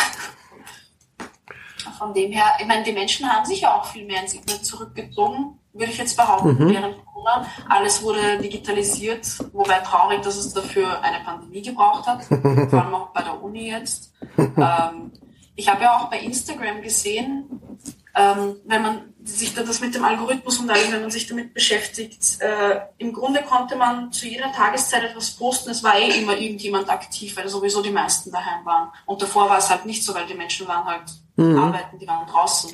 Von 1.97 2.13
dem 2.13 2.31
her, 2.31 2.45
ich 2.59 2.65
meine, 2.65 2.83
die 2.83 2.93
Menschen 2.93 3.31
haben 3.31 3.45
sich 3.45 3.61
ja 3.61 3.73
auch 3.75 3.85
viel 3.85 4.05
mehr 4.05 4.21
ins 4.21 4.33
Internet 4.33 4.65
zurückgezogen, 4.65 5.59
würde 5.73 5.91
ich 5.91 5.97
jetzt 5.97 6.15
behaupten, 6.15 6.63
mhm. 6.63 6.69
während 6.69 7.05
Corona. 7.05 7.45
Alles 7.69 8.01
wurde 8.01 8.37
digitalisiert, 8.39 9.27
wobei 9.53 9.79
traurig, 9.79 10.21
dass 10.21 10.37
es 10.37 10.53
dafür 10.53 11.01
eine 11.01 11.23
Pandemie 11.23 11.61
gebraucht 11.61 12.07
hat, 12.07 12.23
vor 12.69 12.83
allem 12.83 12.93
auch 12.93 13.09
bei 13.09 13.21
der 13.21 13.41
Uni 13.41 13.69
jetzt. 13.69 14.13
Ähm, 14.37 15.11
ich 15.57 15.67
habe 15.67 15.83
ja 15.83 15.97
auch 15.97 16.09
bei 16.09 16.19
Instagram 16.19 16.81
gesehen, 16.81 17.49
ähm, 18.15 18.57
wenn 18.65 18.81
man 18.81 19.13
sich 19.23 19.53
da 19.53 19.63
das 19.63 19.81
mit 19.81 19.93
dem 19.93 20.05
Algorithmus 20.05 20.59
und 20.59 20.69
allem, 20.69 20.91
wenn 20.91 21.01
man 21.01 21.11
sich 21.11 21.27
damit 21.27 21.53
beschäftigt, 21.53 22.39
äh, 22.39 22.79
im 22.99 23.11
Grunde 23.11 23.41
konnte 23.41 23.75
man 23.75 24.11
zu 24.11 24.27
jeder 24.27 24.51
Tageszeit 24.51 25.03
etwas 25.03 25.31
posten. 25.31 25.71
Es 25.71 25.83
war 25.83 25.97
eh 25.97 26.21
immer 26.21 26.37
irgendjemand 26.37 26.89
aktiv, 26.89 27.35
weil 27.35 27.49
sowieso 27.49 27.81
die 27.81 27.91
meisten 27.91 28.31
daheim 28.31 28.65
waren. 28.65 28.89
Und 29.05 29.21
davor 29.21 29.49
war 29.49 29.57
es 29.57 29.69
halt 29.69 29.85
nicht 29.85 30.03
so, 30.03 30.13
weil 30.13 30.27
die 30.27 30.35
Menschen 30.35 30.67
waren 30.67 30.85
halt 30.85 31.11
mhm. 31.35 31.57
arbeiten, 31.57 31.99
die 31.99 32.07
waren 32.07 32.27
draußen. 32.27 32.71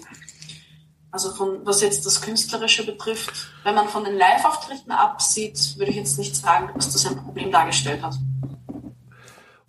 Also 1.10 1.32
von 1.34 1.65
was 1.65 1.82
jetzt 1.82 2.06
das 2.06 2.22
Künstlerische 2.22 2.86
betrifft, 2.86 3.34
wenn 3.63 3.76
man 3.76 3.88
von 3.88 4.04
den 4.04 4.17
Live-Auftritten 4.17 4.91
absieht, 4.91 5.78
würde 5.78 5.91
ich 5.91 5.98
jetzt 5.98 6.19
nicht 6.19 6.36
sagen, 6.36 6.69
dass 6.76 6.91
das 6.91 7.06
ein 7.06 7.15
Problem 7.15 7.52
dargestellt 7.52 8.02
hat. 8.02 8.15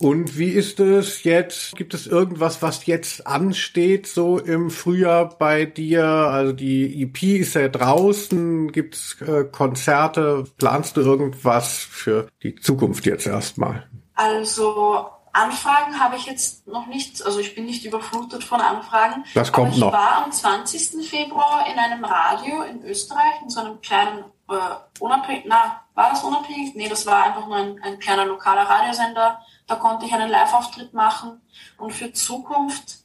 Und 0.04 0.36
wie 0.36 0.50
ist 0.50 0.80
es 0.80 1.24
jetzt? 1.24 1.76
Gibt 1.76 1.94
es 1.94 2.06
irgendwas, 2.06 2.60
was 2.60 2.84
jetzt 2.84 3.26
ansteht, 3.26 4.06
so 4.06 4.38
im 4.38 4.70
Frühjahr 4.70 5.30
bei 5.30 5.64
dir? 5.64 6.04
Also 6.04 6.52
die 6.52 7.04
EP 7.04 7.22
ist 7.22 7.54
ja 7.54 7.68
draußen. 7.68 8.70
Gibt 8.70 8.96
es 8.96 9.16
äh, 9.22 9.44
Konzerte? 9.44 10.44
Planst 10.58 10.98
du 10.98 11.00
irgendwas 11.00 11.78
für 11.78 12.28
die 12.42 12.54
Zukunft 12.54 13.06
jetzt 13.06 13.26
erstmal? 13.26 13.88
Also 14.14 15.08
Anfragen 15.32 15.98
habe 15.98 16.16
ich 16.16 16.26
jetzt 16.26 16.66
noch 16.66 16.86
nicht, 16.86 17.24
also 17.24 17.38
ich 17.40 17.54
bin 17.54 17.64
nicht 17.64 17.86
überflutet 17.86 18.44
von 18.44 18.60
Anfragen. 18.60 19.24
Das 19.32 19.52
kommt 19.52 19.68
aber 19.68 19.74
ich 19.74 19.80
noch. 19.80 19.88
Ich 19.88 19.94
war 19.94 20.24
am 20.26 20.30
20. 20.30 21.08
Februar 21.08 21.64
in 21.72 21.78
einem 21.78 22.04
Radio 22.04 22.60
in 22.64 22.82
Österreich, 22.84 23.40
in 23.42 23.48
so 23.48 23.60
einem 23.60 23.80
kleinen, 23.80 24.18
äh, 24.50 25.00
unabhängig, 25.00 25.44
na, 25.46 25.80
war 25.94 26.10
das 26.10 26.22
unabhängig? 26.22 26.74
Nee, 26.74 26.90
das 26.90 27.06
war 27.06 27.24
einfach 27.24 27.46
nur 27.46 27.56
ein, 27.56 27.80
ein 27.82 27.98
kleiner 27.98 28.26
lokaler 28.26 28.68
Radiosender 28.68 29.40
da 29.66 29.76
konnte 29.76 30.06
ich 30.06 30.12
einen 30.12 30.30
Live-Auftritt 30.30 30.92
machen. 30.92 31.40
Und 31.78 31.92
für 31.92 32.12
Zukunft, 32.12 33.04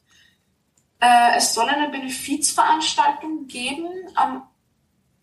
äh, 1.00 1.38
es 1.38 1.54
soll 1.54 1.69
eine 1.69 1.89
Benefizveranstaltung 1.89 3.48
geben 3.48 3.89
am 4.15 4.48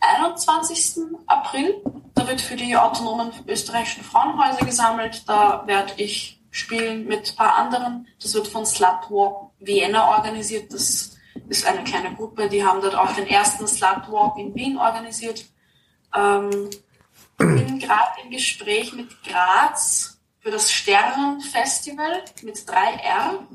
21. 0.00 1.18
April. 1.26 1.82
Da 2.14 2.26
wird 2.26 2.40
für 2.40 2.56
die 2.56 2.76
autonomen 2.76 3.32
österreichischen 3.46 4.04
Frauenhäuser 4.04 4.64
gesammelt. 4.64 5.28
Da 5.28 5.66
werde 5.66 5.92
ich 5.96 6.40
spielen 6.50 7.06
mit 7.06 7.30
ein 7.30 7.36
paar 7.36 7.56
anderen. 7.56 8.06
Das 8.20 8.32
wird 8.34 8.48
von 8.48 8.64
Slutwalk 8.64 9.50
Vienna 9.58 10.16
organisiert. 10.16 10.72
Das 10.72 11.16
ist 11.48 11.66
eine 11.66 11.84
kleine 11.84 12.14
Gruppe. 12.14 12.48
Die 12.48 12.64
haben 12.64 12.80
dort 12.80 12.94
auch 12.94 13.12
den 13.12 13.26
ersten 13.26 13.66
Slutwalk 13.66 14.38
in 14.38 14.54
Wien 14.54 14.78
organisiert. 14.78 15.44
Ähm, 16.14 16.70
bin 17.36 17.78
gerade 17.78 18.22
im 18.24 18.30
Gespräch 18.30 18.94
mit 18.94 19.22
Graz 19.22 20.15
für 20.46 20.52
das 20.52 20.70
Sternenfestival 20.70 22.22
mit 22.44 22.54
3R. 22.54 23.48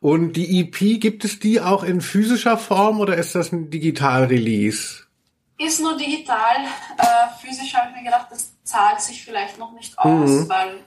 Und 0.00 0.32
die 0.32 0.58
EP, 0.58 1.00
gibt 1.00 1.24
es 1.24 1.38
die 1.38 1.60
auch 1.60 1.84
in 1.84 2.00
physischer 2.00 2.58
Form 2.58 2.98
oder 2.98 3.16
ist 3.16 3.36
das 3.36 3.52
ein 3.52 3.70
Digital-Release? 3.70 5.04
ist 5.58 5.80
nur 5.80 5.96
digital. 5.96 6.56
Äh, 6.96 7.04
physisch 7.40 7.74
habe 7.74 7.90
ich 7.90 7.96
mir 7.98 8.04
gedacht, 8.04 8.26
das 8.30 8.50
zahlt 8.64 9.00
sich 9.00 9.22
vielleicht 9.22 9.56
noch 9.58 9.70
nicht 9.72 9.96
aus, 9.98 10.30
mhm. 10.30 10.48
weil 10.48 10.78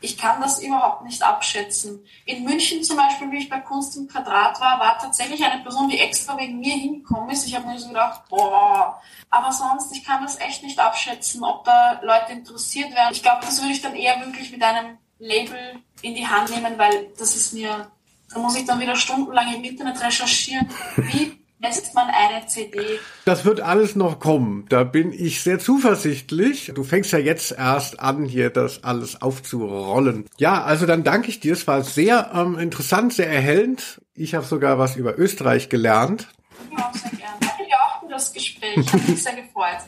ich 0.00 0.16
kann 0.16 0.40
das 0.40 0.62
überhaupt 0.62 1.04
nicht 1.04 1.22
abschätzen. 1.22 2.04
In 2.24 2.44
München 2.44 2.82
zum 2.82 2.96
Beispiel, 2.96 3.30
wie 3.30 3.38
ich 3.38 3.48
bei 3.48 3.60
Kunst 3.60 3.96
im 3.96 4.08
Quadrat 4.08 4.60
war, 4.60 4.80
war 4.80 4.98
tatsächlich 4.98 5.44
eine 5.44 5.62
Person, 5.62 5.88
die 5.88 5.98
extra 5.98 6.38
wegen 6.38 6.58
mir 6.58 6.74
hingekommen 6.74 7.30
ist. 7.30 7.46
Ich 7.46 7.54
habe 7.54 7.66
mir 7.66 7.78
so 7.78 7.88
gedacht, 7.88 8.22
boah, 8.28 9.00
aber 9.28 9.52
sonst, 9.52 9.94
ich 9.94 10.04
kann 10.04 10.22
das 10.22 10.40
echt 10.40 10.62
nicht 10.62 10.78
abschätzen, 10.78 11.44
ob 11.44 11.64
da 11.64 12.00
Leute 12.02 12.32
interessiert 12.32 12.94
werden. 12.94 13.12
Ich 13.12 13.22
glaube, 13.22 13.40
das 13.42 13.60
würde 13.60 13.72
ich 13.72 13.82
dann 13.82 13.94
eher 13.94 14.18
wirklich 14.24 14.50
mit 14.50 14.62
einem 14.62 14.98
Label 15.18 15.76
in 16.02 16.14
die 16.14 16.26
Hand 16.26 16.50
nehmen, 16.50 16.78
weil 16.78 17.08
das 17.18 17.36
ist 17.36 17.52
mir, 17.52 17.90
da 18.32 18.38
muss 18.38 18.56
ich 18.56 18.64
dann 18.64 18.80
wieder 18.80 18.96
stundenlang 18.96 19.54
im 19.54 19.64
Internet 19.64 20.02
recherchieren, 20.02 20.68
wie 20.96 21.39
lässt 21.60 21.94
man 21.94 22.08
eine 22.08 22.46
CD. 22.46 22.80
Das 23.24 23.44
wird 23.44 23.60
alles 23.60 23.94
noch 23.94 24.18
kommen. 24.18 24.64
Da 24.68 24.84
bin 24.84 25.12
ich 25.12 25.42
sehr 25.42 25.58
zuversichtlich. 25.58 26.72
Du 26.74 26.82
fängst 26.84 27.12
ja 27.12 27.18
jetzt 27.18 27.52
erst 27.52 28.00
an, 28.00 28.24
hier 28.24 28.50
das 28.50 28.82
alles 28.82 29.20
aufzurollen. 29.20 30.26
Ja, 30.38 30.62
also 30.62 30.86
dann 30.86 31.04
danke 31.04 31.28
ich 31.28 31.40
dir. 31.40 31.52
Es 31.52 31.66
war 31.66 31.82
sehr 31.84 32.30
ähm, 32.34 32.58
interessant, 32.58 33.12
sehr 33.12 33.30
erhellend. 33.30 34.00
Ich 34.14 34.34
habe 34.34 34.46
sogar 34.46 34.78
was 34.78 34.96
über 34.96 35.18
Österreich 35.18 35.68
gelernt. 35.68 36.28
Ja, 36.76 36.90
sehr 36.94 37.10
gerne. 37.10 37.36
Danke 37.40 37.64
dir 37.66 37.76
auch 37.76 38.00
für 38.00 38.08
das 38.08 38.32
Gespräch. 38.32 38.76
Hat 38.92 39.08
mich 39.08 39.22
sehr 39.22 39.34
gefreut. 39.34 39.84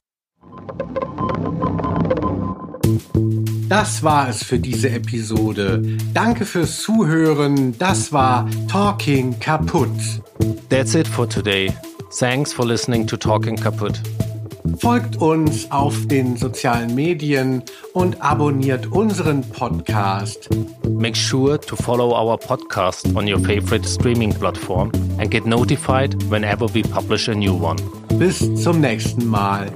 Das 3.69 4.03
war 4.03 4.29
es 4.29 4.45
für 4.45 4.59
diese 4.59 4.91
Episode. 4.91 5.83
Danke 6.13 6.45
fürs 6.45 6.83
Zuhören. 6.83 7.79
Das 7.79 8.13
war 8.13 8.47
Talking 8.69 9.41
Kaputt. 9.41 9.89
That's 10.69 10.95
it 10.95 11.07
for 11.07 11.27
today. 11.27 11.71
Thanks 12.13 12.53
for 12.53 12.65
listening 12.65 13.07
to 13.07 13.17
Talking 13.17 13.57
Kaputt. 13.57 14.01
Folgt 14.79 15.17
uns 15.17 15.71
auf 15.71 16.07
den 16.07 16.37
sozialen 16.37 16.95
Medien 16.95 17.63
und 17.95 18.23
abonniert 18.23 18.87
unseren 18.93 19.43
Podcast. 19.43 20.49
Make 20.89 21.17
sure 21.17 21.59
to 21.61 21.77
follow 21.77 22.13
our 22.15 22.39
podcast 22.39 23.07
on 23.17 23.27
your 23.27 23.41
favorite 23.41 23.87
streaming 23.87 24.33
platform 24.33 24.93
and 25.19 25.31
get 25.31 25.47
notified 25.47 26.15
whenever 26.31 26.67
we 26.75 26.83
publish 26.83 27.29
a 27.29 27.35
new 27.35 27.55
one. 27.55 27.77
Bis 28.19 28.39
zum 28.55 28.81
nächsten 28.81 29.27
Mal. 29.29 29.67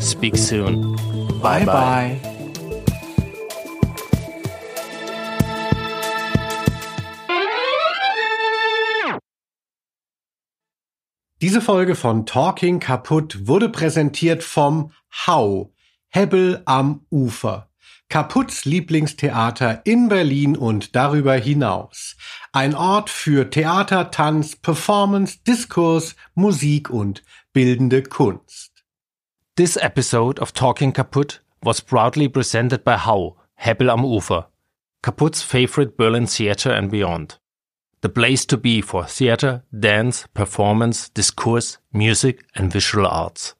Speak 0.00 0.36
soon. 0.36 0.96
bye. 1.40 1.64
bye. 1.64 2.18
bye. 2.20 2.33
Diese 11.44 11.60
Folge 11.60 11.94
von 11.94 12.24
Talking 12.24 12.80
Kaputt 12.80 13.46
wurde 13.46 13.68
präsentiert 13.68 14.42
vom 14.42 14.92
Hau, 15.26 15.74
Hebbel 16.08 16.62
am 16.64 17.04
Ufer. 17.10 17.68
Kaputts 18.08 18.64
Lieblingstheater 18.64 19.84
in 19.84 20.08
Berlin 20.08 20.56
und 20.56 20.96
darüber 20.96 21.34
hinaus. 21.34 22.16
Ein 22.52 22.74
Ort 22.74 23.10
für 23.10 23.50
Theater, 23.50 24.10
Tanz, 24.10 24.56
Performance, 24.56 25.36
Diskurs, 25.46 26.16
Musik 26.34 26.88
und 26.88 27.22
bildende 27.52 28.02
Kunst. 28.02 28.82
This 29.54 29.76
episode 29.76 30.40
of 30.40 30.52
Talking 30.52 30.94
Kaputt 30.94 31.42
was 31.60 31.82
proudly 31.82 32.26
presented 32.26 32.84
by 32.84 32.96
Hau, 32.96 33.36
Hebbel 33.56 33.90
am 33.90 34.06
Ufer, 34.06 34.48
Kaputts 35.02 35.42
favorite 35.42 35.98
Berlin 35.98 36.26
theater 36.26 36.72
and 36.72 36.90
beyond. 36.90 37.38
The 38.04 38.10
place 38.10 38.44
to 38.44 38.58
be 38.58 38.82
for 38.82 39.02
theater, 39.06 39.62
dance, 39.72 40.26
performance, 40.34 41.08
discourse, 41.08 41.78
music, 41.90 42.44
and 42.54 42.70
visual 42.70 43.06
arts. 43.06 43.54